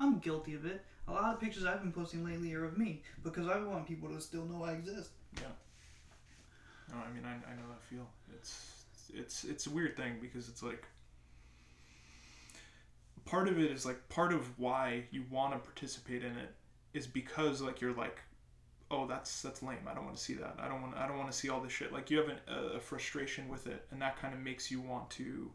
I'm 0.00 0.18
guilty 0.18 0.54
of 0.54 0.64
it. 0.64 0.84
A 1.08 1.12
lot 1.12 1.34
of 1.34 1.40
pictures 1.40 1.64
I've 1.64 1.80
been 1.82 1.92
posting 1.92 2.24
lately 2.24 2.54
are 2.54 2.64
of 2.64 2.78
me 2.78 3.02
because 3.22 3.48
I 3.48 3.58
want 3.60 3.86
people 3.86 4.08
to 4.08 4.20
still 4.20 4.44
know 4.46 4.64
I 4.64 4.72
exist. 4.72 5.10
Yeah. 5.36 5.42
No, 6.90 6.96
I 6.98 7.12
mean 7.12 7.24
I, 7.24 7.32
I 7.50 7.54
know 7.54 7.68
that 7.68 7.82
feel. 7.82 8.08
It's 8.34 8.84
it's 9.12 9.44
it's 9.44 9.66
a 9.66 9.70
weird 9.70 9.96
thing 9.96 10.14
because 10.20 10.48
it's 10.48 10.62
like 10.62 10.86
part 13.24 13.48
of 13.48 13.58
it 13.58 13.70
is 13.70 13.84
like 13.86 14.08
part 14.08 14.32
of 14.32 14.58
why 14.58 15.04
you 15.10 15.24
want 15.30 15.52
to 15.52 15.58
participate 15.58 16.24
in 16.24 16.32
it 16.36 16.54
is 16.94 17.06
because 17.06 17.60
like 17.62 17.80
you're 17.80 17.94
like 17.94 18.20
oh 18.92 19.06
that's 19.06 19.40
that's 19.40 19.62
lame. 19.62 19.78
I 19.90 19.94
don't 19.94 20.04
want 20.04 20.16
to 20.16 20.22
see 20.22 20.34
that. 20.34 20.56
I 20.60 20.68
don't 20.68 20.82
want 20.82 20.94
i 20.96 21.08
don't 21.08 21.18
want 21.18 21.32
to 21.32 21.36
see 21.36 21.48
all 21.48 21.60
this 21.60 21.72
shit. 21.72 21.92
Like 21.92 22.10
you 22.10 22.18
have 22.18 22.28
an, 22.28 22.36
a, 22.76 22.78
frustration 22.78 23.48
with 23.48 23.66
it 23.66 23.86
and 23.90 24.00
that 24.02 24.20
kind 24.20 24.34
of 24.34 24.40
makes 24.40 24.70
you 24.70 24.80
want 24.80 25.10
to 25.10 25.50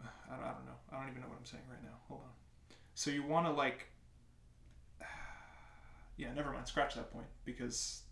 I 0.02 0.34
don't, 0.34 0.44
I 0.44 0.52
don't 0.52 0.64
know. 0.64 0.78
I 0.90 0.98
don't 0.98 1.10
even 1.10 1.20
know 1.20 1.28
what 1.28 1.38
i'm 1.38 1.44
saying 1.44 1.62
right 1.70 1.82
now. 1.82 1.98
Hold 2.08 2.22
on. 2.22 2.76
So 2.94 3.10
you 3.10 3.22
want 3.22 3.46
to 3.46 3.52
like 3.52 3.86
yeah 6.16 6.32
never 6.34 6.50
mind. 6.50 6.66
Scratch 6.66 6.94
that 6.94 7.12
point 7.12 7.28
because 7.44 8.02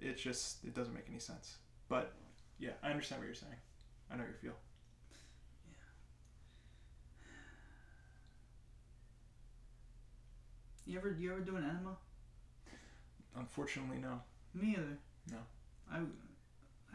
it 0.00 0.16
just 0.16 0.64
it 0.64 0.74
doesn't 0.74 0.94
make 0.94 1.06
any 1.08 1.20
sense. 1.20 1.56
But 1.88 2.12
yeah 2.58 2.72
i 2.82 2.90
understand 2.90 3.20
what 3.20 3.26
you're 3.26 3.34
saying. 3.34 3.52
I 4.10 4.16
know 4.16 4.24
your 4.24 4.34
feel. 4.34 4.52
Yeah. 5.70 5.76
You 10.86 10.98
ever 10.98 11.16
you 11.16 11.30
ever 11.30 11.40
do 11.40 11.54
an 11.54 11.62
enema? 11.62 11.96
Unfortunately 13.38 13.98
no 13.98 14.20
Me 14.54 14.72
either. 14.72 14.98
No. 15.30 15.38
I 15.92 15.98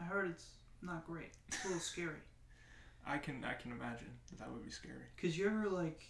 I 0.00 0.04
heard 0.04 0.30
it's 0.30 0.46
not 0.82 1.06
great. 1.06 1.32
It's 1.48 1.64
a 1.64 1.68
little 1.68 1.80
scary. 1.94 2.20
i 3.06 3.18
can 3.18 3.44
i 3.44 3.54
can 3.54 3.70
imagine 3.72 4.12
that, 4.30 4.38
that 4.38 4.50
would 4.50 4.64
be 4.64 4.70
scary 4.70 5.06
Cause 5.20 5.36
you 5.36 5.46
ever 5.46 5.68
like 5.68 6.00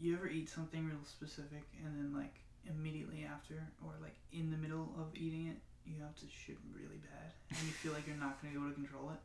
you 0.00 0.14
ever 0.16 0.28
eat 0.28 0.48
something 0.48 0.84
real 0.86 1.04
specific 1.04 1.64
and 1.84 1.92
then 1.98 2.12
like 2.18 2.34
immediately 2.68 3.26
after 3.30 3.54
or 3.84 3.92
like 4.00 4.16
in 4.32 4.50
the 4.50 4.56
middle 4.56 4.94
of 4.98 5.14
eating 5.14 5.48
it 5.48 5.58
you 5.84 6.00
have 6.00 6.14
to 6.16 6.26
shit 6.30 6.56
really 6.74 6.98
bad 6.98 7.32
and 7.50 7.58
you 7.66 7.72
feel 7.72 7.92
like 7.92 8.06
you're 8.06 8.16
not 8.16 8.40
gonna 8.40 8.54
be 8.54 8.58
able 8.58 8.68
to 8.68 8.74
control 8.74 9.10
it. 9.10 9.20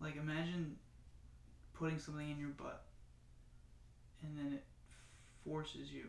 Like 0.00 0.16
imagine 0.16 0.76
putting 1.74 1.98
something 1.98 2.30
in 2.30 2.38
your 2.38 2.48
butt 2.50 2.84
and 4.22 4.36
then 4.38 4.52
it 4.54 4.64
forces 5.44 5.92
you 5.92 6.06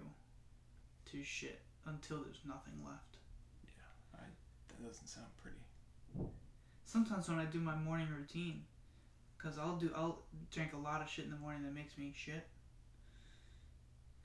to 1.12 1.24
shit 1.24 1.62
until 1.86 2.18
there's 2.18 2.42
nothing 2.46 2.74
left. 2.84 3.18
Yeah, 3.66 4.20
I, 4.20 4.26
that 4.70 4.86
doesn't 4.86 5.08
sound 5.08 5.28
pretty. 5.42 5.58
Sometimes 6.86 7.30
when 7.30 7.40
I 7.40 7.46
do 7.46 7.60
my 7.60 7.76
morning 7.76 8.08
routine, 8.16 8.64
cause 9.38 9.58
I'll 9.58 9.76
do 9.78 9.92
I'll 9.96 10.24
drink 10.52 10.74
a 10.74 10.78
lot 10.78 11.02
of 11.02 11.10
shit 11.10 11.26
in 11.26 11.32
the 11.32 11.38
morning 11.38 11.64
that 11.64 11.74
makes 11.74 11.98
me 11.98 12.14
shit. 12.16 12.48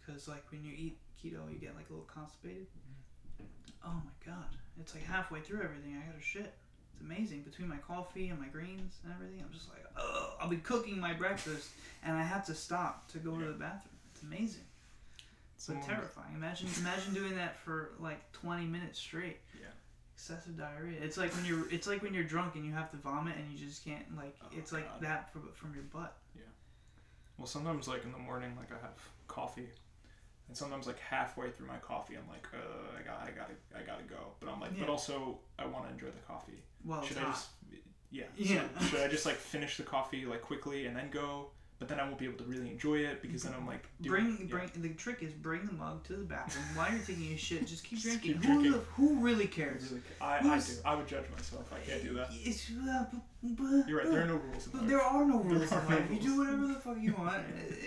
Cause 0.07 0.29
like 0.29 0.45
when 0.51 0.65
you 0.65 0.73
eat 0.77 0.99
keto, 1.19 1.51
you 1.53 1.59
get 1.59 1.75
like 1.77 1.89
a 1.89 1.93
little 1.93 2.09
constipated. 2.13 2.67
Mm-hmm. 2.67 3.45
Oh 3.85 4.03
my 4.05 4.33
god, 4.33 4.47
it's 4.81 4.95
like 4.95 5.05
halfway 5.05 5.41
through 5.41 5.63
everything, 5.63 5.97
I 5.97 6.11
gotta 6.11 6.23
shit. 6.23 6.55
It's 6.93 7.01
amazing 7.01 7.43
between 7.43 7.69
my 7.69 7.77
coffee 7.79 8.29
and 8.29 8.39
my 8.39 8.49
greens 8.49 8.99
and 9.05 9.13
everything. 9.13 9.43
I'm 9.45 9.53
just 9.53 9.71
like, 9.71 9.85
oh, 9.97 10.35
I'll 10.41 10.49
be 10.49 10.57
cooking 10.59 11.01
my 11.01 11.15
breakfast 11.15 11.71
and 12.05 12.17
I 12.17 12.23
have 12.23 12.45
to 12.47 12.55
stop 12.55 13.09
to 13.13 13.19
go 13.19 13.39
to 13.39 13.45
the 13.45 13.53
bathroom. 13.53 13.95
It's 14.13 14.23
amazing. 14.23 14.65
So 15.61 15.75
terrifying. 15.75 16.35
Imagine 16.35 16.69
imagine 16.79 17.13
doing 17.13 17.37
that 17.37 17.59
for 17.59 17.91
like 17.99 18.33
20 18.33 18.65
minutes 18.65 18.99
straight. 18.99 19.41
Yeah. 19.55 19.67
Excessive 20.15 20.57
diarrhea. 20.57 20.99
It's 21.03 21.19
like 21.19 21.35
when 21.37 21.45
you're 21.45 21.71
it's 21.71 21.87
like 21.87 22.03
when 22.03 22.15
you're 22.15 22.25
drunk 22.25 22.55
and 22.55 22.65
you 22.65 22.73
have 22.73 22.91
to 22.93 22.97
vomit 22.97 23.37
and 23.37 23.51
you 23.53 23.59
just 23.67 23.85
can't 23.85 24.05
like 24.17 24.35
Oh, 24.43 24.47
it's 24.57 24.73
like 24.73 25.01
that 25.03 25.31
from, 25.33 25.51
from 25.53 25.75
your 25.75 25.85
butt. 25.85 26.17
Yeah. 26.35 26.43
Well, 27.37 27.47
sometimes 27.47 27.89
like 27.89 28.05
in 28.05 28.13
the 28.13 28.19
morning, 28.19 28.53
like 28.57 28.71
I 28.73 28.81
have 28.81 28.99
coffee, 29.29 29.69
and 30.49 30.57
sometimes 30.57 30.87
like 30.87 30.99
halfway 30.99 31.51
through 31.51 31.67
my 31.69 31.77
coffee, 31.79 32.17
I'm 32.17 32.29
like, 32.29 32.47
uh, 32.55 32.99
I 32.99 33.03
got, 33.03 33.21
I 33.23 33.31
gotta, 33.31 33.55
I 33.77 33.83
gotta 33.87 34.05
go. 34.05 34.33
But 34.41 34.49
I'm 34.51 34.61
like, 34.61 34.73
Yeah. 34.75 34.85
but 34.87 34.89
also 34.93 35.39
I 35.59 35.67
want 35.67 35.87
to 35.89 35.93
enjoy 35.93 36.07
the 36.07 36.25
coffee. 36.27 36.63
Well, 36.87 37.03
should 37.03 37.19
I 37.19 37.23
hot. 37.23 37.33
just, 37.35 37.49
yeah, 38.11 38.25
Yeah. 38.37 38.63
So 38.81 38.87
should 38.87 39.01
I 39.01 39.09
just 39.09 39.27
like 39.27 39.37
finish 39.37 39.77
the 39.77 39.83
coffee 39.83 40.25
like 40.25 40.41
quickly 40.41 40.87
and 40.87 40.97
then 40.97 41.11
go? 41.11 41.51
But 41.81 41.89
then 41.89 41.99
I 41.99 42.05
won't 42.05 42.19
be 42.19 42.27
able 42.27 42.37
to 42.37 42.45
really 42.45 42.69
enjoy 42.69 42.97
it 42.99 43.23
because 43.23 43.43
then 43.43 43.55
I'm 43.59 43.67
like, 43.67 43.89
Bring 44.03 44.37
yeah. 44.39 44.47
bring 44.49 44.71
the 44.77 44.91
trick 44.91 45.23
is 45.23 45.33
bring 45.33 45.65
the 45.65 45.73
mug 45.73 46.05
to 46.05 46.13
the 46.13 46.25
bathroom 46.25 46.67
while 46.77 46.93
you're 46.93 47.01
taking 47.01 47.25
your 47.25 47.39
shit. 47.39 47.67
Just 47.67 47.85
keep 47.85 47.99
Just 47.99 48.21
drinking. 48.21 48.35
keep 48.35 48.45
who 48.45 48.61
drinking. 48.63 48.83
who 48.97 49.15
really 49.21 49.47
cares? 49.47 49.89
Really, 49.89 50.03
I, 50.21 50.39
I 50.47 50.59
do. 50.59 50.73
I 50.85 50.95
would 50.95 51.09
judge 51.09 51.25
myself. 51.35 51.73
I 51.73 51.79
can't 51.89 52.03
do 52.05 52.13
that. 52.17 52.29
It's, 52.33 52.71
uh, 52.87 53.07
b- 53.11 53.19
b- 53.55 53.83
You're 53.89 54.01
right. 54.01 54.11
There 54.11 54.23
are 54.23 54.27
no 54.27 54.37
rules 54.37 54.67
in 54.67 54.73
But 54.73 54.89
there 54.89 55.01
are 55.01 55.25
no 55.25 55.39
rules 55.41 55.73
in 55.73 55.79
are 55.79 55.89
no 55.89 55.97
life. 55.97 56.11
You 56.13 56.21
do 56.21 56.37
whatever 56.39 56.67
the 56.67 56.75
fuck 56.75 56.99
you 57.01 57.15
want. 57.15 57.43
It- 57.49 57.79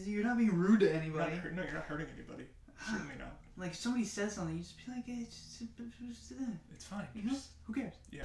it- 0.00 0.06
you're 0.06 0.24
not 0.24 0.38
being 0.38 0.54
rude 0.56 0.80
to 0.80 0.90
anybody. 0.90 1.34
You're 1.34 1.52
not 1.52 1.54
no, 1.54 1.62
you're 1.62 1.74
not 1.74 1.84
hurting 1.84 2.06
anybody. 2.16 2.44
Certainly 2.90 3.16
not. 3.18 3.36
Like 3.58 3.72
if 3.72 3.76
somebody 3.76 4.06
says 4.06 4.34
something, 4.34 4.56
you 4.56 4.62
just 4.62 4.78
be 4.78 4.90
like, 4.92 5.04
hey, 5.04 5.26
just, 5.26 5.58
just, 5.58 5.70
just, 6.08 6.32
uh, 6.40 6.44
It's 6.72 6.86
fine. 6.86 7.06
you 7.14 7.24
know, 7.24 7.32
Just- 7.32 7.48
who 7.64 7.74
cares? 7.74 7.92
Yeah. 8.10 8.22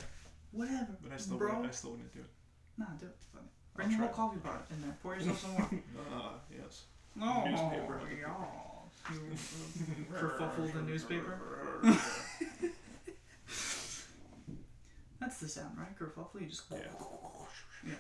Whatever. 0.52 0.96
but 1.04 1.12
I 1.12 1.18
still, 1.18 1.38
bro. 1.38 1.48
wouldn't- 1.50 1.68
I 1.68 1.76
still 1.76 1.92
wouldn't 1.92 2.14
do 2.14 2.22
it. 2.22 2.30
Nah, 2.78 2.86
do 2.98 3.08
it. 3.08 3.18
Fuck 3.34 3.42
it. 3.44 3.50
Bring 3.78 3.92
whole 3.92 4.10
coffee 4.10 4.40
pot 4.40 4.66
in 4.72 4.82
there. 4.82 4.98
Pour 5.04 5.16
yourself 5.16 5.40
some 5.40 5.52
more. 5.52 5.62
Uh, 5.62 6.32
yes. 6.52 6.86
No, 7.16 7.46
Newspaper. 7.46 8.02
You 8.10 8.26
uh, 8.26 8.32
kerfuffle 10.20 10.74
the 10.74 10.82
newspaper. 10.82 11.40
That's 15.20 15.40
the 15.40 15.48
sound, 15.48 15.78
right? 15.78 15.98
Kerfuffle. 15.98 16.42
You 16.42 16.48
just. 16.48 16.64
Yeah. 16.72 16.80
Yeah. 17.86 17.94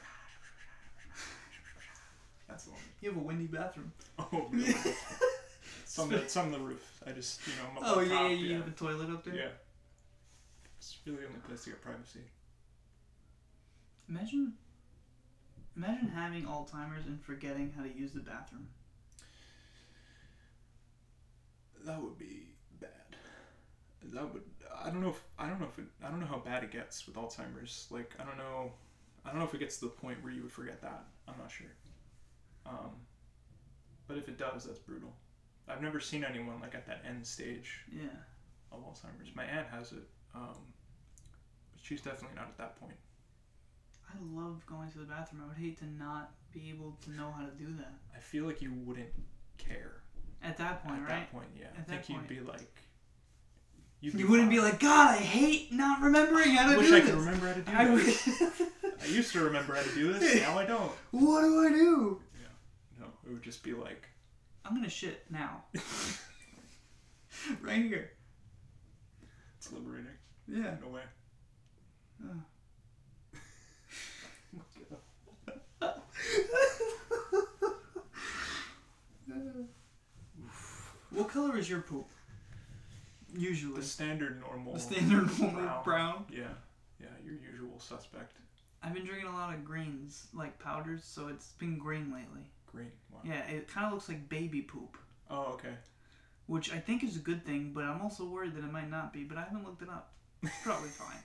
That's 2.48 2.64
the 2.66 2.72
one. 2.72 2.80
You 3.02 3.10
have 3.10 3.18
a 3.18 3.22
windy 3.22 3.46
bathroom. 3.46 3.92
Oh, 4.18 4.48
really? 4.52 4.70
it's, 5.84 6.00
on 6.00 6.10
the, 6.10 6.18
it's 6.18 6.36
on 6.38 6.52
the 6.52 6.60
roof. 6.60 7.02
I 7.06 7.12
just, 7.12 7.40
you 7.46 7.54
know, 7.54 7.70
I'm 7.72 7.78
up 7.78 7.84
Oh 7.86 8.00
on 8.00 8.10
yeah, 8.10 8.16
top, 8.18 8.30
yeah, 8.32 8.36
you 8.36 8.56
have 8.56 8.68
a 8.68 8.72
toilet 8.72 9.10
up 9.12 9.24
there. 9.24 9.36
Yeah. 9.36 9.50
It's 10.80 10.98
really 11.06 11.20
the 11.20 11.28
only 11.28 11.40
place 11.42 11.64
to 11.66 11.70
get 11.72 11.82
privacy. 11.82 12.22
Imagine, 14.10 14.54
imagine 15.78 16.08
having 16.10 16.44
Alzheimer's 16.44 17.06
and 17.06 17.22
forgetting 17.24 17.72
how 17.78 17.84
to 17.84 17.90
use 17.96 18.12
the 18.12 18.20
bathroom. 18.20 18.68
That 21.86 22.02
would 22.02 22.18
be 22.18 22.48
bad. 22.82 22.90
That 24.14 24.34
would. 24.34 24.44
I 24.84 24.90
don't 24.90 25.02
know 25.02 25.10
if 25.10 25.22
I 25.40 25.48
don't 25.48 25.60
know 25.62 25.68
if 25.68 25.80
it, 25.80 25.86
I 26.04 26.10
don't 26.10 26.20
know 26.20 26.26
how 26.26 26.40
bad 26.40 26.64
it 26.64 26.72
gets 26.72 27.06
with 27.08 27.16
Alzheimer's. 27.16 27.88
Like 27.90 28.14
I 28.20 28.24
don't 28.26 28.38
know. 28.38 28.72
I 29.26 29.30
don't 29.30 29.40
know 29.40 29.46
if 29.46 29.54
it 29.54 29.60
gets 29.60 29.78
to 29.78 29.86
the 29.86 29.92
point 29.92 30.24
where 30.24 30.34
you 30.34 30.42
would 30.42 30.52
forget 30.52 30.82
that. 30.82 31.06
I'm 31.28 31.36
not 31.38 31.52
sure. 31.52 31.68
Um, 32.66 32.92
but 34.08 34.18
if 34.18 34.28
it 34.28 34.38
does, 34.38 34.66
that's 34.66 34.80
brutal. 34.80 35.14
I've 35.68 35.82
never 35.82 36.00
seen 36.00 36.24
anyone 36.24 36.60
like 36.62 36.76
at 36.76 36.86
that 36.88 37.04
end 37.08 37.26
stage 37.28 37.82
Yeah. 37.92 38.04
of 38.72 38.80
Alzheimer's. 38.80 39.36
My 39.36 39.44
aunt 39.44 39.68
has 39.68 39.92
it, 39.92 40.08
um, 40.34 40.56
but 41.74 41.82
she's 41.84 42.02
definitely 42.02 42.36
not 42.36 42.48
at 42.48 42.58
that 42.58 42.80
point. 42.80 42.96
I 44.10 44.16
love 44.40 44.66
going 44.66 44.90
to 44.92 44.98
the 45.00 45.06
bathroom. 45.06 45.42
I 45.46 45.48
would 45.50 45.58
hate 45.58 45.78
to 45.80 45.86
not 45.86 46.32
be 46.54 46.70
able 46.70 46.98
to 47.04 47.12
know 47.12 47.32
how 47.38 47.46
to 47.46 47.52
do 47.52 47.74
that. 47.78 47.94
I 48.16 48.20
feel 48.20 48.46
like 48.46 48.62
you 48.62 48.72
wouldn't 48.74 49.10
care 49.58 50.02
At 50.44 50.58
that 50.58 50.84
point, 50.84 51.02
at 51.02 51.10
right? 51.10 51.10
that 51.10 51.32
point. 51.32 51.48
Yeah, 51.60 51.66
At 51.68 51.72
I 51.74 51.82
think 51.82 51.88
that 51.88 52.10
you'd 52.10 52.16
point. 52.20 52.28
be 52.30 52.40
like, 52.40 52.76
you'd 54.00 54.14
You 54.16 54.28
wouldn't 54.30 54.50
be 54.50 54.58
fine. 54.58 54.66
like, 54.72 54.80
God, 54.80 55.16
I 55.16 55.18
hate 55.18 55.72
not 55.74 56.02
remembering 56.02 56.52
how 56.52 56.70
I 56.70 56.74
to 56.74 56.78
wish 56.80 56.88
do 56.90 56.96
I 56.96 57.00
this. 57.02 57.10
could 57.10 57.20
remember 57.20 57.48
how 57.48 57.54
to 57.54 57.62
do 57.62 57.72
I 57.72 57.96
this. 58.04 58.62
I 59.02 59.06
used 59.08 59.32
to 59.34 59.42
remember 59.42 59.76
how 59.76 59.82
to 59.84 59.94
do 59.94 60.14
this. 60.14 60.42
Now 60.42 60.58
I 60.58 60.66
don't. 60.66 60.92
what 61.12 61.42
do 61.42 61.66
I 61.66 61.70
do? 61.70 62.22
No, 63.00 63.06
it 63.28 63.34
would 63.34 63.44
just 63.44 63.62
be 63.64 63.74
like, 63.74 64.08
I'm 64.66 64.74
gonna 64.76 64.90
shit 64.90 65.26
now. 65.30 65.64
right 67.62 67.84
here. 67.84 68.12
it's 69.58 69.72
liberating 69.72 70.08
Yeah. 70.48 70.78
in 70.78 70.84
a 70.84 70.90
way. 70.90 71.02
What 81.12 81.30
color 81.30 81.58
is 81.58 81.70
your 81.70 81.82
poop? 81.82 82.08
Usually. 83.36 83.76
The 83.76 83.84
standard 83.86 84.40
normal. 84.42 84.74
The 84.74 84.80
standard 84.80 85.40
normal 85.40 85.62
brown. 85.62 85.84
brown. 85.84 86.26
Yeah, 86.32 86.44
yeah, 87.00 87.08
your 87.26 87.36
usual 87.36 87.80
suspect. 87.80 88.34
I've 88.84 88.94
been 88.94 89.06
drinking 89.06 89.28
a 89.28 89.34
lot 89.36 89.54
of 89.54 89.66
greens, 89.66 90.28
like 90.34 90.58
powders, 90.60 91.04
so 91.04 91.28
it's 91.28 91.48
been 91.54 91.78
green 91.78 92.14
lately. 92.14 92.42
Green. 92.72 92.92
Wow. 93.12 93.20
Yeah, 93.24 93.42
it 93.48 93.68
kind 93.68 93.88
of 93.88 93.94
looks 93.94 94.08
like 94.08 94.30
baby 94.30 94.62
poop, 94.62 94.98
Oh, 95.30 95.54
okay. 95.54 95.74
which 96.46 96.72
I 96.72 96.78
think 96.78 97.04
is 97.04 97.16
a 97.16 97.20
good 97.20 97.46
thing, 97.46 97.72
but 97.74 97.84
I'm 97.84 98.02
also 98.02 98.26
worried 98.26 98.56
that 98.56 98.64
it 98.64 98.72
might 98.72 98.90
not 98.90 99.12
be, 99.12 99.24
but 99.24 99.38
I 99.38 99.42
haven't 99.44 99.66
looked 99.66 99.82
it 99.82 99.90
up. 99.90 100.14
It's 100.44 100.54
probably 100.64 100.90
fine. 100.98 101.18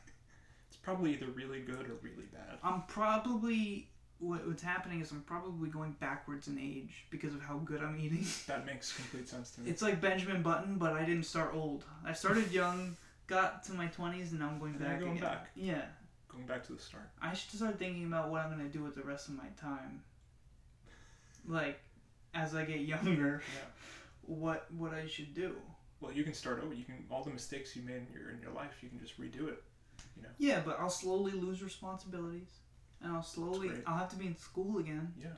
It's 0.68 0.76
probably 0.78 1.12
either 1.12 1.26
really 1.26 1.61
good 1.61 1.86
or 1.90 1.94
really 2.03 2.26
bad. 2.32 2.59
I'm 2.64 2.82
probably 2.88 3.90
what, 4.22 4.46
what's 4.46 4.62
happening 4.62 5.00
is 5.00 5.10
I'm 5.10 5.22
probably 5.22 5.68
going 5.68 5.96
backwards 6.00 6.46
in 6.48 6.58
age 6.58 7.06
because 7.10 7.34
of 7.34 7.42
how 7.42 7.56
good 7.58 7.82
I'm 7.82 7.98
eating. 7.98 8.24
That 8.46 8.64
makes 8.64 8.92
complete 8.92 9.28
sense 9.28 9.50
to 9.52 9.60
me. 9.60 9.70
It's 9.70 9.82
like 9.82 10.00
Benjamin 10.00 10.42
Button, 10.42 10.76
but 10.76 10.92
I 10.92 11.04
didn't 11.04 11.24
start 11.24 11.52
old. 11.54 11.84
I 12.04 12.12
started 12.12 12.50
young, 12.52 12.96
got 13.26 13.64
to 13.64 13.72
my 13.74 13.86
20s, 13.88 14.30
and 14.30 14.38
now 14.40 14.48
I'm 14.48 14.58
going 14.58 14.72
And 14.74 14.80
back 14.80 15.00
going 15.00 15.12
again. 15.18 15.22
back. 15.24 15.50
Yeah, 15.56 15.82
Going 16.28 16.46
back 16.46 16.64
to 16.68 16.72
the 16.72 16.78
start. 16.80 17.10
I 17.20 17.34
should 17.34 17.50
start 17.50 17.78
thinking 17.78 18.04
about 18.04 18.30
what 18.30 18.40
I'm 18.42 18.50
gonna 18.50 18.68
do 18.68 18.82
with 18.82 18.94
the 18.94 19.02
rest 19.02 19.28
of 19.28 19.34
my 19.36 19.48
time. 19.60 20.02
Like, 21.46 21.80
as 22.34 22.54
I 22.54 22.64
get 22.64 22.80
younger, 22.80 23.42
Yeah. 23.54 23.60
what 24.22 24.72
what 24.72 24.94
I 24.94 25.06
should 25.06 25.34
do. 25.34 25.56
Well, 26.00 26.12
you 26.12 26.24
can 26.24 26.32
start 26.34 26.60
over. 26.62 26.72
You 26.74 26.84
can 26.84 27.04
all 27.10 27.22
the 27.22 27.30
mistakes 27.30 27.76
you 27.76 27.82
made 27.82 27.96
in 27.96 28.06
your 28.14 28.30
in 28.30 28.40
your 28.40 28.52
life. 28.52 28.82
You 28.82 28.88
can 28.88 28.98
just 29.00 29.20
redo 29.20 29.48
it. 29.48 29.62
You 30.16 30.22
know. 30.22 30.28
Yeah, 30.38 30.60
but 30.64 30.78
I'll 30.80 30.90
slowly 30.90 31.32
lose 31.32 31.62
responsibilities, 31.62 32.48
and 33.03 33.12
I'll 33.12 33.22
slowly. 33.22 33.70
I'll 33.86 33.98
have 33.98 34.11
to 34.11 34.16
be 34.16 34.26
in 34.26 34.36
school 34.36 34.78
again, 34.78 35.12
Yeah. 35.20 35.28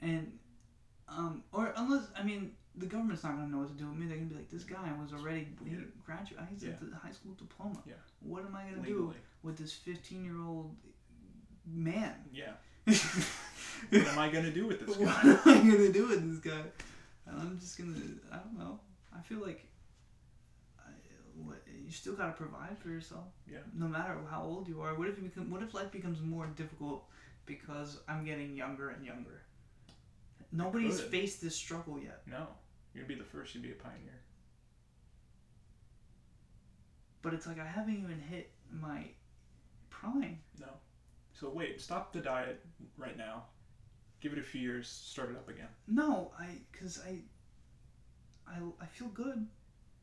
and 0.00 0.38
um 1.08 1.42
or 1.52 1.72
unless 1.76 2.04
I 2.16 2.22
mean 2.22 2.52
the 2.76 2.86
government's 2.86 3.22
not 3.24 3.36
gonna 3.36 3.48
know 3.48 3.58
what 3.58 3.68
to 3.68 3.74
do 3.74 3.86
with 3.88 3.98
me. 3.98 4.06
They're 4.06 4.16
gonna 4.16 4.28
be 4.30 4.36
like, 4.36 4.48
this 4.50 4.64
guy 4.64 4.90
was 5.00 5.12
already 5.12 5.48
Yeah. 5.64 5.78
graduate. 6.04 6.40
He's 6.50 6.62
Yeah. 6.64 6.72
the 6.80 6.96
high 6.96 7.12
school 7.12 7.32
diploma. 7.34 7.82
Yeah. 7.86 7.94
What 8.20 8.44
am 8.46 8.54
I 8.56 8.64
gonna 8.64 8.82
Legally. 8.82 9.14
do 9.14 9.14
with 9.42 9.56
this 9.58 9.72
15 9.72 10.24
year 10.24 10.40
old 10.42 10.74
man? 11.66 12.14
Yeah. 12.32 12.52
What 13.90 14.06
am 14.06 14.18
I 14.18 14.28
gonna 14.30 14.52
do 14.52 14.66
with 14.68 14.86
this 14.86 14.96
guy? 14.96 15.04
what 15.04 15.46
am 15.56 15.68
I 15.70 15.70
gonna 15.72 15.92
do 15.92 16.06
with 16.08 16.22
this 16.30 16.38
guy? 16.52 16.62
And 17.26 17.40
I'm 17.40 17.58
just 17.58 17.76
gonna, 17.76 17.96
I 18.30 18.36
don't 18.36 18.56
know. 18.58 18.78
I 19.16 19.20
feel 19.20 19.38
like 19.40 19.48
I, 19.48 19.50
what, 19.50 19.58
you 19.58 19.71
still 21.92 22.14
gotta 22.14 22.32
provide 22.32 22.78
for 22.78 22.88
yourself. 22.88 23.26
Yeah. 23.50 23.58
No 23.74 23.86
matter 23.86 24.16
how 24.30 24.42
old 24.42 24.68
you 24.68 24.80
are. 24.80 24.94
What 24.94 25.08
if 25.08 25.16
you 25.16 25.24
become? 25.24 25.50
What 25.50 25.62
if 25.62 25.74
life 25.74 25.90
becomes 25.90 26.20
more 26.20 26.46
difficult 26.46 27.04
because 27.46 28.00
I'm 28.08 28.24
getting 28.24 28.56
younger 28.56 28.90
and 28.90 29.04
younger? 29.04 29.42
Nobody's 30.52 31.00
faced 31.00 31.40
this 31.40 31.56
struggle 31.56 31.98
yet. 31.98 32.22
No. 32.26 32.46
You'd 32.94 33.08
be 33.08 33.14
the 33.14 33.24
first. 33.24 33.54
You'd 33.54 33.62
be 33.62 33.72
a 33.72 33.74
pioneer. 33.74 34.20
But 37.22 37.34
it's 37.34 37.46
like 37.46 37.58
I 37.58 37.66
haven't 37.66 37.96
even 37.96 38.20
hit 38.20 38.50
my 38.70 39.04
prime. 39.90 40.40
No. 40.60 40.68
So 41.32 41.50
wait. 41.50 41.80
Stop 41.80 42.12
the 42.12 42.20
diet 42.20 42.64
right 42.96 43.16
now. 43.16 43.44
Give 44.20 44.32
it 44.32 44.38
a 44.38 44.42
few 44.42 44.60
years. 44.60 44.88
Start 44.88 45.30
it 45.30 45.36
up 45.36 45.48
again. 45.48 45.68
No, 45.88 46.30
I, 46.38 46.58
cause 46.78 47.00
I, 47.04 47.18
I, 48.46 48.58
I 48.80 48.86
feel 48.86 49.08
good. 49.08 49.46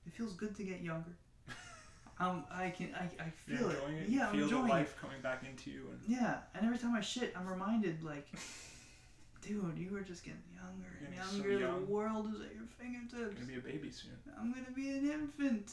It 0.05 0.13
feels 0.13 0.33
good 0.33 0.55
to 0.57 0.63
get 0.63 0.81
younger. 0.81 1.15
Um, 2.19 2.43
I 2.51 2.69
can, 2.71 2.89
I, 2.95 3.03
I 3.21 3.31
You're 3.47 3.57
feel 3.59 3.69
enjoying 3.69 3.95
it. 3.97 4.09
Yeah, 4.09 4.17
you 4.33 4.39
I'm 4.39 4.43
enjoying 4.43 4.61
the 4.63 4.67
it. 4.67 4.71
life 4.71 4.95
coming 4.99 5.21
back 5.21 5.43
into 5.49 5.71
you, 5.71 5.87
and 5.91 5.99
Yeah, 6.05 6.37
and 6.53 6.65
every 6.65 6.77
time 6.77 6.93
I 6.93 6.99
shit, 7.01 7.33
I'm 7.37 7.47
reminded 7.47 8.03
like, 8.03 8.27
dude, 9.41 9.77
you 9.77 9.95
are 9.95 10.01
just 10.01 10.23
getting 10.25 10.41
younger 10.53 10.89
and 11.05 11.13
You're 11.15 11.23
gonna 11.23 11.31
so 11.31 11.37
younger. 11.47 11.59
young. 11.59 11.85
the 11.85 11.91
world 11.91 12.27
is 12.33 12.41
at 12.41 12.47
your 12.53 12.55
you're 12.55 12.67
fingertips. 12.77 13.35
gonna 13.35 13.47
be 13.47 13.55
a 13.57 13.61
baby 13.61 13.89
soon. 13.89 14.11
I'm 14.39 14.51
gonna 14.51 14.71
be 14.75 14.89
an 14.89 15.09
infant. 15.09 15.71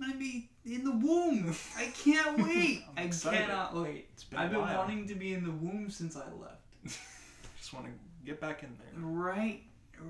I'm 0.00 0.06
gonna 0.06 0.18
be 0.18 0.48
in 0.64 0.84
the 0.84 0.92
womb. 0.92 1.54
I 1.76 1.86
can't 2.02 2.38
wait. 2.46 2.84
I 2.96 3.02
excited. 3.02 3.40
cannot 3.46 3.76
wait. 3.76 4.08
It's 4.14 4.24
been 4.24 4.38
I've 4.38 4.50
been 4.50 4.60
while. 4.60 4.78
wanting 4.78 5.06
to 5.08 5.14
be 5.16 5.34
in 5.34 5.44
the 5.44 5.50
womb 5.50 5.90
since 5.90 6.16
I 6.16 6.20
left. 6.40 6.62
Just 7.58 7.74
want 7.74 7.86
to 7.86 7.92
get 8.24 8.40
back 8.40 8.62
in 8.62 8.70
there. 8.78 8.88
Right, 9.04 9.62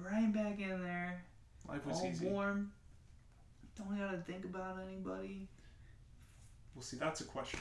right 0.05 0.33
back 0.33 0.61
in 0.61 0.83
there, 0.85 1.25
Life 1.69 1.85
was 1.87 1.99
all 2.01 2.07
easy. 2.07 2.27
warm. 2.29 2.71
Don't 3.79 3.97
gotta 3.99 4.19
think 4.19 4.45
about 4.45 4.79
anybody. 4.87 5.49
Well, 6.75 6.83
see, 6.83 6.97
that's 6.97 7.21
a 7.21 7.25
question. 7.25 7.61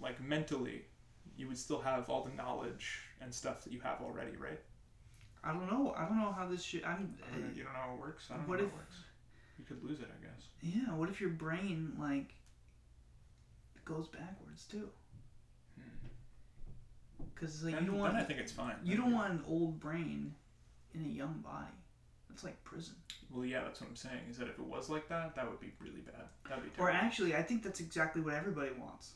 Like 0.00 0.22
mentally, 0.22 0.82
you 1.36 1.48
would 1.48 1.58
still 1.58 1.80
have 1.80 2.08
all 2.08 2.22
the 2.24 2.34
knowledge 2.34 3.00
and 3.20 3.34
stuff 3.34 3.64
that 3.64 3.72
you 3.72 3.80
have 3.80 4.00
already, 4.00 4.36
right? 4.36 4.60
I 5.44 5.52
don't 5.52 5.70
know. 5.70 5.94
I 5.96 6.04
don't 6.04 6.18
know 6.18 6.32
how 6.32 6.46
this 6.48 6.62
shit. 6.62 6.86
I'm. 6.86 7.14
I 7.32 7.36
mean, 7.36 7.52
you 7.54 7.64
don't 7.64 7.72
know 7.72 7.78
how 7.80 7.94
it 7.94 8.00
works. 8.00 8.28
I 8.30 8.36
don't 8.36 8.48
What 8.48 8.58
know 8.58 8.64
if- 8.66 8.70
how 8.70 8.76
it 8.76 8.80
works. 8.80 8.96
You 9.58 9.64
could 9.64 9.82
lose 9.82 9.98
it, 10.00 10.08
I 10.16 10.24
guess. 10.24 10.46
Yeah. 10.62 10.94
What 10.94 11.08
if 11.08 11.20
your 11.20 11.30
brain 11.30 11.96
like 11.98 12.34
goes 13.84 14.06
backwards 14.08 14.64
too? 14.66 14.88
Hmm. 15.76 16.06
Because 17.34 17.64
like 17.64 17.74
then, 17.74 17.84
you 17.84 17.90
don't 17.90 17.98
want 18.00 18.14
I 18.14 18.22
think 18.22 18.38
it's 18.38 18.52
fine. 18.52 18.76
you 18.84 18.96
don't 18.96 19.12
want 19.12 19.32
an 19.32 19.42
old 19.48 19.80
brain 19.80 20.34
in 20.94 21.04
a 21.04 21.08
young 21.08 21.40
body. 21.44 21.66
That's 22.38 22.44
like 22.44 22.62
prison. 22.62 22.94
Well, 23.32 23.44
yeah, 23.44 23.64
that's 23.64 23.80
what 23.80 23.90
I'm 23.90 23.96
saying. 23.96 24.20
Is 24.30 24.38
that 24.38 24.46
if 24.46 24.60
it 24.60 24.64
was 24.64 24.88
like 24.88 25.08
that, 25.08 25.34
that 25.34 25.50
would 25.50 25.58
be 25.58 25.72
really 25.80 26.02
bad. 26.02 26.14
That'd 26.48 26.62
be 26.62 26.70
terrible. 26.70 26.84
Or 26.84 26.90
actually, 26.96 27.34
I 27.34 27.42
think 27.42 27.64
that's 27.64 27.80
exactly 27.80 28.22
what 28.22 28.34
everybody 28.34 28.70
wants. 28.78 29.14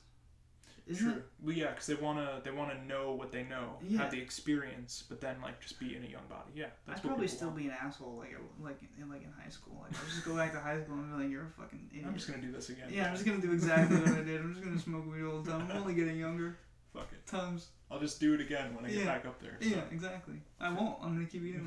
Isn't 0.88 1.06
True. 1.06 1.18
it? 1.18 1.24
Well, 1.40 1.54
yeah, 1.54 1.70
because 1.70 1.86
they 1.86 1.94
wanna 1.94 2.40
they 2.42 2.50
wanna 2.50 2.82
know 2.84 3.12
what 3.12 3.30
they 3.30 3.44
know, 3.44 3.76
Yeah. 3.80 4.00
have 4.02 4.10
the 4.10 4.20
experience, 4.20 5.04
but 5.08 5.20
then 5.20 5.36
like 5.40 5.60
just 5.60 5.78
be 5.78 5.94
in 5.94 6.02
a 6.02 6.08
young 6.08 6.26
body. 6.28 6.50
Yeah, 6.56 6.66
that's 6.84 6.98
I'd 6.98 7.06
probably 7.06 7.28
still 7.28 7.46
want. 7.50 7.58
be 7.60 7.66
an 7.66 7.76
asshole 7.80 8.16
like 8.18 8.34
like 8.60 8.80
in 8.98 9.08
like 9.08 9.22
in 9.22 9.30
high 9.40 9.50
school. 9.50 9.78
Like 9.80 9.96
I'll 9.96 10.06
just 10.10 10.24
go 10.24 10.34
back 10.34 10.50
to 10.54 10.58
high 10.58 10.82
school 10.82 10.96
and 10.96 11.12
be 11.16 11.22
like, 11.22 11.30
you're 11.30 11.46
a 11.56 11.62
fucking 11.62 11.86
idiot. 11.92 12.06
I'm 12.08 12.14
just 12.14 12.28
gonna 12.28 12.42
do 12.42 12.50
this 12.50 12.70
again. 12.70 12.88
yeah, 12.90 13.06
I'm 13.06 13.12
just 13.14 13.24
gonna 13.24 13.40
do 13.40 13.52
exactly 13.52 13.98
what 13.98 14.08
I 14.18 14.22
did. 14.24 14.40
I'm 14.40 14.52
just 14.52 14.64
gonna 14.64 14.80
smoke 14.90 15.06
weed 15.08 15.22
all 15.22 15.40
the 15.42 15.52
time. 15.52 15.68
I'm 15.70 15.76
only 15.76 15.94
getting 15.94 16.16
younger. 16.18 16.58
Fuck 16.92 17.06
it. 17.12 17.24
Times. 17.28 17.68
I'll 17.92 18.00
just 18.00 18.18
do 18.20 18.32
it 18.32 18.40
again 18.40 18.74
when 18.74 18.86
I 18.86 18.88
get 18.88 19.00
Yeah. 19.00 19.04
back 19.04 19.26
up 19.26 19.38
there. 19.40 19.58
so. 19.60 19.68
Yeah, 19.68 19.82
exactly. 19.90 20.40
I 20.58 20.72
won't. 20.72 20.96
I'm 21.02 21.14
gonna 21.14 21.26
keep 21.26 21.42
eating. 21.44 21.66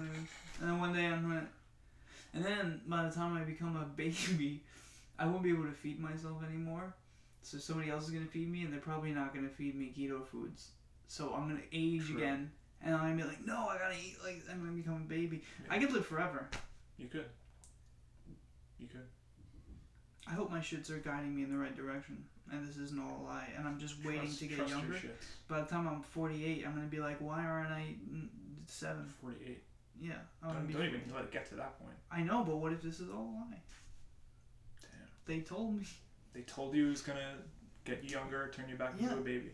And 0.60 0.70
then 0.70 0.80
one 0.80 0.92
day 0.92 1.06
I'm 1.06 1.22
gonna. 1.22 1.48
And 2.34 2.44
then 2.44 2.82
by 2.88 3.04
the 3.08 3.12
time 3.14 3.38
I 3.38 3.42
become 3.44 3.76
a 3.78 3.86
baby, 3.96 4.64
I 5.20 5.28
won't 5.28 5.44
be 5.44 5.52
able 5.52 5.66
to 5.66 5.72
feed 5.72 6.00
myself 6.00 6.44
anymore. 6.44 6.94
So 7.44 7.60
somebody 7.60 7.92
else 7.92 8.06
is 8.06 8.10
gonna 8.10 8.26
feed 8.26 8.50
me, 8.52 8.64
and 8.64 8.74
they're 8.74 8.80
probably 8.80 9.12
not 9.12 9.36
gonna 9.36 9.50
feed 9.50 9.76
me 9.76 9.94
keto 9.96 10.26
foods. 10.26 10.72
So 11.08 11.32
I'm 11.36 11.48
gonna 11.48 11.62
age 11.72 12.08
True. 12.08 12.18
again, 12.18 12.52
and 12.82 12.96
I'm 12.96 13.02
gonna 13.02 13.16
be 13.18 13.24
like, 13.24 13.46
no, 13.46 13.68
I 13.68 13.78
gotta 13.78 13.94
eat 13.96 14.18
like 14.24 14.42
I'm 14.52 14.60
gonna 14.62 14.72
become 14.72 14.96
a 14.96 15.00
baby. 15.08 15.44
Yeah. 15.64 15.74
I 15.76 15.78
could 15.80 15.94
live 15.94 16.08
forever. 16.08 16.50
You 16.98 17.08
could. 17.08 17.26
You 18.80 18.88
could. 18.88 19.06
I 20.28 20.32
hope 20.32 20.50
my 20.50 20.60
shits 20.60 20.90
are 20.90 20.98
guiding 20.98 21.36
me 21.36 21.44
in 21.44 21.52
the 21.52 21.58
right 21.58 21.76
direction, 21.76 22.26
and 22.52 22.68
this 22.68 22.78
isn't 22.78 23.00
all 23.00 23.22
a 23.22 23.24
lie. 23.28 23.50
And 23.58 23.68
I'm 23.68 23.80
just 23.80 24.04
waiting 24.06 24.22
Trust- 24.22 24.40
to 24.40 24.48
get 24.48 24.70
younger. 24.70 25.00
By 25.48 25.62
the 25.62 25.66
time 25.68 25.88
I'm 25.88 26.02
48, 26.02 26.66
I'm 26.66 26.74
gonna 26.76 26.88
be 26.88 27.00
like, 27.00 27.18
why 27.20 27.44
aren't 27.46 27.72
I 27.72 27.96
seven? 28.68 29.08
48. 29.22 29.64
Yeah, 30.00 30.14
I'm 30.44 30.50
gonna 30.50 30.60
Don't, 30.60 30.68
be. 30.68 30.74
don't 30.74 30.86
even 30.86 31.02
let 31.14 31.24
it 31.26 31.32
get 31.32 31.46
to 31.50 31.56
that 31.56 31.80
point. 31.80 31.96
I 32.12 32.22
know, 32.22 32.44
but 32.44 32.58
what 32.58 32.74
if 32.74 32.82
this 32.82 33.00
is 33.00 33.10
all 33.10 33.22
a 33.30 33.36
lie? 33.52 33.62
Damn. 34.82 34.90
They 35.26 35.40
told 35.42 35.78
me. 35.80 35.86
They 36.34 36.42
told 36.42 36.76
you 36.76 36.88
it 36.88 36.90
was 36.90 37.02
gonna 37.02 37.38
get 37.86 38.04
you 38.04 38.10
younger, 38.10 38.50
turn 38.50 38.68
you 38.70 38.76
back 38.76 38.94
Yeah. 38.98 39.06
into 39.08 39.20
a 39.20 39.22
baby. 39.24 39.52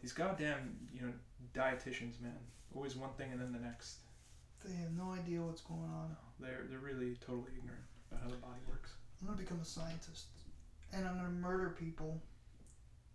These 0.00 0.12
goddamn, 0.12 0.88
you 0.92 1.02
know, 1.02 1.12
dietitians, 1.54 2.20
man. 2.20 2.36
Always 2.74 2.96
one 2.96 3.12
thing 3.14 3.30
and 3.32 3.40
then 3.40 3.52
the 3.52 3.58
next. 3.60 3.98
They 4.64 4.74
have 4.74 4.92
no 4.92 5.12
idea 5.12 5.40
what's 5.40 5.60
going 5.62 5.88
on. 5.90 6.16
They're 6.40 6.64
they're 6.68 6.80
really 6.80 7.14
totally 7.16 7.52
ignorant 7.56 7.84
about 8.10 8.22
how 8.24 8.28
the 8.30 8.36
body 8.36 8.60
works. 8.68 8.94
I'm 9.20 9.28
gonna 9.28 9.38
become 9.38 9.60
a 9.60 9.64
scientist, 9.64 10.26
and 10.96 11.06
I'm 11.06 11.16
gonna 11.16 11.28
murder 11.28 11.76
people, 11.78 12.20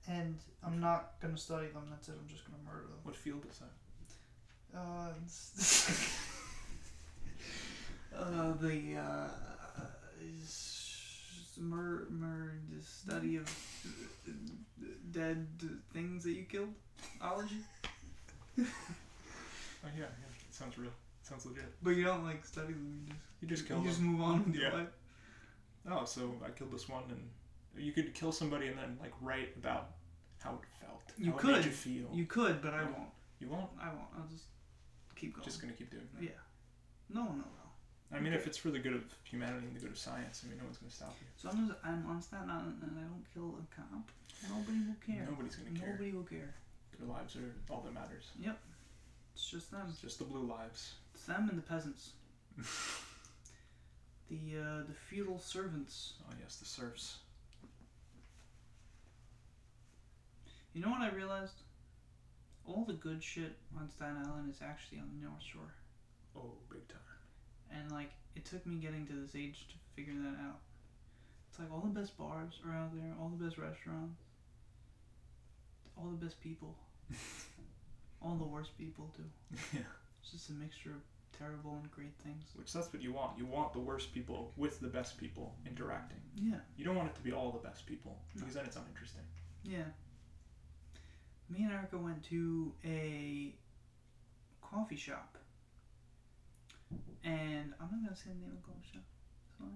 and 0.08 0.38
I'm 0.64 0.80
not 0.80 1.14
gonna 1.22 1.38
study 1.38 1.68
them. 1.68 1.84
That's 1.90 2.08
it. 2.10 2.16
I'm 2.22 2.28
just 2.28 2.46
gonna 2.46 2.64
murder 2.64 2.88
them. 2.88 3.00
What 3.04 3.16
field 3.16 3.46
is 3.50 3.60
that? 3.60 3.72
Uh, 4.74 5.12
uh 8.16 8.54
the 8.62 8.96
uh, 8.98 9.28
is 10.24 11.58
mur 11.60 12.08
mur 12.10 12.54
the 12.74 12.82
study 12.84 13.36
of 13.38 13.50
dead 15.12 15.48
things 15.94 16.24
that 16.24 16.32
you 16.32 16.44
killed. 16.44 16.74
Ology. 17.22 17.58
Oh 18.60 18.64
yeah, 19.98 20.02
yeah. 20.02 20.06
It 20.06 20.54
sounds 20.54 20.78
real. 20.78 20.90
It 21.22 21.28
sounds 21.28 21.46
legit. 21.46 21.66
But 21.82 21.92
you 21.92 22.04
don't 22.04 22.24
like 22.24 22.46
study 22.46 22.74
them. 22.74 23.08
You 23.08 23.14
just 23.14 23.42
You 23.42 23.48
just 23.48 23.62
you 23.64 23.68
killed 23.76 23.86
just 23.86 24.00
move 24.00 24.22
on 24.22 24.46
with 24.46 24.56
your 24.56 24.70
Yeah. 24.70 24.78
life. 24.78 24.88
Oh, 25.90 26.06
so 26.06 26.36
I 26.46 26.50
killed 26.52 26.72
this 26.72 26.88
one, 26.88 27.04
and 27.10 27.28
you 27.78 27.92
could 27.92 28.14
kill 28.14 28.32
somebody 28.32 28.68
and 28.68 28.78
then 28.78 28.98
like 29.00 29.14
write 29.22 29.56
about 29.58 29.92
how 30.40 30.52
it 30.54 30.86
felt. 30.86 31.02
You 31.18 31.32
how 31.32 31.38
It 31.38 31.40
could. 31.42 31.56
made 31.58 31.66
you 31.66 31.72
feel. 31.72 32.08
You 32.14 32.26
could, 32.26 32.62
but 32.62 32.74
I 32.74 32.84
won't. 32.84 33.10
You 33.40 33.48
won't. 33.50 33.70
I 33.82 33.88
won't. 33.88 34.10
I'll 34.18 34.28
just 34.28 34.46
keep 35.16 35.34
going. 35.36 35.46
Just 35.46 35.62
gonna 35.62 35.74
keep 35.74 35.90
doing 35.92 36.08
that. 36.16 36.24
Yeah. 36.24 36.30
No, 37.10 37.24
no, 37.24 37.32
no. 37.38 37.46
I 38.14 38.20
mean, 38.20 38.34
if 38.34 38.46
it's 38.46 38.58
for 38.58 38.72
the 38.72 38.80
good 38.80 38.94
of 38.94 39.04
humanity 39.24 39.68
and 39.68 39.76
the 39.76 39.80
good 39.80 39.92
of 39.92 39.98
science, 39.98 40.44
I 40.46 40.50
mean, 40.50 40.58
no 40.58 40.66
one's 40.66 40.78
gonna 40.78 40.92
stop 40.92 41.16
you. 41.22 41.28
So 41.38 41.50
as 41.50 41.56
I'm 41.84 42.06
on 42.10 42.22
Staten 42.22 42.50
Island 42.50 42.80
and 42.84 42.98
I 43.00 43.04
don't 43.04 43.26
kill 43.34 43.56
a 43.58 43.76
cop, 43.76 44.12
nobody 44.50 44.80
will 44.86 44.96
care. 45.06 45.26
Nobody's 45.30 45.56
gonna 45.56 45.80
care. 45.80 45.92
Nobody 45.92 46.12
will 46.12 46.24
care. 46.24 46.54
Their 47.00 47.08
lives 47.08 47.36
are 47.36 47.56
all 47.70 47.82
that 47.82 47.94
matters. 47.94 48.26
Yep. 48.40 48.60
It's 49.34 49.50
just 49.50 49.72
them. 49.72 49.88
It's 49.90 50.02
just 50.02 50.20
the 50.20 50.26
blue 50.26 50.46
lives. 50.46 50.94
It's 51.16 51.24
them 51.26 51.48
and 51.50 51.58
the 51.58 51.62
peasants. 51.64 52.12
the 54.30 54.60
uh, 54.60 54.84
the 54.88 54.94
feudal 55.10 55.40
servants. 55.40 56.14
Oh 56.30 56.34
yes, 56.42 56.58
the 56.58 56.66
serfs. 56.66 57.18
You 60.74 60.82
know 60.82 60.90
what 60.90 61.02
I 61.02 61.10
realized? 61.10 61.62
All 62.66 62.86
the 62.86 62.94
good 62.94 63.22
shit 63.24 63.58
on 63.78 63.90
Staten 63.90 64.18
Island 64.26 64.50
is 64.54 64.62
actually 64.64 65.00
on 65.00 65.10
the 65.20 65.26
North 65.28 65.42
Shore. 65.44 65.74
Oh, 66.36 66.54
big 66.72 66.88
time. 66.88 67.00
And 67.74 67.92
like 67.92 68.12
it 68.36 68.46
took 68.46 68.66
me 68.66 68.76
getting 68.78 69.06
to 69.08 69.14
this 69.14 69.36
age 69.36 69.68
to 69.70 69.76
figure 69.96 70.14
that 70.22 70.38
out. 70.48 70.60
It's 71.50 71.60
like 71.60 71.72
all 71.72 71.82
the 71.82 72.00
best 72.00 72.18
bars 72.18 72.60
are 72.66 72.74
out 72.74 72.94
there, 72.96 73.14
all 73.20 73.30
the 73.30 73.44
best 73.44 73.58
restaurants, 73.58 74.22
all 75.98 76.06
the 76.10 76.24
best 76.26 76.40
people, 76.40 76.76
all 78.22 78.36
the 78.36 78.46
worst 78.46 78.78
people 78.78 79.12
too. 79.16 79.58
yeah. 79.74 79.82
It's 80.22 80.32
just 80.32 80.50
a 80.50 80.54
mixture 80.54 80.92
of 80.92 81.02
terrible 81.38 81.74
and 81.82 81.92
great 81.92 82.14
things. 82.24 82.46
Which 82.56 82.72
that's 82.72 82.94
what 82.94 83.02
you 83.02 83.12
want. 83.12 83.38
You 83.38 83.46
want 83.46 83.74
the 83.74 83.80
worst 83.80 84.14
people 84.14 84.54
with 84.56 84.80
the 84.80 84.88
best 84.88 85.18
people 85.18 85.56
interacting. 85.66 86.20
Yeah, 86.36 86.58
You 86.78 86.86
don't 86.86 86.96
want 86.96 87.10
it 87.10 87.16
to 87.16 87.22
be 87.22 87.32
all 87.34 87.52
the 87.52 87.68
best 87.68 87.86
people 87.86 88.18
No. 88.36 88.40
because 88.42 88.54
then 88.54 88.66
it's 88.66 88.76
uninteresting. 88.78 89.24
yeah. 89.64 89.84
Me 91.52 91.64
and 91.64 91.72
Erica 91.74 91.98
went 91.98 92.24
to 92.30 92.72
a 92.86 93.54
coffee 94.62 94.96
shop, 94.96 95.38
and 97.24 97.74
I'm 97.80 97.90
not 97.92 98.04
gonna 98.04 98.16
say 98.16 98.30
the 98.30 98.40
name 98.40 98.52
of 98.56 98.64
the 98.64 98.68
coffee 98.68 98.88
shop. 98.94 99.04
Sorry. 99.58 99.70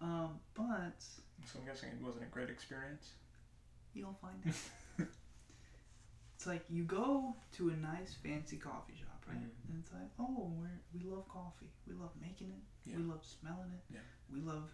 Um, 0.00 0.40
but 0.54 1.02
So 1.44 1.58
I'm 1.60 1.66
guessing 1.66 1.90
it 1.90 2.02
wasn't 2.02 2.24
a 2.24 2.28
great 2.28 2.48
experience. 2.48 3.12
You'll 3.94 4.16
find 4.22 4.34
out. 4.46 5.06
it's 6.36 6.46
like 6.46 6.64
you 6.70 6.84
go 6.84 7.36
to 7.56 7.68
a 7.68 7.76
nice 7.76 8.14
fancy 8.14 8.56
coffee 8.56 8.94
shop, 8.98 9.22
right? 9.28 9.36
Mhm. 9.36 9.68
And 9.68 9.82
it's 9.82 9.92
like, 9.92 10.08
oh, 10.18 10.50
we're, 10.56 10.80
we 10.94 11.04
love 11.08 11.28
coffee. 11.28 11.70
We 11.86 11.92
love 11.94 12.10
making 12.20 12.48
it. 12.52 12.96
We 12.96 13.02
love 13.04 13.22
smelling 13.24 13.70
it. 13.74 13.84
Yeah. 13.94 14.00
We 14.32 14.40
love, 14.40 14.70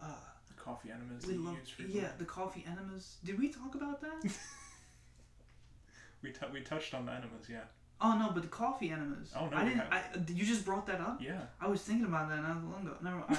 uh, 0.00 0.06
The 0.48 0.54
coffee 0.54 0.90
enemas 0.90 1.26
we 1.26 1.34
that 1.34 1.38
you 1.38 1.44
love, 1.44 1.58
use 1.58 1.68
for 1.68 1.82
yeah, 1.82 2.12
the 2.18 2.24
coffee 2.24 2.64
enemas. 2.66 3.18
Did 3.22 3.38
we 3.38 3.48
talk 3.50 3.74
about 3.74 4.00
that? 4.00 4.34
We, 6.24 6.30
t- 6.30 6.46
we 6.52 6.60
touched 6.62 6.94
on 6.94 7.06
the 7.06 7.12
enemas, 7.12 7.46
yeah. 7.50 7.60
oh 8.00 8.16
no, 8.18 8.30
but 8.32 8.42
the 8.42 8.48
coffee 8.48 8.90
enemas. 8.90 9.30
Oh, 9.38 9.46
no, 9.46 9.56
I 9.56 9.64
we 9.64 9.70
didn't. 9.70 9.84
I, 9.92 10.02
you 10.28 10.44
just 10.44 10.64
brought 10.64 10.86
that 10.86 11.00
up. 11.00 11.20
Yeah. 11.22 11.40
I 11.60 11.68
was 11.68 11.82
thinking 11.82 12.06
about 12.06 12.30
that 12.30 12.42
not 12.42 12.64
long 12.64 12.82
ago. 12.86 12.96
Never 13.02 13.18
mind. 13.18 13.38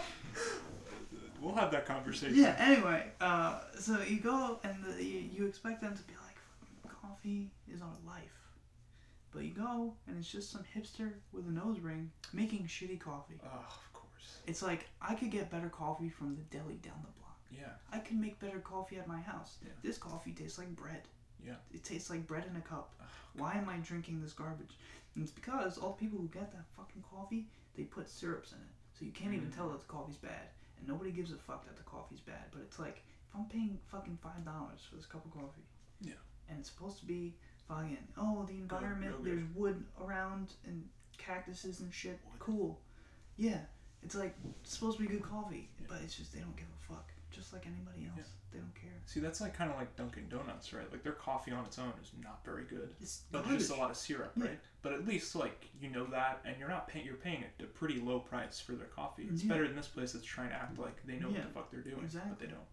We'll 1.40 1.54
have 1.54 1.70
that 1.72 1.86
conversation. 1.86 2.34
Yeah. 2.34 2.56
Anyway, 2.58 3.04
uh, 3.20 3.60
so 3.78 4.00
you 4.02 4.18
go 4.20 4.58
and 4.64 4.76
the, 4.82 5.04
you, 5.04 5.22
you 5.32 5.46
expect 5.46 5.80
them 5.80 5.94
to 5.96 6.02
be 6.02 6.14
like, 6.24 6.92
coffee 7.02 7.50
is 7.72 7.82
our 7.82 7.88
life, 8.06 8.32
but 9.32 9.44
you 9.44 9.52
go 9.52 9.94
and 10.08 10.16
it's 10.18 10.30
just 10.30 10.50
some 10.50 10.62
hipster 10.76 11.12
with 11.32 11.46
a 11.46 11.50
nose 11.52 11.78
ring 11.78 12.10
making 12.32 12.64
shitty 12.66 12.98
coffee. 12.98 13.38
Oh, 13.44 13.58
of 13.58 13.92
course. 13.92 14.38
It's 14.46 14.62
like 14.62 14.88
I 15.00 15.14
could 15.14 15.30
get 15.30 15.50
better 15.50 15.68
coffee 15.68 16.08
from 16.08 16.34
the 16.36 16.42
deli 16.56 16.76
down 16.76 16.94
the 17.02 17.12
block. 17.20 17.25
Yeah. 17.50 17.70
I 17.92 17.98
can 17.98 18.20
make 18.20 18.38
better 18.40 18.58
coffee 18.58 18.96
at 18.96 19.06
my 19.08 19.20
house. 19.20 19.56
Yeah. 19.62 19.70
This 19.82 19.98
coffee 19.98 20.32
tastes 20.32 20.58
like 20.58 20.74
bread. 20.74 21.02
Yeah. 21.44 21.54
It 21.72 21.84
tastes 21.84 22.10
like 22.10 22.26
bread 22.26 22.44
in 22.50 22.56
a 22.56 22.60
cup. 22.60 22.94
Ugh, 23.00 23.06
Why 23.34 23.54
am 23.54 23.68
I 23.68 23.76
drinking 23.78 24.20
this 24.22 24.32
garbage? 24.32 24.76
And 25.14 25.22
it's 25.22 25.32
because 25.32 25.78
all 25.78 25.90
the 25.98 26.04
people 26.04 26.18
who 26.18 26.28
get 26.28 26.50
that 26.52 26.64
fucking 26.76 27.04
coffee, 27.10 27.46
they 27.76 27.84
put 27.84 28.08
syrups 28.10 28.52
in 28.52 28.58
it. 28.58 28.74
So 28.98 29.04
you 29.04 29.12
can't 29.12 29.34
even 29.34 29.48
Mm. 29.50 29.54
tell 29.54 29.68
that 29.70 29.80
the 29.80 29.86
coffee's 29.86 30.16
bad. 30.16 30.48
And 30.78 30.88
nobody 30.88 31.10
gives 31.12 31.32
a 31.32 31.36
fuck 31.36 31.64
that 31.66 31.76
the 31.76 31.82
coffee's 31.84 32.20
bad. 32.20 32.44
But 32.50 32.62
it's 32.62 32.78
like, 32.78 32.96
if 33.28 33.34
I'm 33.34 33.46
paying 33.46 33.78
fucking 33.86 34.18
$5 34.22 34.80
for 34.88 34.96
this 34.96 35.06
cup 35.06 35.24
of 35.24 35.30
coffee. 35.32 35.64
Yeah. 36.00 36.14
And 36.48 36.58
it's 36.58 36.70
supposed 36.70 36.98
to 37.00 37.06
be 37.06 37.34
fucking, 37.68 37.96
oh, 38.16 38.44
the 38.44 38.54
environment, 38.54 39.22
there's 39.24 39.44
wood 39.54 39.84
around 40.00 40.54
and 40.66 40.88
cactuses 41.18 41.80
and 41.80 41.92
shit. 41.92 42.18
Wood. 42.24 42.38
Cool. 42.38 42.80
Yeah. 43.36 43.60
It's 44.02 44.14
like 44.14 44.34
it's 44.62 44.72
supposed 44.74 44.98
to 44.98 45.02
be 45.02 45.08
good 45.08 45.22
coffee, 45.22 45.68
Yeah. 45.80 45.86
but 45.88 46.00
it's 46.02 46.16
just 46.16 46.32
they 46.32 46.40
don't 46.40 46.56
give 46.56 46.68
a 46.68 46.92
fuck. 46.94 47.10
Just 47.36 47.52
like 47.52 47.66
anybody 47.66 48.06
else, 48.06 48.16
Yeah. 48.16 48.22
they 48.52 48.58
don't 48.58 48.74
care. 48.74 48.90
See, 49.04 49.20
that's 49.20 49.40
like 49.40 49.52
kind 49.54 49.70
of 49.70 49.76
like 49.76 49.94
Dunkin' 49.94 50.28
Donuts, 50.28 50.72
right? 50.72 50.90
Like 50.90 51.02
their 51.02 51.12
coffee 51.12 51.52
on 51.52 51.64
its 51.66 51.78
own 51.78 51.92
is 52.02 52.10
not 52.22 52.42
very 52.44 52.64
good, 52.64 52.94
It's 53.00 53.22
but 53.30 53.46
there's 53.46 53.68
just 53.68 53.70
a 53.70 53.80
lot 53.80 53.90
of 53.90 53.96
syrup, 53.96 54.32
Yeah. 54.36 54.44
right? 54.46 54.60
But 54.82 54.94
at 54.94 55.06
least 55.06 55.36
like 55.36 55.68
you 55.80 55.90
know 55.90 56.06
that, 56.06 56.40
and 56.44 56.56
you're 56.58 56.68
not 56.68 56.88
paying. 56.88 57.04
You're 57.04 57.14
paying 57.16 57.44
a 57.44 57.62
a 57.62 57.66
pretty 57.66 58.00
low 58.00 58.20
price 58.20 58.58
for 58.58 58.72
their 58.72 58.86
coffee. 58.88 59.28
It's 59.30 59.42
Yeah. 59.44 59.50
better 59.52 59.66
than 59.66 59.76
this 59.76 59.88
place 59.88 60.12
that's 60.12 60.24
trying 60.24 60.48
to 60.48 60.54
act 60.54 60.78
like 60.78 61.04
they 61.04 61.18
know 61.18 61.28
what 61.28 61.42
the 61.42 61.48
fuck 61.50 61.70
they're 61.70 61.80
doing, 61.82 62.08
but 62.12 62.38
they 62.38 62.46
don't. 62.46 62.66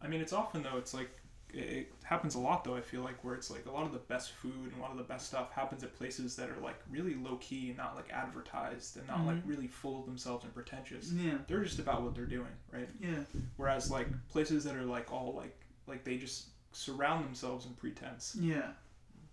I 0.00 0.08
mean, 0.08 0.20
it's 0.20 0.32
often 0.32 0.62
though. 0.62 0.76
It's 0.78 0.94
like 0.94 1.10
it, 1.54 1.92
happens 2.02 2.34
a 2.34 2.38
lot 2.38 2.64
though. 2.64 2.76
I 2.76 2.80
feel 2.80 3.00
like 3.02 3.22
where 3.24 3.34
it's 3.34 3.50
like 3.50 3.66
a 3.66 3.70
lot 3.70 3.84
of 3.86 3.92
the 3.92 3.98
best 3.98 4.32
food 4.32 4.52
and 4.72 4.72
a 4.78 4.82
lot 4.82 4.90
of 4.92 4.96
the 4.98 5.04
best 5.04 5.26
stuff 5.26 5.50
happens 5.52 5.82
at 5.82 5.94
places 5.96 6.36
that 6.36 6.50
are 6.50 6.60
like 6.60 6.78
really 6.90 7.14
low 7.14 7.36
key 7.36 7.68
and 7.68 7.76
not 7.78 7.96
like 7.96 8.10
advertised 8.12 8.96
and 8.96 9.06
not 9.08 9.24
like 9.26 9.36
Mhm. 9.44 9.48
really 9.48 9.66
full 9.68 10.00
of 10.00 10.06
themselves 10.06 10.44
and 10.44 10.52
pretentious. 10.54 11.10
Yeah, 11.12 11.38
They're 11.48 11.64
just 11.64 11.78
about 11.78 12.02
what 12.02 12.14
they're 12.14 12.26
doing, 12.26 12.52
right? 12.72 12.88
yeah, 13.00 13.24
Whereas 13.56 13.90
like 13.90 14.08
places 14.28 14.64
that 14.64 14.76
are 14.76 14.84
like 14.84 15.12
all 15.12 15.34
like 15.34 15.58
like 15.86 16.04
they 16.04 16.16
just 16.18 16.48
surround 16.72 17.24
themselves 17.24 17.64
in 17.66 17.72
pretense, 17.74 18.36
yeah. 18.38 18.72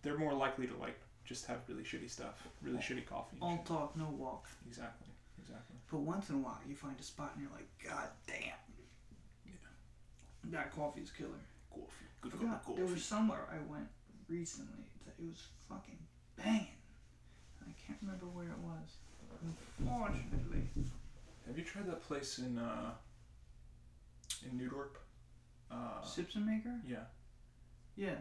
they're 0.01 0.17
more 0.17 0.33
likely 0.33 0.65
to 0.67 0.75
like 0.77 0.99
just 1.25 1.45
have 1.47 1.59
really 1.67 1.83
shitty 1.83 2.09
stuff, 2.09 2.45
really 2.61 2.77
shitty 2.79 3.05
coffee. 3.05 3.37
All 3.41 3.57
shit. 3.57 3.65
talk, 3.65 3.95
no 3.97 4.05
walk. 4.09 4.47
Exactly, 4.67 5.07
exactly. 5.39 5.75
But 5.91 5.99
once 5.99 6.29
in 6.29 6.35
a 6.35 6.39
while, 6.39 6.59
you 6.67 6.75
find 6.75 6.99
a 6.99 7.03
spot 7.03 7.31
and 7.33 7.41
you're 7.43 7.51
like, 7.51 7.67
God 7.83 8.09
damn. 8.27 8.57
Yeah. 9.45 9.51
That 10.45 10.71
coffee 10.75 11.01
is 11.01 11.11
killer. 11.11 11.29
Coffee, 11.73 12.05
good 12.21 12.31
coffee. 12.39 12.73
there 12.75 12.85
was 12.85 13.03
somewhere 13.03 13.47
I 13.51 13.57
went 13.71 13.87
recently 14.27 14.85
that 15.05 15.15
it 15.17 15.27
was 15.27 15.47
fucking 15.67 15.99
banging. 16.37 16.67
I 17.61 17.71
can't 17.85 17.99
remember 18.01 18.25
where 18.27 18.45
it 18.47 18.59
was. 18.59 18.97
Unfortunately. 19.79 20.69
Have 21.47 21.57
you 21.57 21.63
tried 21.63 21.87
that 21.87 22.03
place 22.03 22.37
in 22.39 22.57
uh 22.57 22.91
in 24.49 24.57
New 24.57 24.69
Dorp? 24.69 24.95
Uh, 25.71 26.01
Sips 26.03 26.35
and 26.35 26.45
Maker? 26.45 26.75
yeah. 26.87 27.05
Yeah. 27.95 28.15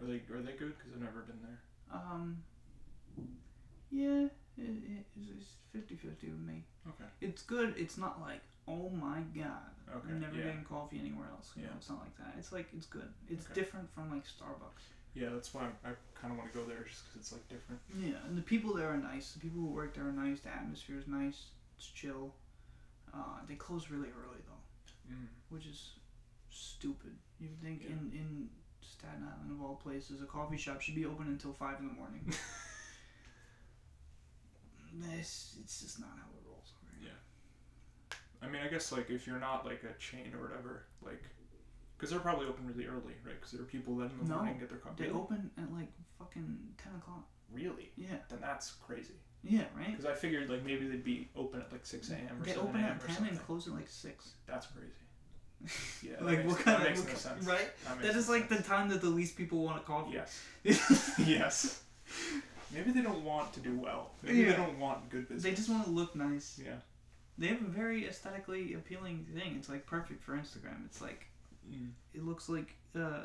Are 0.00 0.06
they 0.06 0.20
are 0.32 0.42
they 0.42 0.52
good? 0.52 0.74
Because 0.78 0.92
I've 0.94 1.00
never 1.02 1.22
been 1.22 1.40
there. 1.42 1.58
Um. 1.92 2.42
Yeah, 3.90 4.26
it, 4.58 4.68
it, 4.68 5.06
it's 5.16 5.52
50 5.72 5.96
50 5.96 6.28
with 6.28 6.40
me. 6.40 6.64
Okay. 6.86 7.08
It's 7.20 7.42
good. 7.42 7.74
It's 7.78 7.96
not 7.96 8.20
like, 8.20 8.42
oh 8.68 8.90
my 8.90 9.20
god. 9.34 9.72
Okay, 9.90 10.08
I'm 10.10 10.20
never 10.20 10.36
yeah. 10.36 10.44
getting 10.44 10.64
coffee 10.64 10.98
anywhere 11.00 11.28
else. 11.32 11.50
You 11.56 11.62
know, 11.62 11.68
Yeah. 11.70 11.76
it's 11.78 11.88
not 11.88 12.00
like 12.00 12.16
that. 12.18 12.34
It's 12.38 12.52
like, 12.52 12.68
it's 12.76 12.86
good. 12.86 13.08
It's 13.28 13.46
Okay. 13.46 13.54
different 13.54 13.88
from 13.94 14.10
like 14.10 14.24
Starbucks. 14.26 14.84
Yeah, 15.14 15.30
that's 15.32 15.52
why 15.54 15.62
I, 15.62 15.88
I 15.88 15.92
kind 16.14 16.30
of 16.32 16.38
want 16.38 16.52
to 16.52 16.58
go 16.58 16.64
there 16.66 16.84
just 16.86 17.04
because 17.06 17.20
it's 17.22 17.32
like 17.32 17.48
different. 17.48 17.80
Yeah, 17.98 18.20
and 18.26 18.36
the 18.36 18.42
people 18.42 18.74
there 18.74 18.88
are 18.88 18.98
nice. 18.98 19.32
The 19.32 19.40
people 19.40 19.60
who 19.62 19.68
work 19.68 19.94
there 19.94 20.06
are 20.06 20.12
nice. 20.12 20.40
The 20.40 20.50
atmosphere 20.50 20.98
is 20.98 21.06
nice. 21.08 21.46
It's 21.78 21.88
chill. 21.88 22.34
Uh, 23.14 23.40
they 23.48 23.54
close 23.54 23.88
really 23.90 24.10
early 24.10 24.40
though, 24.46 25.14
Mm. 25.14 25.28
which 25.48 25.64
is 25.66 25.94
stupid. 26.50 27.16
You 27.40 27.48
would 27.48 27.60
think 27.62 27.82
Yeah. 27.82 27.92
in 27.92 28.12
in 28.12 28.50
Staten 28.82 29.24
Island 29.24 29.50
of 29.52 29.62
all 29.62 29.76
places, 29.76 30.20
a 30.20 30.26
coffee 30.26 30.58
shop 30.58 30.82
should 30.82 30.94
be 30.94 31.06
open 31.06 31.26
until 31.28 31.52
five 31.54 31.78
in 31.80 31.86
the 31.88 31.94
morning. 31.94 32.24
this 34.92 35.56
it's 35.60 35.80
just 35.80 36.00
not 36.00 36.10
how 36.16 36.28
it 36.36 36.42
rolls 36.46 36.72
over 36.82 36.96
here. 37.00 37.18
I 38.42 38.46
mean, 38.46 38.62
I 38.64 38.68
guess 38.68 38.92
like 38.92 39.10
if 39.10 39.26
you're 39.26 39.38
not 39.40 39.64
like 39.66 39.82
a 39.84 39.98
chain 39.98 40.32
or 40.34 40.42
whatever, 40.42 40.84
like, 41.04 41.22
because 41.96 42.10
they're 42.10 42.20
probably 42.20 42.46
open 42.46 42.66
really 42.66 42.86
early, 42.86 43.14
right? 43.24 43.34
Because 43.34 43.50
there 43.52 43.62
are 43.62 43.64
people 43.64 43.96
that 43.96 44.10
in 44.12 44.18
the 44.18 44.24
No, 44.24 44.36
morning 44.36 44.58
get 44.58 44.68
their 44.68 44.78
coffee. 44.78 45.04
They 45.04 45.10
open 45.10 45.50
at 45.58 45.72
like 45.72 45.88
fucking 46.18 46.58
ten 46.82 46.92
o'clock. 46.96 47.26
Really? 47.52 47.90
Yeah, 47.96 48.16
Then 48.28 48.38
that's 48.40 48.72
crazy. 48.72 49.14
yeah, 49.42 49.64
right. 49.76 49.90
Because 49.90 50.04
I 50.04 50.14
figured 50.14 50.48
like 50.50 50.64
maybe 50.64 50.86
they'd 50.86 51.02
be 51.04 51.28
open 51.34 51.60
at 51.60 51.72
like 51.72 51.84
six 51.86 52.10
a.m. 52.10 52.40
or 52.40 52.44
They 52.44 52.54
open 52.54 52.76
a.m. 52.80 52.92
at 52.96 53.02
or 53.04 53.06
ten 53.14 53.26
and 53.26 53.38
close 53.46 53.66
at 53.66 53.74
like 53.74 53.88
six. 53.88 54.32
That's 54.46 54.66
crazy. 54.66 54.92
Yeah. 56.02 56.12
like 56.20 56.38
makes, 56.38 56.50
what 56.52 56.58
kind 56.60 56.82
that 56.84 56.92
of 56.92 57.08
no 57.08 57.14
sense. 57.14 57.44
right? 57.46 57.70
That, 57.84 58.02
That 58.02 58.14
is 58.16 58.28
no 58.28 58.34
like 58.34 58.48
the 58.48 58.62
time 58.62 58.88
that 58.90 59.00
the 59.00 59.08
least 59.08 59.36
people 59.36 59.64
want 59.64 59.78
a 59.78 59.80
coffee. 59.80 60.12
Yes. 60.14 61.14
yes. 61.18 61.82
Maybe 62.72 62.92
they 62.92 63.02
don't 63.02 63.24
want 63.24 63.52
to 63.54 63.60
do 63.60 63.76
well. 63.76 64.10
Maybe 64.22 64.38
Yeah. 64.40 64.50
they 64.50 64.56
don't 64.56 64.78
want 64.78 65.08
good 65.10 65.22
business. 65.28 65.42
They 65.42 65.52
just 65.56 65.68
want 65.68 65.84
to 65.86 65.90
look 65.90 66.14
nice. 66.14 66.60
Yeah. 66.64 66.74
They 67.38 67.46
have 67.48 67.62
a 67.62 67.66
very 67.70 68.06
aesthetically 68.08 68.74
appealing 68.74 69.26
thing. 69.32 69.54
It's 69.56 69.68
like 69.68 69.86
perfect 69.86 70.22
for 70.24 70.32
Instagram. 70.36 70.84
It's 70.86 71.00
like 71.00 71.26
Mm. 71.70 71.90
it 72.14 72.24
looks 72.24 72.48
like 72.48 72.74
uh, 72.96 73.24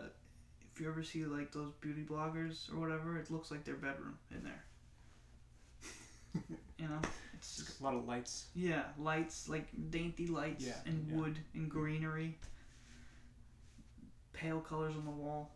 if 0.74 0.82
you 0.82 0.90
ever 0.90 1.02
see 1.02 1.24
like 1.26 1.52
those 1.54 1.72
beauty 1.80 2.04
bloggers 2.04 2.70
or 2.74 2.78
whatever, 2.80 3.18
it 3.18 3.32
looks 3.32 3.50
like 3.52 3.64
their 3.64 3.76
bedroom 3.76 4.18
in 4.32 4.44
there. 4.44 4.64
you 6.78 6.88
know, 6.90 7.00
it's 7.36 7.56
just, 7.58 7.80
a 7.80 7.84
lot 7.84 7.94
of 7.94 8.06
lights. 8.06 8.48
yeah, 8.54 8.84
lights 8.98 9.48
like 9.48 9.68
dainty 9.92 10.28
lights 10.28 10.66
Yeah, 10.66 10.74
and 10.86 11.08
yeah. 11.10 11.16
wood 11.16 11.40
and 11.54 11.70
greenery, 11.70 12.38
pale 14.34 14.60
colors 14.60 14.96
on 14.98 15.06
the 15.06 15.12
wall. 15.12 15.52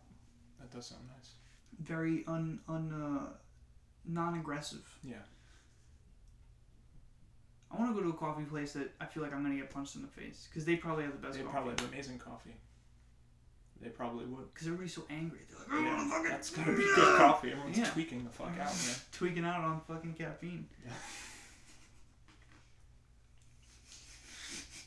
That 0.60 0.70
does 0.72 0.86
sound 0.86 1.02
nice. 1.14 1.32
Very 1.80 2.24
un 2.26 2.60
un 2.68 2.92
uh, 2.92 3.32
non-aggressive. 4.06 4.86
Yeah. 5.04 5.16
I 7.78 7.82
want 7.82 7.94
to 7.94 8.02
go 8.02 8.08
to 8.10 8.14
a 8.14 8.18
coffee 8.18 8.42
place 8.42 8.72
that 8.72 8.90
I 9.00 9.04
feel 9.06 9.22
like 9.22 9.32
I'm 9.32 9.42
gonna 9.44 9.54
get 9.54 9.70
punched 9.70 9.94
in 9.94 10.02
the 10.02 10.08
face 10.08 10.48
because 10.50 10.64
they 10.64 10.74
probably 10.76 11.04
have 11.04 11.12
the 11.12 11.18
best 11.18 11.34
They 11.38 11.44
coffee. 11.44 11.52
probably 11.52 11.70
have 11.78 11.92
amazing 11.92 12.18
coffee. 12.18 12.54
They 13.80 13.90
probably 13.90 14.26
would. 14.26 14.52
Because 14.52 14.66
everybody's 14.66 14.94
so 14.94 15.04
angry. 15.08 15.38
They're 15.48 15.58
like, 15.78 15.86
"I 15.86 15.88
Yeah, 15.88 16.10
fucking 16.10 16.30
that's 16.30 16.50
gotta 16.50 16.72
be 16.72 16.78
good 16.82 17.16
coffee. 17.18 17.50
Everyone's 17.52 17.78
Yeah. 17.78 17.90
tweaking 17.90 18.24
the 18.24 18.30
fuck 18.30 18.48
out, 18.48 18.56
man. 18.74 18.94
tweaking 19.12 19.44
out 19.44 19.60
on 19.60 19.80
fucking 19.86 20.14
caffeine. 20.14 20.66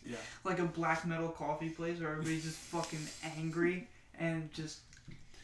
Yeah. 0.03 0.17
Like 0.43 0.57
a 0.59 0.65
black 0.65 1.05
metal 1.05 1.29
coffee 1.29 1.69
place 1.69 1.99
where 1.99 2.09
everybody's 2.09 2.43
just 2.43 2.57
fucking 2.57 3.07
angry 3.37 3.87
and 4.19 4.51
just. 4.51 4.79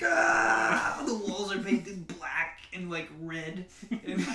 "Ah!" 0.04 1.04
The 1.06 1.14
walls 1.14 1.54
are 1.56 1.60
painted 1.60 2.08
black 2.08 2.57
and 2.78 2.90
like 2.92 3.10
red, 3.22 3.66
and, 3.92 4.26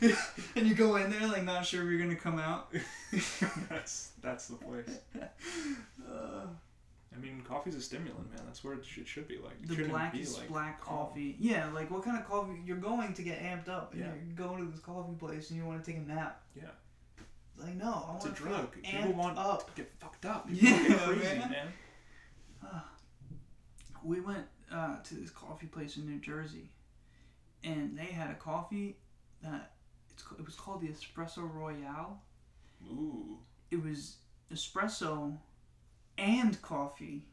and 0.56 0.66
you 0.66 0.74
go 0.74 0.96
in 0.96 1.10
there 1.10 1.26
like 1.26 1.44
not 1.44 1.64
sure 1.66 1.82
if 1.82 1.90
you're 1.90 2.00
gonna 2.00 2.16
come 2.16 2.38
out. 2.38 2.72
that's 3.68 4.10
that's 4.22 4.48
the 4.48 4.56
place. 4.56 4.98
Uh, 6.08 6.46
I 7.14 7.20
mean, 7.20 7.42
coffee's 7.46 7.76
a 7.76 7.80
stimulant, 7.80 8.28
man. 8.30 8.42
That's 8.46 8.64
where 8.64 8.74
it 8.74 8.84
should, 8.84 9.06
should 9.06 9.28
be 9.28 9.38
like. 9.38 9.52
It 9.62 9.68
the 9.76 9.88
blackest 9.88 10.38
like 10.38 10.48
black 10.48 10.80
calm. 10.80 11.06
coffee. 11.06 11.36
Yeah, 11.38 11.68
like 11.72 11.90
what 11.90 12.02
kind 12.04 12.18
of 12.18 12.26
coffee 12.28 12.60
you're 12.66 12.76
going 12.76 13.14
to 13.14 13.22
get 13.22 13.40
amped 13.40 13.68
up? 13.68 13.92
And 13.92 14.00
Yeah. 14.02 14.06
You're 14.26 14.48
going 14.48 14.64
to 14.64 14.70
this 14.70 14.80
coffee 14.80 15.14
place 15.14 15.50
and 15.50 15.58
you 15.58 15.64
want 15.64 15.84
to 15.84 15.90
take 15.92 16.00
a 16.00 16.04
nap. 16.04 16.42
Yeah. 16.56 16.64
Like 17.56 17.76
no, 17.76 17.86
I 18.10 18.16
It's 18.16 18.24
a 18.24 18.28
want 18.28 18.36
to 18.36 18.42
drug. 18.42 18.82
People 18.82 19.12
want 19.12 19.38
up. 19.38 19.72
to 19.74 19.80
get 19.82 19.92
fucked 20.00 20.26
up. 20.26 20.48
People 20.48 20.68
Yeah, 20.70 20.88
get 20.88 20.98
crazy, 20.98 21.38
man. 21.38 21.50
man. 22.62 22.72
we 24.04 24.20
went 24.20 24.46
uh, 24.72 24.96
to 25.04 25.14
this 25.14 25.30
coffee 25.30 25.68
place 25.68 25.96
in 25.96 26.06
New 26.06 26.18
Jersey, 26.18 26.68
and 27.64 27.98
they 27.98 28.04
had 28.06 28.30
a 28.30 28.34
coffee 28.34 28.96
that 29.42 29.72
it's 30.10 30.22
it 30.38 30.44
was 30.44 30.54
called 30.54 30.80
the 30.82 30.88
Espresso 30.88 31.48
Royale. 31.52 32.20
Ooh. 32.86 33.38
It 33.70 33.82
was 33.82 34.16
espresso 34.52 35.36
and 36.18 36.60
coffee 36.62 37.24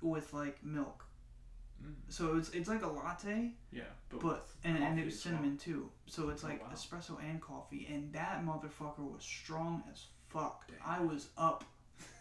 with 0.00 0.32
like 0.32 0.64
milk. 0.64 1.04
Mm. 1.84 1.94
So 2.08 2.36
it's 2.36 2.50
it's 2.50 2.68
like 2.68 2.82
a 2.82 2.88
latte, 2.88 3.52
Yeah, 3.70 3.82
but, 4.10 4.20
but 4.20 4.46
and, 4.64 4.78
and 4.82 4.98
it 4.98 5.04
was 5.04 5.14
as 5.14 5.24
well. 5.26 5.34
cinnamon 5.34 5.58
too. 5.58 5.90
So 6.06 6.28
it's 6.30 6.42
Oh, 6.44 6.48
like 6.48 6.62
wow. 6.62 6.70
espresso 6.74 7.18
and 7.22 7.40
coffee, 7.40 7.86
and 7.92 8.12
that 8.14 8.44
motherfucker 8.44 8.98
was 9.12 9.22
strong 9.22 9.84
as 9.92 10.06
fuck. 10.28 10.66
Damn. 10.68 10.78
I 10.84 11.00
was 11.00 11.28
up 11.36 11.64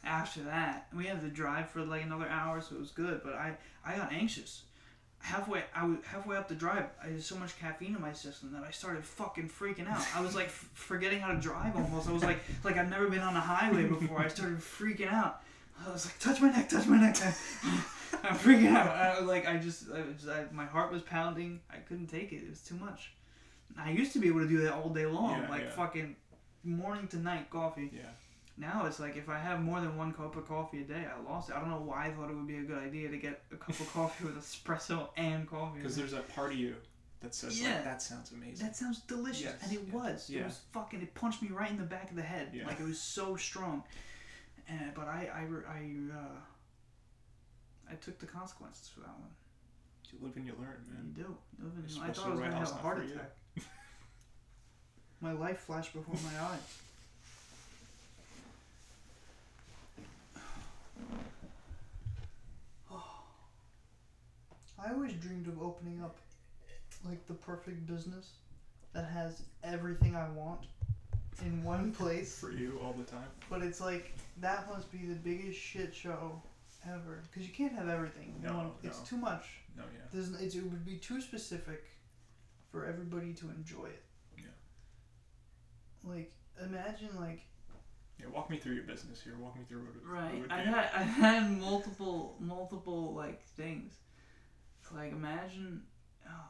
after 0.04 0.42
that. 0.44 0.88
We 0.96 1.06
had 1.06 1.22
to 1.22 1.28
drive 1.30 1.70
for 1.70 1.84
like 1.84 2.04
another 2.04 2.28
hour, 2.28 2.62
so 2.62 2.76
it 2.76 2.80
was 2.80 2.92
good. 2.92 3.22
But 3.24 3.34
I 3.34 3.58
I 3.86 3.96
got 3.96 4.12
anxious. 4.12 4.64
Halfway, 5.28 5.62
I 5.76 5.86
was 5.86 5.98
halfway 6.06 6.38
up 6.38 6.48
the 6.48 6.56
drive. 6.56 6.86
I 7.04 7.08
had 7.08 7.22
so 7.22 7.36
much 7.36 7.60
caffeine 7.60 7.94
in 7.96 8.02
my 8.02 8.14
system 8.14 8.54
that 8.54 8.64
I 8.64 8.72
started 8.72 9.04
fucking 9.04 9.50
freaking 9.50 9.88
out. 9.90 10.02
I 10.16 10.22
was 10.22 10.36
like 10.36 10.46
f- 10.48 10.70
forgetting 10.74 11.20
how 11.20 11.34
to 11.34 11.40
drive 11.40 11.76
almost. 11.76 12.08
I 12.08 12.14
was 12.14 12.24
like 12.24 12.40
like 12.64 12.78
I've 12.78 12.90
never 12.90 13.08
been 13.10 13.20
on 13.20 13.36
a 13.36 13.40
highway 13.42 13.84
before. 13.88 14.20
I 14.20 14.30
started 14.30 14.60
freaking 14.60 15.12
out. 15.12 15.42
I 15.86 15.92
was 15.92 16.06
like, 16.06 16.18
touch 16.20 16.42
my 16.42 16.50
neck, 16.50 16.70
touch 16.70 16.88
my 16.88 16.98
neck. 17.00 17.18
I'm 18.24 18.36
freaking 18.38 18.74
out. 18.74 18.88
I, 18.88 19.20
like 19.20 19.46
I 19.48 19.58
just, 19.58 19.92
I 19.92 20.02
was, 20.02 20.28
I, 20.30 20.46
my 20.54 20.66
heart 20.66 20.92
was 20.94 21.02
pounding. 21.02 21.60
I 21.70 21.78
couldn't 21.78 22.08
take 22.08 22.32
it. 22.32 22.38
It 22.38 22.50
was 22.50 22.62
too 22.62 22.76
much. 22.76 23.12
I 23.78 23.92
used 23.92 24.14
to 24.14 24.20
be 24.20 24.28
able 24.30 24.40
to 24.40 24.48
do 24.48 24.62
that 24.62 24.74
all 24.74 24.90
day 24.90 25.06
long, 25.06 25.42
Yeah, 25.42 25.50
like 25.50 25.64
yeah. 25.64 25.70
fucking 25.72 26.16
morning 26.64 27.08
to 27.10 27.18
night 27.18 27.50
coffee. 27.50 27.92
Yeah. 27.94 28.04
Now 28.60 28.86
it's 28.88 29.00
like 29.00 29.16
if 29.16 29.30
I 29.30 29.38
have 29.38 29.62
more 29.62 29.80
than 29.80 29.96
one 29.98 30.14
cup 30.14 30.36
of 30.36 30.48
coffee 30.48 30.82
a 30.82 30.84
day, 30.84 31.06
I 31.06 31.30
lost 31.32 31.50
it. 31.50 31.56
I 31.56 31.60
don't 31.60 31.70
know 31.70 31.82
why 31.82 32.08
I 32.08 32.10
thought 32.12 32.30
it 32.32 32.36
would 32.36 32.48
be 32.48 32.58
a 32.58 32.64
good 32.64 32.80
idea 32.80 33.08
to 33.10 33.18
get 33.18 33.44
a 33.52 33.56
cup 33.56 33.80
of 33.80 33.94
coffee 33.94 34.26
with 34.26 34.36
espresso 34.38 35.10
and 35.16 35.48
coffee. 35.48 35.78
Because 35.80 35.96
there's 35.96 36.14
a 36.14 36.22
part 36.22 36.54
of 36.54 36.58
you 36.58 36.76
that 37.20 37.36
says 37.36 37.62
Yeah. 37.62 37.76
like 37.76 37.84
that 37.84 38.02
sounds 38.02 38.32
amazing. 38.32 38.66
that 38.66 38.76
sounds 38.76 39.00
delicious, 39.02 39.42
Yes, 39.44 39.56
and 39.64 39.72
it 39.74 39.82
yeah, 39.88 39.94
was. 39.94 40.30
It 40.32 40.44
was 40.44 40.60
fucking. 40.72 41.02
It 41.02 41.14
punched 41.14 41.42
me 41.44 41.50
right 41.50 41.70
in 41.70 41.78
the 41.78 41.84
back 41.84 42.10
of 42.10 42.16
the 42.16 42.24
head. 42.24 42.50
Yeah. 42.52 42.66
Like 42.66 42.80
it 42.80 42.84
was 42.86 43.00
so 43.00 43.36
strong. 43.36 43.84
And 44.68 44.92
but 44.96 45.08
I 45.08 45.30
I 45.34 45.72
I 45.72 45.92
uh, 46.18 47.92
I 47.92 47.96
took 47.96 48.18
the 48.20 48.26
consequences 48.26 48.88
for 48.90 49.02
that 49.02 49.18
one. 49.20 49.30
You 50.12 50.18
live 50.26 50.36
and 50.36 50.46
you 50.48 50.54
learn, 50.58 50.84
man. 50.90 51.14
You 51.16 51.24
do. 51.24 51.38
You 51.60 51.66
live 51.66 51.74
in- 51.78 52.02
I 52.02 52.10
Espresso 52.10 52.16
thought 52.16 52.26
I 52.28 52.30
was 52.32 52.40
gonna 52.40 52.56
have 52.58 52.72
a 52.72 52.74
heart 52.76 53.06
attack. 53.06 53.32
my 55.22 55.32
life 55.34 55.60
flashed 55.60 55.94
before 55.94 56.16
my 56.16 56.40
eyes. 56.42 56.82
I 64.84 64.92
always 64.94 65.14
dreamed 65.14 65.48
of 65.48 65.62
opening 65.62 66.02
up 66.04 66.18
like 67.06 67.26
the 67.28 67.34
perfect 67.34 67.86
business 67.88 68.32
that 68.94 69.06
has 69.06 69.42
everything 69.64 70.16
I 70.16 70.30
want 70.30 70.62
in 71.44 71.64
one 71.64 71.92
place. 71.98 72.38
For 72.40 72.52
you 72.52 72.80
all 72.84 72.94
the 72.94 73.04
time. 73.04 73.28
But 73.50 73.62
it's 73.62 73.82
like 73.82 74.14
that 74.42 74.68
must 74.70 74.92
be 74.92 75.00
the 75.00 75.16
biggest 75.16 75.60
shit 75.60 75.94
show 75.96 76.42
ever 76.88 77.24
because 77.30 77.48
you 77.48 77.54
can't 77.54 77.74
have 77.74 77.90
everything. 77.90 78.36
in 78.38 78.44
No, 78.48 78.72
it's 78.84 79.00
too 79.00 79.18
much. 79.18 79.46
No, 79.76 79.84
yeah. 79.94 80.02
There's, 80.12 80.30
it's, 80.42 80.56
it 80.56 80.64
would 80.64 80.86
be 80.86 80.96
too 80.98 81.22
specific 81.22 81.84
for 82.72 82.86
everybody 82.86 83.34
to 83.34 83.50
enjoy 83.50 83.86
it. 83.86 84.04
Yeah. 84.38 84.46
Like 86.04 86.32
imagine 86.64 87.10
like 87.20 87.42
Yeah, 88.20 88.28
walk 88.34 88.50
me 88.50 88.58
through 88.58 88.74
your 88.76 88.84
business 88.84 89.22
here. 89.22 89.34
Walk 89.40 89.56
me 89.58 89.64
through 89.68 89.82
what 89.82 89.96
it, 89.96 90.02
what 90.08 90.18
it 90.18 90.34
Right. 90.34 90.42
would 90.42 90.52
I 90.52 90.62
had 90.62 90.90
I 90.96 91.04
had 91.04 91.60
multiple 91.60 92.36
multiple 92.40 93.14
like 93.14 93.44
things. 93.44 93.94
Like 94.94 95.12
imagine, 95.12 95.84
oh, 96.28 96.50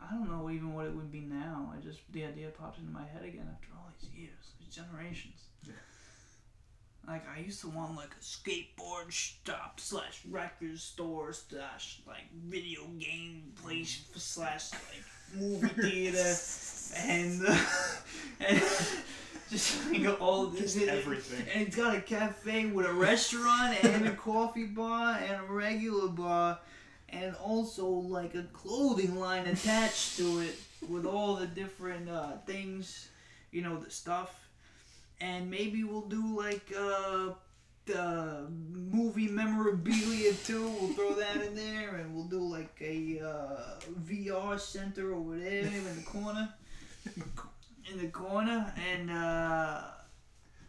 I, 0.00 0.06
I 0.06 0.10
don't 0.10 0.30
know 0.30 0.50
even 0.50 0.74
what 0.74 0.86
it 0.86 0.94
would 0.94 1.12
be 1.12 1.20
now. 1.20 1.72
I 1.76 1.80
just 1.80 2.00
the 2.12 2.24
idea 2.24 2.48
popped 2.48 2.78
into 2.78 2.90
my 2.90 3.04
head 3.06 3.22
again 3.22 3.48
after 3.52 3.68
all 3.76 3.90
these 4.00 4.10
years, 4.14 4.54
these 4.58 4.74
generations. 4.74 5.42
Like 7.06 7.24
I 7.28 7.40
used 7.40 7.60
to 7.60 7.68
want 7.68 7.94
like 7.94 8.10
a 8.10 8.24
skateboard 8.24 9.10
shop 9.10 9.78
slash 9.78 10.22
record 10.28 10.78
store 10.78 11.32
slash 11.32 12.00
like 12.06 12.24
video 12.34 12.82
game 12.98 13.52
place 13.62 14.04
slash 14.16 14.72
like 14.72 15.40
movie 15.40 15.68
theater 15.68 16.34
and 17.06 17.46
uh, 17.46 17.56
and 18.40 18.62
just 19.50 19.90
like 19.92 20.20
all 20.20 20.46
this 20.50 20.74
Just 20.74 20.88
everything. 20.88 21.46
and 21.54 21.62
it's 21.66 21.76
got 21.76 21.94
a 21.96 22.00
cafe 22.00 22.66
with 22.66 22.86
a 22.86 22.92
restaurant 22.92 23.82
and 23.84 24.06
a 24.08 24.12
coffee 24.12 24.66
bar 24.66 25.18
and 25.18 25.40
a 25.40 25.52
regular 25.52 26.08
bar 26.08 26.58
and 27.08 27.34
also 27.36 27.86
like 27.86 28.34
a 28.34 28.42
clothing 28.52 29.18
line 29.18 29.46
attached 29.46 30.16
to 30.18 30.40
it 30.40 30.56
with 30.88 31.06
all 31.06 31.36
the 31.36 31.46
different 31.46 32.08
uh, 32.08 32.32
things, 32.46 33.08
you 33.52 33.62
know, 33.62 33.78
the 33.78 33.90
stuff. 33.90 34.48
And 35.20 35.50
maybe 35.50 35.84
we'll 35.84 36.02
do 36.08 36.36
like 36.36 36.72
uh, 36.76 37.30
the 37.86 38.46
movie 38.50 39.28
memorabilia 39.28 40.32
too. 40.34 40.68
We'll 40.80 40.92
throw 40.92 41.14
that 41.14 41.42
in 41.42 41.54
there 41.54 41.96
and 41.96 42.14
we'll 42.14 42.24
do 42.26 42.40
like 42.40 42.74
a 42.80 43.20
uh, 43.20 43.80
VR 44.04 44.60
center 44.60 45.14
over 45.14 45.38
there 45.38 45.62
in 45.62 45.96
the 45.96 46.02
corner. 46.04 46.52
In 47.90 47.98
the 47.98 48.08
corner 48.08 48.72
and 48.92 49.10
uh, 49.10 49.80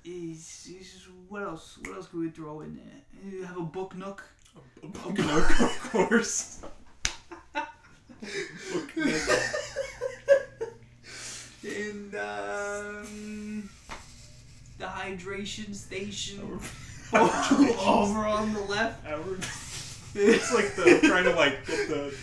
is, 0.05 0.69
is 0.69 1.07
what 1.29 1.43
else? 1.43 1.79
What 1.81 1.95
else 1.95 2.07
could 2.07 2.19
we 2.19 2.29
throw 2.29 2.61
in 2.61 2.75
there? 2.75 3.31
You 3.31 3.43
have 3.43 3.57
a 3.57 3.61
book 3.63 3.95
nook. 3.95 4.23
A, 4.55 4.85
a 4.85 4.89
book 4.89 5.17
nook, 5.17 5.59
of 5.61 5.79
course. 5.91 6.61
book 7.53 8.95
nook. 8.95 9.21
and 11.63 12.15
um, 12.15 13.69
the 14.77 14.85
hydration 14.85 15.73
station 15.73 16.59
over 17.13 18.19
on 18.25 18.53
the 18.53 18.61
left. 18.61 19.05
It's 20.15 20.53
like 20.53 20.75
the 20.75 20.99
trying 21.03 21.23
to 21.25 21.33
like 21.35 21.65
get 21.65 21.89
the 21.89 22.13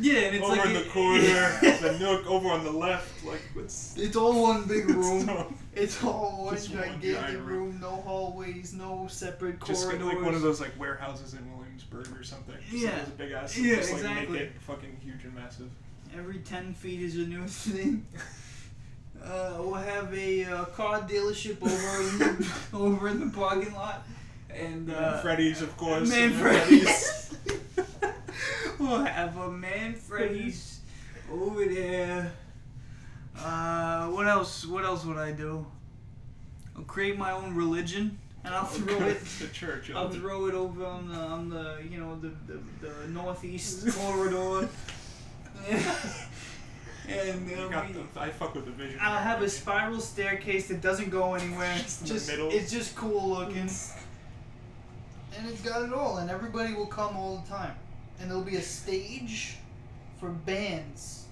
Yeah, 0.00 0.20
and 0.20 0.36
it's 0.36 0.44
over 0.44 0.56
like 0.56 0.66
in 0.70 0.76
a- 0.76 0.78
the 0.80 0.88
corner, 0.90 1.20
the 1.80 1.96
nook 2.00 2.26
over 2.26 2.48
on 2.48 2.64
the 2.64 2.70
left. 2.72 3.24
Like 3.24 3.40
what's 3.54 3.96
it's 3.96 4.16
all 4.16 4.42
one 4.42 4.64
big 4.66 4.88
room. 4.88 5.24
So, 5.26 5.54
It's 5.74 6.02
all 6.04 6.44
one 6.46 6.54
Just 6.54 6.70
one 6.74 7.00
gigantic 7.00 7.38
room. 7.40 7.46
room, 7.46 7.80
no 7.80 7.90
hallways, 7.90 8.74
no 8.74 9.06
separate 9.08 9.58
just 9.64 9.84
corridors. 9.84 10.04
Just 10.06 10.14
like 10.16 10.24
one 10.24 10.34
of 10.34 10.42
those 10.42 10.60
like 10.60 10.78
warehouses 10.78 11.34
in 11.34 11.56
Williamsburg 11.56 12.08
or 12.18 12.22
something. 12.24 12.54
Just 12.70 12.82
Yeah. 12.82 12.90
Like 12.90 13.04
those 13.06 13.14
big 13.14 13.32
ass. 13.32 13.58
Yeah, 13.58 13.76
just 13.76 13.92
like 13.92 14.00
exactly. 14.02 14.32
make 14.38 14.42
it 14.42 14.60
fucking 14.60 14.96
huge 15.02 15.24
and 15.24 15.34
massive. 15.34 15.70
Every 16.16 16.38
10 16.38 16.74
feet 16.74 17.00
is 17.00 17.16
a 17.16 17.20
new 17.20 17.46
thing. 17.48 18.06
Uh, 19.24 19.54
we'll 19.58 19.74
have 19.74 20.12
a 20.12 20.44
uh, 20.44 20.64
car 20.66 21.00
dealership 21.00 21.56
over 21.62 22.02
in 22.02 22.18
the, 22.18 22.52
over 22.74 23.08
in 23.08 23.20
the 23.20 23.34
parking 23.34 23.72
lot. 23.72 24.06
And, 24.50 24.90
uh, 24.90 25.18
Freddy's, 25.22 25.62
of 25.62 25.74
course. 25.78 26.10
Man 26.10 26.32
and 26.32 26.34
Freddy's. 26.34 27.34
we'll 28.78 29.04
have 29.04 29.36
a 29.36 29.50
Man 29.50 29.94
Freddy's 29.94 30.80
over 31.30 31.64
there. 31.64 32.32
Uh, 33.38 34.08
what 34.08 34.26
else? 34.26 34.66
What 34.66 34.84
else 34.84 35.04
would 35.04 35.16
I 35.18 35.32
do? 35.32 35.66
I'll 36.76 36.84
create 36.84 37.18
my 37.18 37.32
own 37.32 37.54
religion, 37.54 38.18
and 38.44 38.54
I'll 38.54 38.64
throw 38.64 38.96
it. 39.06 39.20
the 39.40 39.48
church. 39.48 39.90
I'll 39.90 40.06
of 40.06 40.16
throw 40.16 40.46
it 40.46 40.54
over 40.54 40.84
on 40.84 41.08
the, 41.08 41.16
on 41.18 41.48
the 41.48 41.78
you 41.88 41.98
know 41.98 42.18
the 42.20 42.32
the, 42.46 42.60
the 42.86 43.08
northeast 43.08 43.88
corridor. 43.98 44.68
and 47.08 47.50
You 47.50 47.56
uh, 47.56 47.68
got 47.68 47.86
we, 47.88 47.92
the, 47.94 48.20
I 48.20 48.30
fuck 48.30 48.54
with 48.54 48.66
the 48.66 48.72
vision. 48.72 48.98
I'll 49.00 49.22
have 49.22 49.40
a 49.40 49.44
Just 49.44 49.60
spiral 49.60 50.00
staircase 50.00 50.68
that 50.68 50.80
doesn't 50.80 51.10
go 51.10 51.34
anywhere. 51.34 51.74
Just 51.78 52.02
in 52.02 52.08
the 52.08 52.14
just 52.14 52.28
middle. 52.28 52.50
it's 52.50 52.70
just 52.70 52.94
cool 52.96 53.28
looking. 53.30 53.68
And 55.36 55.48
it's 55.48 55.62
got 55.62 55.82
it 55.82 55.92
all, 55.92 56.18
and 56.18 56.30
everybody 56.30 56.74
will 56.74 56.86
come 56.86 57.16
all 57.16 57.38
the 57.44 57.48
time. 57.52 57.74
And 58.20 58.30
there'll 58.30 58.44
be 58.44 58.56
a 58.56 58.62
stage 58.62 59.56
for 60.20 60.28
bands. 60.30 61.26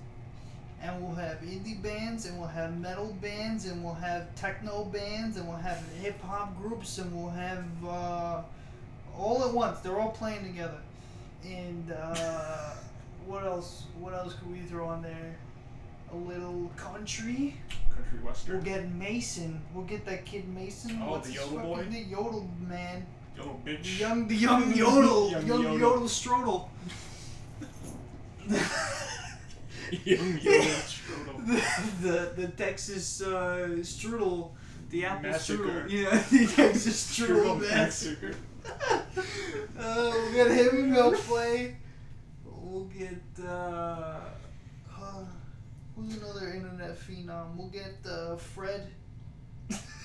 And 0.82 1.00
we'll 1.00 1.14
have 1.14 1.38
indie 1.42 1.80
bands, 1.80 2.26
and 2.26 2.36
we'll 2.38 2.48
have 2.48 2.76
metal 2.80 3.16
bands, 3.20 3.66
and 3.66 3.84
we'll 3.84 3.94
have 3.94 4.34
techno 4.34 4.84
bands, 4.84 5.36
and 5.36 5.46
we'll 5.46 5.56
have 5.56 5.80
hip 6.00 6.20
hop 6.22 6.56
groups, 6.60 6.98
and 6.98 7.14
we'll 7.16 7.30
have 7.30 7.64
uh, 7.86 8.42
all 9.16 9.44
at 9.44 9.54
once. 9.54 9.78
They're 9.78 9.98
all 10.00 10.10
playing 10.10 10.44
together. 10.44 10.78
And 11.44 11.92
uh, 11.92 12.70
what 13.26 13.44
else? 13.44 13.84
What 14.00 14.12
else 14.14 14.34
could 14.34 14.50
we 14.50 14.58
throw 14.62 14.88
on 14.88 15.02
there? 15.02 15.36
A 16.12 16.16
little 16.16 16.68
country. 16.76 17.54
country 17.94 18.18
western. 18.24 18.56
We'll 18.56 18.64
get 18.64 18.90
Mason. 18.90 19.60
We'll 19.72 19.84
get 19.84 20.04
that 20.06 20.24
kid 20.26 20.48
Mason. 20.52 21.00
Oh, 21.02 21.12
What's 21.12 21.28
the 21.28 21.34
yodel 21.34 21.58
boy? 21.58 21.86
name? 21.88 22.08
Yodel 22.10 22.50
man. 22.60 23.06
Bitch. 23.64 23.98
young, 23.98 24.26
the 24.28 24.34
young 24.34 24.72
yodel. 24.76 25.30
Young 25.30 25.46
young 25.46 25.62
yodel. 25.62 25.78
yodel 25.78 26.08
strudel. 26.08 26.68
Young 30.04 30.38
Strudel. 30.38 31.46
the, 31.46 31.62
the 32.00 32.42
the 32.42 32.48
Texas 32.48 33.20
uh, 33.22 33.68
strudel, 33.82 34.50
the 34.90 35.04
apple 35.04 35.30
Massacre. 35.30 35.64
strudel. 35.86 35.90
Yeah, 35.90 36.22
the 36.30 36.46
Texas 36.46 37.18
strudel. 37.18 37.60
Massacre. 37.60 38.34
Uh, 38.64 40.10
we'll 40.12 40.32
get 40.32 40.50
him. 40.50 40.92
He'll 40.94 41.12
play. 41.12 41.76
we'll 42.44 42.84
get. 42.86 43.20
Uh, 43.46 44.20
Uh, 45.02 45.24
who's 45.96 46.16
another 46.16 46.54
internet 46.54 46.96
phenom? 46.98 47.56
We'll 47.56 47.68
get 47.68 47.96
uh, 48.08 48.36
Fred. 48.36 48.88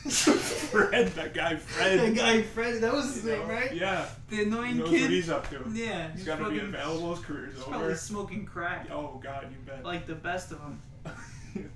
Fred, 0.09 1.07
that 1.15 1.33
guy 1.33 1.55
Fred. 1.57 1.99
that 1.99 2.15
guy 2.15 2.41
Fred. 2.41 2.81
That 2.81 2.93
was 2.93 3.15
his 3.15 3.25
You 3.25 3.31
name, 3.31 3.47
know? 3.47 3.53
right? 3.53 3.73
Yeah. 3.73 4.05
the 4.29 4.35
He 4.37 4.43
annoying 4.43 4.77
knows 4.77 4.89
kid. 4.89 5.01
what 5.01 5.09
he's 5.11 5.29
up 5.29 5.49
to. 5.49 5.63
yeah, 5.73 6.11
He's 6.13 6.23
got 6.23 6.37
to 6.39 6.49
be 6.49 6.59
available. 6.59 7.15
His 7.15 7.25
career's 7.25 7.53
He's 7.55 7.61
over. 7.63 7.71
probably 7.71 7.95
smoking 7.95 8.45
crack, 8.45 8.87
Oh 8.91 9.19
God, 9.23 9.47
you 9.51 9.57
bet. 9.65 9.83
like 9.83 10.05
the 10.07 10.15
best 10.15 10.51
of 10.51 10.59
them. 10.59 10.81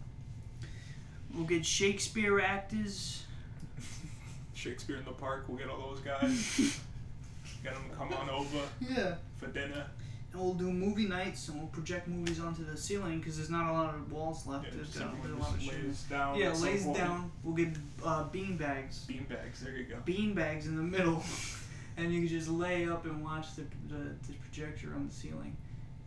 We'll 1.34 1.46
get 1.46 1.66
Shakespeare 1.66 2.42
actors. 2.42 3.24
Shakespeare 4.54 4.98
in 4.98 5.06
the 5.06 5.12
Park. 5.12 5.46
We'll 5.48 5.58
get 5.58 5.70
all 5.70 5.80
those 5.90 6.02
guys. 6.02 6.80
get 7.64 7.74
them 7.74 7.84
to 7.90 7.96
come 7.96 8.12
on 8.14 8.30
over 8.30 8.60
Yeah. 8.82 9.16
for 9.38 9.48
dinner. 9.48 9.86
And 10.34 10.42
we'll 10.42 10.54
do 10.54 10.72
movie 10.72 11.06
nights 11.08 11.50
and 11.50 11.58
we'll 11.58 11.68
project 11.68 12.08
movies 12.08 12.40
onto 12.40 12.64
the 12.64 12.78
ceiling 12.78 13.20
because 13.20 13.36
there's 13.36 13.50
not 13.50 13.70
a 13.70 13.74
lot 13.74 13.94
of 13.94 14.10
walls 14.12 14.48
left. 14.48 14.66
Yeah, 14.66 14.72
there's, 14.76 14.98
got, 14.98 15.22
there's 15.22 15.36
a 15.36 15.38
lot 15.38 15.54
of 15.54 15.68
lays 15.68 16.04
down. 16.10 16.38
Yeah, 16.38 16.54
lays 16.54 16.86
down. 16.86 17.32
We'll 17.44 17.56
get 17.56 17.76
uh, 18.04 18.24
bean 18.26 18.56
bags. 18.56 19.04
Bean 19.06 19.26
bags. 19.28 19.60
There 19.60 19.76
you 19.76 19.84
go. 19.84 19.98
Bean 20.06 20.34
bags 20.34 20.68
in 20.68 20.78
the 20.78 20.84
middle, 20.84 21.22
and 21.98 22.14
you 22.14 22.22
can 22.22 22.30
just 22.30 22.48
lay 22.50 22.88
up 22.88 23.06
and 23.06 23.22
watch 23.24 23.56
the, 23.58 23.64
the, 23.90 24.04
the 24.28 24.34
projector 24.42 24.94
on 24.96 25.08
the 25.08 25.14
ceiling. 25.14 25.56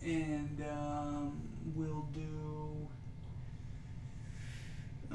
And 0.02 0.64
um, 0.70 1.40
we'll 1.74 2.06
do 2.14 2.88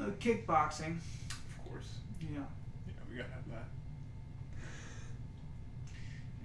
uh, 0.00 0.10
kickboxing. 0.20 0.98
Of 1.30 1.68
course. 1.68 1.88
Yeah, 2.20 2.38
Yeah, 2.86 2.92
we 3.10 3.16
gotta 3.16 3.30
have 3.30 3.48
that. 3.50 3.68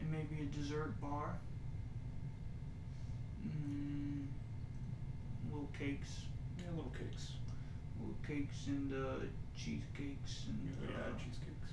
and 0.01 0.11
maybe 0.11 0.41
a 0.41 0.45
dessert 0.45 0.99
bar. 1.01 1.35
Mm, 3.45 4.27
little 5.51 5.69
cakes, 5.77 6.21
Yeah, 6.57 6.71
little 6.75 6.91
cakes. 6.97 7.33
little 7.99 8.15
cakes 8.25 8.67
and 8.67 8.91
uh, 8.93 9.25
cheesecakes 9.55 10.47
and 10.49 10.59
Yeah, 10.81 10.95
uh, 10.97 11.17
cheesecakes. 11.17 11.71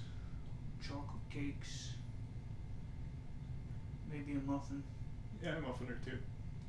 chocolate 0.82 1.28
cakes. 1.30 1.94
Maybe 4.10 4.32
a 4.32 4.40
muffin, 4.40 4.82
Yeah, 5.42 5.56
a 5.56 5.60
muffin 5.60 5.88
or 5.88 5.98
two 6.04 6.18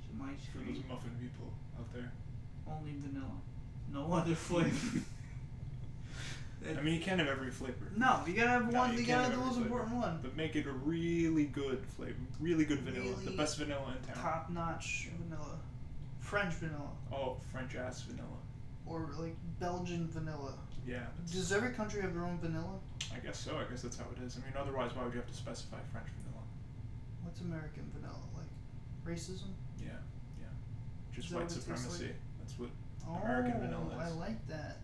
some 0.08 0.22
ice 0.22 0.47
cream. 0.51 0.66
for 0.68 0.72
those 0.74 0.84
muffin 0.89 1.12
people 1.20 1.51
out 1.78 1.91
there. 1.93 2.12
Only 2.68 2.93
vanilla. 3.04 3.38
No 3.91 4.14
other 4.14 4.36
flavor. 4.36 4.99
I 6.66 6.82
mean, 6.82 6.93
you 6.95 7.01
can't 7.01 7.20
have 7.20 7.28
every 7.30 7.51
flavor, 7.51 7.91
No, 7.97 8.22
you 8.26 8.34
gotta 8.34 8.49
have 8.49 8.72
No, 8.72 8.80
one. 8.80 8.93
you 8.93 8.99
You, 8.99 9.05
gotta 9.05 9.24
have 9.24 9.32
have 9.32 9.39
the 9.39 9.45
most 9.45 9.55
flavor. 9.55 9.68
important 9.68 9.95
one. 9.97 10.20
but 10.22 10.36
make 10.38 10.55
it 10.55 10.66
a 10.66 10.72
really 10.72 11.45
good 11.45 11.84
flavor, 11.97 12.16
really 12.39 12.64
good 12.66 12.80
vanilla, 12.80 13.14
the 13.26 13.32
best 13.32 13.57
vanilla 13.57 13.93
in 13.97 14.14
town. 14.14 14.24
Top 14.24 14.49
notch 14.49 15.09
vanilla, 15.22 15.57
French 16.20 16.53
vanilla, 16.55 16.89
Oh, 17.11 17.38
French 17.51 17.76
ass 17.76 18.01
vanilla. 18.03 18.38
or 18.86 19.09
like 19.20 19.36
Belgian 19.59 20.07
vanilla. 20.07 20.53
Yeah, 20.86 21.05
Does 21.32 21.51
every 21.53 21.72
country 21.72 22.01
have 22.01 22.14
their 22.14 22.24
own 22.26 22.38
vanilla? 22.39 22.80
I 23.16 23.20
guess 23.20 23.39
so. 23.39 23.55
I 23.57 23.64
guess 23.70 23.82
that's 23.84 23.97
how 23.97 24.05
it 24.18 24.22
is. 24.26 24.38
I 24.38 24.39
mean, 24.45 24.53
otherwise, 24.57 24.91
why 24.95 25.03
would 25.03 25.14
you 25.14 25.20
have 25.20 25.30
to 25.30 25.34
specify 25.36 25.78
French 25.91 26.07
vanilla? 26.24 26.43
What's 27.24 27.39
American 27.41 27.89
vanilla 27.95 28.20
like? 28.36 28.47
Racism? 29.07 29.51
Yeah, 29.80 29.91
yeah. 30.39 30.47
Just 31.14 31.30
that 31.30 31.36
white 31.38 31.43
what 31.43 31.51
it 31.51 31.55
tastes 31.55 31.66
supremacy. 31.66 32.03
like? 32.07 32.16
That's 32.39 32.59
what. 32.59 32.70
Oh, 33.07 33.16
American 33.24 33.59
vanilla 33.61 33.95
is. 33.95 34.11
I 34.14 34.16
like 34.20 34.47
that. 34.47 34.78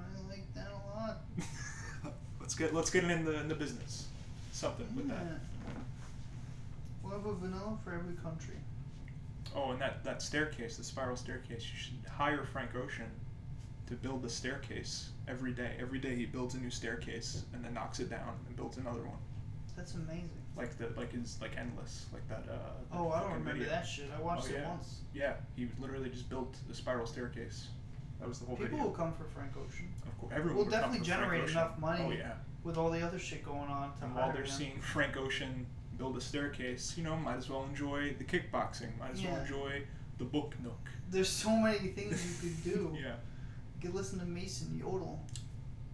I 0.00 0.28
like 0.28 0.54
that 0.54 0.68
a 0.70 0.98
lot. 0.98 1.22
let's 2.40 2.54
get 2.54 2.74
let's 2.74 2.90
get 2.90 3.04
in 3.04 3.24
the 3.24 3.40
in 3.40 3.48
the 3.48 3.54
business. 3.54 4.06
Something 4.52 4.86
with 4.96 5.08
that. 5.08 5.22
Yeah. 5.24 5.72
We'll 7.02 7.12
have 7.12 7.26
a 7.26 7.34
vanilla 7.34 7.78
for 7.84 7.94
every 7.94 8.14
country. 8.16 8.56
Oh, 9.54 9.70
and 9.72 9.80
that 9.80 10.04
that 10.04 10.22
staircase, 10.22 10.76
the 10.76 10.84
spiral 10.84 11.16
staircase. 11.16 11.62
You 11.72 11.78
should 11.78 12.10
hire 12.10 12.44
Frank 12.52 12.74
Ocean 12.76 13.10
to 13.86 13.94
build 13.94 14.22
the 14.22 14.30
staircase 14.30 15.10
every 15.26 15.52
day. 15.52 15.72
Every 15.80 15.98
day 15.98 16.14
he 16.14 16.26
builds 16.26 16.54
a 16.54 16.58
new 16.58 16.70
staircase 16.70 17.42
and 17.52 17.64
then 17.64 17.74
knocks 17.74 17.98
it 18.00 18.10
down 18.10 18.34
and 18.46 18.56
builds 18.56 18.76
another 18.76 19.00
one. 19.02 19.18
That's 19.76 19.94
amazing. 19.94 20.30
Like 20.56 20.76
the 20.78 20.88
like 20.96 21.14
is 21.14 21.38
like 21.40 21.52
endless 21.56 22.06
like 22.12 22.28
that. 22.28 22.44
Uh, 22.48 22.56
that 22.58 22.76
Oh, 22.92 23.10
I 23.10 23.20
don't 23.20 23.32
remember 23.32 23.52
video. 23.54 23.68
that 23.70 23.86
shit. 23.86 24.06
I 24.16 24.20
watched 24.20 24.48
Oh, 24.48 24.54
it 24.54 24.58
yeah. 24.60 24.68
once. 24.68 25.00
Yeah, 25.14 25.32
he 25.56 25.68
literally 25.80 26.10
just 26.10 26.28
built 26.28 26.54
a 26.70 26.74
spiral 26.74 27.06
staircase. 27.06 27.68
That 28.20 28.28
was 28.28 28.38
the 28.38 28.46
whole 28.46 28.56
People 28.56 28.70
video. 28.76 28.84
will 28.84 28.94
come 28.94 29.12
for 29.14 29.24
Frank 29.24 29.52
Ocean 29.56 29.88
Of 30.06 30.18
course, 30.18 30.32
everyone 30.34 30.56
We'll 30.56 30.64
would 30.66 30.72
come 30.72 30.80
definitely 30.82 30.98
for 31.00 31.04
Frank 31.14 31.20
generate 31.22 31.44
Ocean. 31.44 31.56
enough 31.58 31.78
money. 31.78 32.04
Oh 32.06 32.10
yeah, 32.12 32.32
with 32.62 32.76
all 32.76 32.90
the 32.90 33.00
other 33.00 33.18
shit 33.18 33.44
going 33.44 33.58
on. 33.70 33.92
To 33.98 34.04
and 34.04 34.14
while 34.14 34.24
hire 34.26 34.34
they're 34.34 34.46
seeing 34.46 34.78
Frank 34.80 35.16
Ocean 35.16 35.66
build 35.96 36.16
a 36.16 36.20
staircase, 36.20 36.94
you 36.96 37.02
know, 37.04 37.16
might 37.16 37.36
as 37.36 37.48
well 37.48 37.64
enjoy 37.64 38.14
the 38.18 38.24
kickboxing. 38.24 38.96
Might 38.98 39.12
as 39.12 39.22
well 39.22 39.32
Yeah. 39.32 39.42
enjoy 39.42 39.82
the 40.18 40.24
book 40.24 40.54
nook. 40.62 40.88
There's 41.10 41.28
so 41.30 41.50
many 41.56 41.88
things 41.88 42.22
you 42.44 42.50
could 42.50 42.64
do. 42.74 42.96
Yeah, 43.00 43.14
You 43.76 43.80
could 43.88 43.94
listen 43.94 44.18
to 44.18 44.24
Mason 44.26 44.76
yodel. 44.78 45.18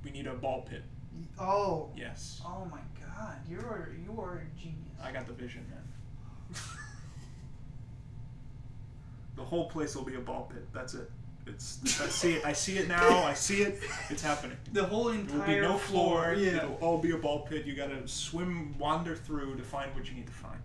we 0.04 0.10
need 0.10 0.26
a 0.26 0.34
ball 0.34 0.62
pit. 0.62 0.82
Oh. 1.38 1.90
Yes, 1.96 2.42
Oh 2.44 2.66
my 2.70 2.80
God, 3.00 3.36
you're 3.48 3.90
you 4.04 4.20
are 4.20 4.38
a 4.38 4.60
genius. 4.60 4.98
I 5.02 5.12
got 5.12 5.26
the 5.26 5.32
vision, 5.32 5.64
man. 5.70 6.60
the 9.36 9.44
whole 9.44 9.68
place 9.68 9.94
will 9.94 10.04
be 10.04 10.14
a 10.16 10.20
ball 10.20 10.50
pit. 10.52 10.66
That's 10.72 10.94
it. 10.94 11.10
It's 11.46 12.00
I 12.00 12.08
see 12.08 12.34
it. 12.34 12.44
I 12.44 12.52
see 12.52 12.78
it 12.78 12.88
now. 12.88 13.22
I 13.24 13.34
see 13.34 13.62
it. 13.62 13.80
It's 14.10 14.22
happening. 14.22 14.56
the 14.72 14.84
whole 14.84 15.08
entire 15.10 15.38
There 15.38 15.38
will 15.38 15.46
be 15.46 15.60
no 15.60 15.78
floor. 15.78 16.34
Yeah. 16.36 16.56
It'll 16.56 16.74
all 16.80 16.98
be 16.98 17.12
a 17.12 17.16
ball 17.16 17.40
pit. 17.40 17.64
You 17.64 17.74
gotta 17.74 18.06
swim, 18.08 18.76
wander 18.78 19.14
through 19.14 19.56
to 19.56 19.62
find 19.62 19.94
what 19.94 20.08
you 20.08 20.14
need 20.14 20.26
to 20.26 20.32
find. 20.32 20.60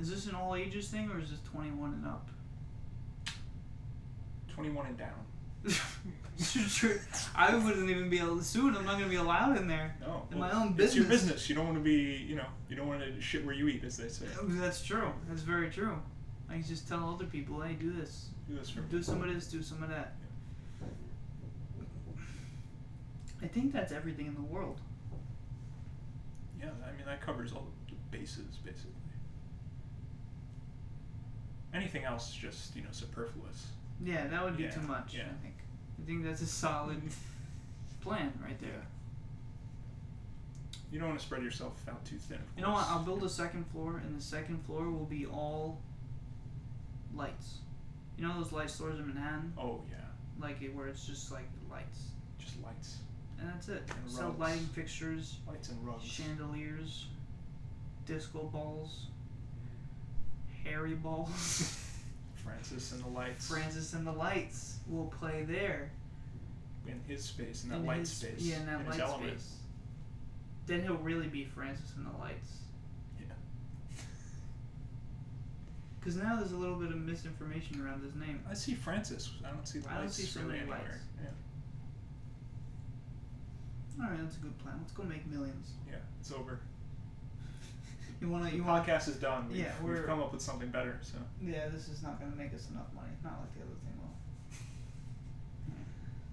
Is 0.00 0.10
this 0.10 0.26
an 0.26 0.34
all 0.34 0.54
ages 0.54 0.88
thing 0.88 1.10
or 1.10 1.18
is 1.18 1.30
this 1.30 1.40
21 1.50 1.94
and 1.94 2.06
up? 2.06 2.28
21 4.48 4.86
and 4.86 4.98
down. 4.98 5.26
I 7.34 7.56
wouldn't 7.56 7.90
even 7.90 8.08
be 8.08 8.18
able 8.18 8.40
soon. 8.42 8.76
I'm 8.76 8.84
not 8.84 8.92
gonna 8.92 9.08
be 9.08 9.16
allowed 9.16 9.56
in 9.56 9.66
there. 9.66 9.96
No. 10.00 10.22
In 10.30 10.38
well, 10.38 10.48
my 10.48 10.54
own 10.54 10.74
business. 10.74 10.86
It's 10.86 10.96
your 10.96 11.04
business. 11.06 11.32
business. 11.32 11.48
You 11.48 11.54
don't 11.56 11.66
want 11.66 11.78
to 11.78 11.82
be, 11.82 12.24
you 12.28 12.36
know, 12.36 12.46
you 12.68 12.76
don't 12.76 12.86
want 12.86 13.00
to 13.00 13.20
shit 13.20 13.44
where 13.44 13.54
you 13.54 13.66
eat, 13.68 13.82
as 13.82 13.96
they 13.96 14.08
say. 14.08 14.26
That's 14.44 14.84
true. 14.84 15.10
That's 15.28 15.42
very 15.42 15.70
true. 15.70 15.98
I 16.48 16.54
can 16.54 16.62
just 16.64 16.88
tell 16.88 17.10
other 17.14 17.26
people, 17.26 17.60
hey, 17.60 17.74
do 17.74 17.92
this. 17.92 18.28
Do 18.48 18.56
this 18.56 18.70
for 18.70 18.80
Do 18.80 19.02
some 19.02 19.22
of 19.22 19.32
this, 19.32 19.46
do 19.46 19.62
some 19.62 19.82
of 19.82 19.90
that. 19.90 20.14
I 23.42 23.46
think 23.46 23.72
that's 23.72 23.92
everything 23.92 24.26
in 24.26 24.34
the 24.34 24.42
world. 24.42 24.80
Yeah, 26.60 26.70
I 26.84 26.90
mean 26.96 27.06
that 27.06 27.20
covers 27.20 27.52
all 27.52 27.68
the 27.88 27.94
bases 28.16 28.56
basically. 28.64 28.90
Anything 31.72 32.04
else 32.04 32.30
is 32.30 32.34
just 32.34 32.74
you 32.74 32.82
know 32.82 32.88
superfluous. 32.90 33.68
Yeah, 34.02 34.26
that 34.26 34.44
would 34.44 34.56
be 34.56 34.64
Yeah, 34.64 34.70
too 34.70 34.80
much, 34.80 35.14
yeah. 35.14 35.22
I 35.22 35.42
think. 35.42 35.54
I 36.02 36.06
think 36.06 36.24
that's 36.24 36.42
a 36.42 36.46
solid 36.46 37.00
plan 38.00 38.32
right 38.42 38.58
there. 38.60 38.86
You 40.90 40.98
don't 40.98 41.08
want 41.08 41.20
to 41.20 41.26
spread 41.26 41.42
yourself 41.42 41.74
out 41.88 42.04
too 42.04 42.16
thin. 42.16 42.38
You 42.56 42.62
know 42.62 42.72
what? 42.72 42.86
I'll 42.88 43.02
build 43.02 43.22
a 43.22 43.28
second 43.28 43.66
floor, 43.66 44.00
and 44.04 44.16
the 44.16 44.22
second 44.22 44.64
floor 44.64 44.90
will 44.90 45.04
be 45.04 45.26
all 45.26 45.80
lights. 47.14 47.58
You 48.16 48.26
know 48.26 48.34
those 48.40 48.52
light 48.52 48.70
stores 48.70 48.98
in 48.98 49.06
Manhattan? 49.06 49.52
Oh 49.58 49.80
yeah, 49.90 49.96
Like 50.40 50.60
it, 50.62 50.74
where 50.74 50.88
it's 50.88 51.06
just 51.06 51.30
like 51.32 51.48
lights. 51.70 52.00
just 52.38 52.60
lights, 52.62 52.96
And 53.38 53.48
that's 53.48 53.68
it. 53.68 53.82
And 54.02 54.10
Sell 54.10 54.28
rugs. 54.28 54.38
lighting 54.40 54.66
fixtures, 54.66 55.36
lights 55.46 55.68
and 55.68 55.86
rugs. 55.86 56.04
chandeliers, 56.04 57.06
disco 58.06 58.44
balls, 58.52 59.06
hairy 60.64 60.94
balls. 60.94 61.84
Francis 62.44 62.92
and 62.92 63.02
the 63.04 63.08
lights. 63.08 63.46
Francis 63.48 63.92
and 63.92 64.06
the 64.06 64.12
Lights 64.12 64.78
will 64.88 65.06
play 65.06 65.44
there. 65.46 65.90
in 66.86 66.98
his 67.06 67.22
space, 67.22 67.64
in 67.64 67.68
that 67.70 67.76
in 67.76 67.86
light 67.86 67.98
his, 67.98 68.10
space, 68.10 68.32
Yeah, 68.38 68.56
in 68.60 68.66
that 68.66 68.78
his 68.80 68.88
light 68.88 69.00
element. 69.00 69.38
space. 69.38 69.54
Then 70.66 70.82
he'll 70.82 70.96
really 70.96 71.26
be 71.28 71.44
Francis 71.44 71.92
and 71.96 72.06
the 72.06 72.18
Lights. 72.18 72.52
Yeah. 73.20 73.26
Because 76.08 76.22
now 76.22 76.36
there's 76.36 76.52
a 76.52 76.56
little 76.56 76.76
bit 76.76 76.88
of 76.90 76.96
misinformation 76.96 77.84
around 77.84 78.02
his 78.02 78.14
name. 78.14 78.40
I 78.50 78.54
see 78.54 78.72
Francis. 78.72 79.30
I 79.44 79.50
don't 79.50 79.68
see 79.68 79.80
the 79.80 79.90
I 79.90 79.92
don't 79.96 80.04
lights 80.04 80.14
see 80.16 80.22
so 80.22 80.40
really 80.40 80.52
many 80.52 80.60
anywhere. 80.62 80.80
lights. 80.80 81.34
Yeah. 84.00 84.04
Alright, 84.06 84.18
that's 84.22 84.36
a 84.36 84.40
good 84.40 84.58
plan. 84.58 84.76
Let's 84.80 84.92
go 84.92 85.02
make 85.02 85.26
millions. 85.30 85.72
Yeah, 85.86 85.96
it's 86.18 86.32
over. 86.32 86.60
You 88.22 88.28
wanna 88.30 88.48
The 88.48 88.56
you 88.56 88.64
want 88.64 88.86
podcast 88.86 89.08
is 89.08 89.16
done. 89.16 89.48
We've, 89.50 89.58
Yeah, 89.58 89.72
we've 89.82 89.96
we're- 89.96 90.06
come 90.06 90.22
up 90.22 90.32
with 90.32 90.40
something 90.40 90.70
better. 90.70 90.98
So 91.02 91.18
Yeah, 91.42 91.68
this 91.68 91.88
is 91.90 92.02
not 92.02 92.18
gonna 92.18 92.34
make 92.36 92.54
us 92.54 92.70
enough 92.70 92.90
money. 92.94 93.12
Not 93.22 93.40
like 93.40 93.52
the 93.52 93.60
other 93.60 93.76
thing 93.84 93.92
will. 94.00 94.16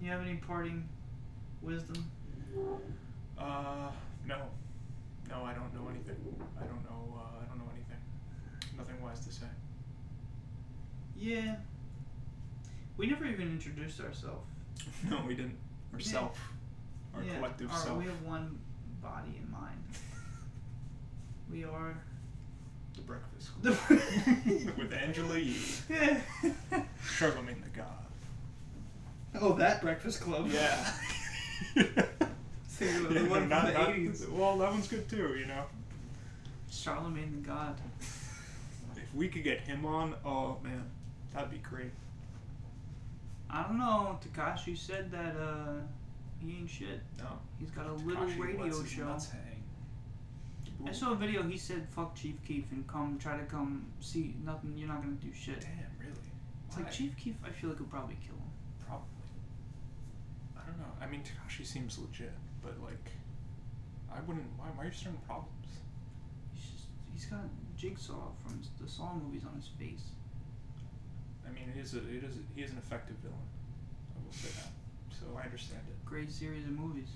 You 0.00 0.10
have 0.10 0.22
any 0.22 0.36
parting 0.36 0.88
wisdom? 1.60 2.10
Uh, 3.38 3.90
no, 4.26 4.38
no, 5.28 5.44
I 5.44 5.52
don't 5.52 5.74
know 5.74 5.86
anything. 5.90 6.16
I 6.58 6.64
don't 6.64 6.82
know. 6.84 7.12
Uh, 7.20 7.42
I 7.42 7.44
don't 7.46 7.58
know 7.58 7.70
anything. 7.74 8.00
Nothing 8.78 9.02
wise 9.02 9.20
to 9.26 9.30
say. 9.32 9.44
Yeah. 11.18 11.56
We 12.96 13.06
never 13.06 13.24
even 13.26 13.48
introduced 13.52 14.00
ourselves. 14.00 14.46
no, 15.10 15.20
we 15.26 15.34
didn't. 15.34 15.56
Ourself. 15.94 16.38
Yeah. 17.14 17.18
our 17.20 17.24
yeah. 17.26 17.36
collective 17.36 17.70
our, 17.70 17.78
self, 17.78 17.98
We 17.98 18.04
have 18.04 18.22
one 18.22 18.58
body 19.02 19.36
and 19.40 19.50
mind. 19.50 19.80
We 21.50 21.64
are 21.64 21.94
the 22.96 23.02
Breakfast 23.02 23.50
the. 23.62 23.72
Club 23.72 24.00
with 24.78 24.92
Angela 24.92 25.38
Yee, 25.38 25.56
yeah. 25.88 26.20
Charlemagne 27.04 27.62
the 27.62 27.70
God. 27.78 27.86
Oh, 29.40 29.52
that 29.52 29.80
Breakfast 29.80 30.22
Club. 30.22 30.48
Yeah. 30.50 30.92
See, 32.66 32.86
the 32.86 33.14
Yeah, 33.14 33.28
one 33.28 33.40
from 33.42 33.48
the 33.48 33.54
not- 33.54 33.66
80s. 33.72 34.28
Well, 34.28 34.58
that 34.58 34.70
one's 34.72 34.88
good 34.88 35.08
too. 35.08 35.36
You 35.38 35.46
know, 35.46 35.64
Charlemagne 36.70 37.40
the 37.42 37.48
God. 37.48 37.76
if 38.96 39.14
we 39.14 39.28
could 39.28 39.44
get 39.44 39.60
him 39.60 39.86
on, 39.86 40.14
oh 40.24 40.56
man, 40.64 40.82
that'd 41.36 41.50
be 41.50 41.58
great. 41.58 41.92
I 43.48 43.62
don't 43.62 43.78
know. 43.78 44.18
Tekashi 44.24 44.76
said 44.76 45.10
that 45.12 45.36
uh, 45.36 45.74
he 46.40 46.56
ain't 46.58 46.70
shit. 46.70 47.00
No, 47.18 47.38
He's 47.60 47.70
got 47.70 47.86
a 47.86 47.92
little 47.92 48.24
Tekashi 48.24 48.40
radio 48.40 48.64
lets 48.64 48.80
his 48.80 48.90
show. 48.90 49.04
nuts 49.04 49.30
hang. 49.30 49.42
I 50.86 50.92
saw 50.92 51.12
a 51.12 51.14
video. 51.14 51.42
He 51.42 51.56
said, 51.56 51.86
"Fuck 51.90 52.14
Chief 52.14 52.34
Keef 52.46 52.70
and 52.72 52.86
come 52.86 53.18
try 53.18 53.36
to 53.36 53.44
come 53.44 53.86
see 54.00 54.34
nothing. 54.44 54.74
You're 54.76 54.88
not 54.88 55.02
gonna 55.02 55.14
do 55.14 55.32
shit." 55.32 55.60
Damn, 55.60 55.70
really? 55.98 56.30
It's 56.68 56.76
like 56.76 56.90
Chief 56.90 57.16
Keef. 57.16 57.34
I 57.44 57.50
feel 57.50 57.70
like 57.70 57.78
would 57.78 57.90
probably 57.90 58.16
kill 58.26 58.34
him. 58.36 58.50
Probably. 58.86 59.06
I 60.56 60.66
don't 60.66 60.78
know. 60.78 60.92
I 61.00 61.06
mean, 61.06 61.22
Tekashi 61.22 61.64
seems 61.64 61.98
legit, 61.98 62.32
but 62.62 62.74
like, 62.82 63.10
I 64.14 64.20
wouldn't. 64.26 64.46
Why? 64.58 64.66
Why 64.74 64.82
are 64.84 64.86
you 64.86 64.92
starting 64.92 65.20
problems? 65.26 65.50
He's 66.52 66.64
just 66.64 66.84
he's 67.12 67.24
got 67.26 67.40
Jigsaw 67.78 68.32
from 68.44 68.60
the 68.80 68.88
Saw 68.90 69.14
movies 69.14 69.44
on 69.48 69.54
his 69.56 69.68
face. 69.78 70.02
I 71.46 71.52
mean, 71.54 71.72
it 71.74 71.78
is 71.80 71.94
a, 71.94 71.98
it 71.98 72.24
is 72.24 72.36
a, 72.36 72.42
he 72.54 72.62
is 72.62 72.70
an 72.70 72.78
effective 72.78 73.16
villain. 73.22 73.48
I 74.14 74.24
will 74.24 74.32
say 74.32 74.48
that. 74.56 74.70
So 75.14 75.26
I 75.38 75.44
understand 75.44 75.80
it. 75.88 76.04
Great 76.04 76.30
series 76.30 76.64
of 76.64 76.72
movies. 76.72 77.08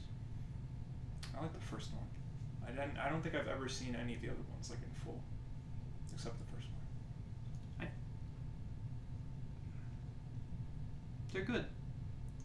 I 1.37 1.43
like 1.43 1.53
the 1.53 1.66
first 1.66 1.91
one. 1.93 2.07
I 2.66 2.70
didn't. 2.70 2.99
I 2.99 3.09
don't 3.09 3.22
think 3.22 3.35
I've 3.35 3.49
ever 3.49 3.68
seen 3.68 3.97
any 3.97 4.14
of 4.14 4.22
the 4.22 4.28
other 4.28 4.45
ones 4.53 4.70
like 4.70 4.78
in 4.78 4.93
full, 5.05 5.20
except 6.14 6.39
the 6.39 6.47
first 6.55 6.68
one. 6.70 6.81
They're 11.33 11.43
good. 11.43 11.64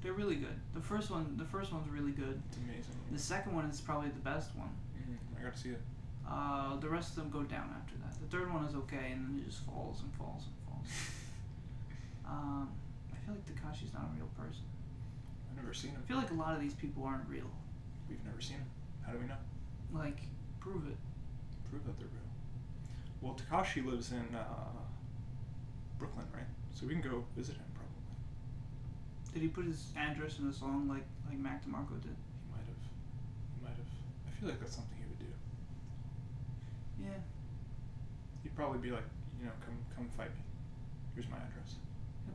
They're 0.03 0.13
really 0.13 0.35
good. 0.35 0.55
The 0.73 0.81
first 0.81 1.09
one, 1.09 1.35
the 1.37 1.45
first 1.45 1.73
one's 1.73 1.89
really 1.89 2.11
good. 2.11 2.39
It's 2.49 2.57
amazing. 2.57 2.93
The 3.11 3.19
second 3.19 3.55
one 3.55 3.65
is 3.65 3.81
probably 3.81 4.09
the 4.09 4.19
best 4.19 4.55
one. 4.55 4.69
Mm, 4.99 5.17
I 5.39 5.43
got 5.43 5.55
to 5.55 5.59
see 5.59 5.69
it. 5.69 5.81
Uh, 6.29 6.77
the 6.77 6.89
rest 6.89 7.09
of 7.09 7.15
them 7.15 7.29
go 7.29 7.41
down 7.41 7.73
after 7.75 7.95
that. 7.97 8.13
The 8.21 8.37
third 8.37 8.53
one 8.53 8.63
is 8.65 8.75
okay, 8.75 9.11
and 9.11 9.25
then 9.25 9.41
it 9.41 9.45
just 9.49 9.65
falls 9.65 10.01
and 10.01 10.13
falls 10.13 10.43
and 10.45 10.53
falls. 10.67 10.87
Um, 12.27 12.69
I 13.13 13.17
feel 13.25 13.35
like 13.35 13.45
Tekashi's 13.45 13.93
not 13.93 14.03
a 14.03 14.15
real 14.17 14.29
person. 14.37 14.63
I've 15.49 15.57
never 15.57 15.73
seen 15.73 15.91
him. 15.91 16.01
I 16.03 16.07
feel 16.07 16.17
like 16.17 16.31
a 16.31 16.35
lot 16.35 16.55
of 16.55 16.61
these 16.61 16.73
people 16.73 17.03
aren't 17.03 17.27
real. 17.29 17.49
We've 18.09 18.23
never 18.25 18.41
seen 18.41 18.57
him. 18.57 18.67
How 19.05 19.13
do 19.13 19.19
we 19.19 19.27
know? 19.27 19.37
Like, 19.93 20.19
prove 20.59 20.87
it. 20.87 20.97
Prove 21.69 21.85
that 21.85 21.97
they're 21.97 22.07
real. 22.07 22.25
Well, 23.21 23.37
Tekashi 23.37 23.85
lives 23.85 24.11
in 24.11 24.35
uh, 24.35 24.43
Brooklyn, 25.97 26.25
right? 26.33 26.45
So 26.73 26.85
we 26.85 26.93
can 26.93 27.01
go 27.01 27.23
visit 27.35 27.55
him 27.55 27.65
probably. 27.73 28.03
Did 29.33 29.41
he 29.41 29.47
put 29.47 29.65
his 29.65 29.91
address 29.97 30.39
in 30.39 30.47
a 30.47 30.53
song 30.53 30.87
like 30.87 31.05
like 31.27 31.39
Mac 31.39 31.65
DeMarco 31.65 31.95
did? 32.01 32.13
He 32.13 32.47
might 32.51 32.67
have. 32.67 32.81
He 33.55 33.59
might 33.63 33.77
have. 33.77 33.89
I 34.27 34.31
feel 34.39 34.49
like 34.49 34.59
that's 34.59 34.75
something 34.75 34.97
he 34.97 35.07
would 35.07 35.19
do. 35.19 35.31
Yeah. 37.03 37.19
He'd 38.43 38.55
probably 38.55 38.79
be 38.79 38.91
like, 38.91 39.07
you 39.39 39.45
know, 39.45 39.55
come 39.65 39.77
come 39.95 40.09
fight 40.17 40.29
me. 40.29 40.41
Here's 41.15 41.29
my 41.29 41.37
address. 41.37 41.75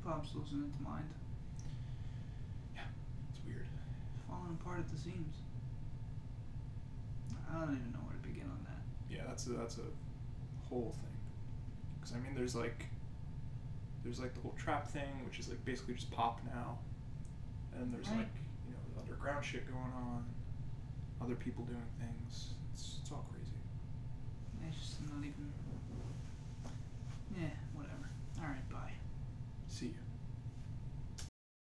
Hip 0.04 0.12
hop's 0.12 0.30
losing 0.34 0.64
its 0.68 0.80
mind. 0.80 1.08
Yeah, 2.74 2.82
it's 3.30 3.40
weird. 3.46 3.66
Falling 4.28 4.56
apart 4.60 4.78
at 4.80 4.88
the 4.90 4.96
seams. 4.96 5.36
I 7.50 7.54
don't 7.60 7.76
even 7.76 7.92
know 7.92 8.00
where 8.06 8.14
to 8.16 8.22
begin 8.28 8.44
on 8.48 8.64
that. 8.64 8.80
Yeah, 9.10 9.22
that's 9.26 9.46
a, 9.46 9.50
that's 9.50 9.76
a 9.78 9.88
whole 10.68 10.94
thing. 10.96 11.14
Because 11.98 12.14
I 12.16 12.20
mean, 12.20 12.34
there's 12.34 12.54
like, 12.54 12.86
there's 14.04 14.20
like 14.20 14.34
the 14.34 14.40
whole 14.40 14.54
trap 14.56 14.88
thing, 14.88 15.24
which 15.26 15.38
is 15.38 15.48
like 15.48 15.62
basically 15.64 15.94
just 15.94 16.10
pop 16.10 16.40
now, 16.46 16.78
and 17.76 17.92
there's 17.92 18.08
Right. 18.08 18.18
like 18.18 18.34
you 18.66 18.72
know 18.72 18.80
the 18.94 19.00
underground 19.02 19.44
shit 19.44 19.66
going 19.66 19.92
on, 19.92 20.24
other 21.20 21.34
people 21.34 21.64
doing 21.64 21.90
things. 21.98 22.54
It's 22.72 22.98
it's 23.02 23.10
all 23.12 23.26
crazy. 23.30 23.52
It's 24.66 24.78
just 24.78 25.00
not 25.12 25.18
even. 25.20 25.52